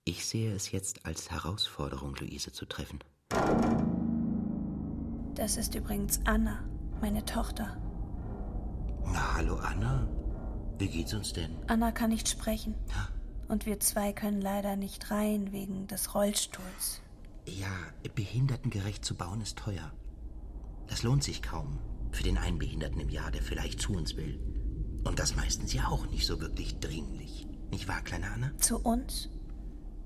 Ich 0.04 0.26
sehe 0.26 0.54
es 0.54 0.70
jetzt 0.70 1.04
als 1.04 1.30
Herausforderung, 1.30 2.14
Luise 2.16 2.52
zu 2.52 2.66
treffen. 2.66 3.00
Das 5.34 5.56
ist 5.56 5.74
übrigens 5.74 6.20
Anna, 6.24 6.68
meine 7.00 7.24
Tochter. 7.24 7.76
Na, 9.04 9.34
hallo 9.34 9.56
Anna. 9.56 10.08
Wie 10.78 10.88
geht's 10.88 11.14
uns 11.14 11.32
denn? 11.32 11.50
Anna 11.68 11.90
kann 11.92 12.10
nicht 12.10 12.28
sprechen. 12.28 12.74
Und 13.48 13.64
wir 13.64 13.80
zwei 13.80 14.12
können 14.12 14.40
leider 14.40 14.76
nicht 14.76 15.10
rein 15.10 15.52
wegen 15.52 15.86
des 15.86 16.14
Rollstuhls. 16.14 17.00
Ja, 17.46 17.68
behindertengerecht 18.14 19.04
zu 19.04 19.14
bauen 19.14 19.40
ist 19.40 19.58
teuer. 19.58 19.92
Das 20.88 21.02
lohnt 21.02 21.22
sich 21.22 21.42
kaum 21.42 21.78
für 22.10 22.22
den 22.22 22.38
einen 22.38 22.58
Behinderten 22.58 23.00
im 23.00 23.08
Jahr, 23.08 23.30
der 23.30 23.42
vielleicht 23.42 23.80
zu 23.80 23.92
uns 23.92 24.16
will. 24.16 24.40
Und 25.04 25.18
das 25.18 25.36
meistens 25.36 25.72
ja 25.72 25.86
auch 25.88 26.06
nicht 26.06 26.26
so 26.26 26.40
wirklich 26.40 26.80
dringlich. 26.80 27.46
Nicht 27.70 27.88
wahr, 27.88 28.00
kleine 28.02 28.30
Anna? 28.30 28.50
Zu 28.58 28.78
uns? 28.78 29.28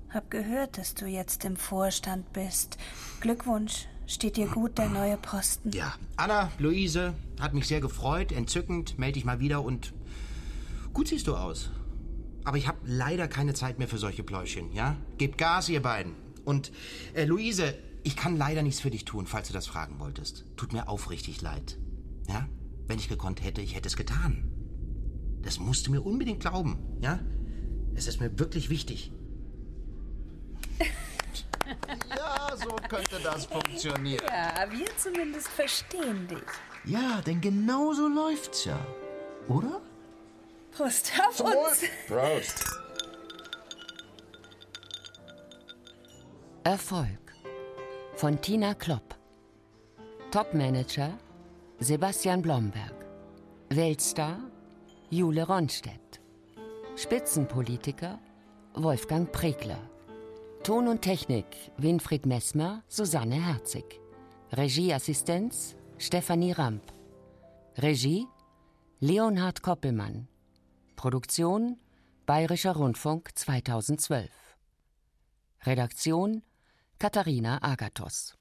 Hab 0.09 0.29
gehört, 0.29 0.77
dass 0.77 0.93
du 0.93 1.05
jetzt 1.05 1.45
im 1.45 1.55
Vorstand 1.55 2.33
bist. 2.33 2.77
Glückwunsch. 3.21 3.87
Steht 4.07 4.35
dir 4.35 4.47
gut 4.47 4.77
der 4.77 4.89
neue 4.89 5.15
Posten? 5.15 5.71
Ja. 5.71 5.95
Anna, 6.17 6.51
Luise, 6.59 7.13
hat 7.39 7.53
mich 7.53 7.67
sehr 7.67 7.79
gefreut. 7.79 8.33
Entzückend. 8.33 8.99
Melde 8.99 9.13
dich 9.13 9.25
mal 9.25 9.39
wieder 9.39 9.63
und 9.63 9.93
gut 10.93 11.07
siehst 11.07 11.27
du 11.27 11.35
aus. 11.35 11.71
Aber 12.43 12.57
ich 12.57 12.67
habe 12.67 12.79
leider 12.85 13.27
keine 13.27 13.53
Zeit 13.53 13.79
mehr 13.79 13.87
für 13.87 13.97
solche 13.97 14.23
Pläuschen, 14.23 14.71
ja? 14.71 14.97
Gebt 15.17 15.37
Gas, 15.37 15.69
ihr 15.69 15.81
beiden. 15.81 16.15
Und, 16.43 16.71
äh, 17.13 17.25
Luise, 17.25 17.75
ich 18.03 18.15
kann 18.15 18.35
leider 18.35 18.63
nichts 18.63 18.81
für 18.81 18.89
dich 18.89 19.05
tun, 19.05 19.27
falls 19.27 19.47
du 19.47 19.53
das 19.53 19.67
fragen 19.67 19.99
wolltest. 19.99 20.45
Tut 20.57 20.73
mir 20.73 20.87
aufrichtig 20.87 21.41
leid. 21.41 21.77
Ja? 22.27 22.47
Wenn 22.87 22.97
ich 22.97 23.09
gekonnt 23.09 23.43
hätte, 23.43 23.61
ich 23.61 23.75
hätte 23.75 23.87
es 23.87 23.95
getan. 23.95 24.51
Das 25.43 25.59
musst 25.59 25.87
du 25.87 25.91
mir 25.91 26.01
unbedingt 26.01 26.39
glauben, 26.39 26.79
ja? 26.99 27.19
Es 27.93 28.07
ist 28.07 28.19
mir 28.19 28.39
wirklich 28.39 28.69
wichtig. 28.69 29.11
Ja, 32.09 32.55
so 32.57 32.75
könnte 32.89 33.19
das 33.23 33.45
funktionieren. 33.45 34.25
Ja, 34.27 34.69
wir 34.69 34.87
zumindest 34.97 35.47
verstehen 35.47 36.27
dich. 36.27 36.39
Ja, 36.85 37.21
denn 37.21 37.39
genau 37.39 37.93
so 37.93 38.07
läuft's 38.07 38.65
ja. 38.65 38.79
Oder? 39.47 39.81
Prost 40.71 41.11
auf 41.27 41.39
uns. 41.41 41.83
Prost. 42.07 42.65
Erfolg 46.63 47.33
von 48.15 48.39
Tina 48.41 48.73
Klopp. 48.73 49.15
Topmanager 50.31 51.17
Sebastian 51.79 52.41
Blomberg. 52.41 52.93
Weltstar 53.69 54.39
Jule 55.09 55.45
Ronstedt. 55.45 56.21
Spitzenpolitiker 56.95 58.19
Wolfgang 58.73 59.29
Pregler. 59.29 59.89
Ton 60.63 60.87
und 60.87 61.01
Technik 61.01 61.47
Winfried 61.77 62.25
Messmer, 62.25 62.83
Susanne 62.87 63.35
Herzig. 63.35 63.99
Regieassistenz 64.53 65.75
Stefanie 65.97 66.53
Ramp. 66.53 66.93
Regie 67.77 68.25
Leonhard 69.01 69.61
Koppelmann. 69.61 70.27
Produktion 71.01 71.79
Bayerischer 72.27 72.73
Rundfunk 72.73 73.33
2012. 73.33 74.29
Redaktion 75.65 76.43
Katharina 76.99 77.57
Agathos 77.63 78.37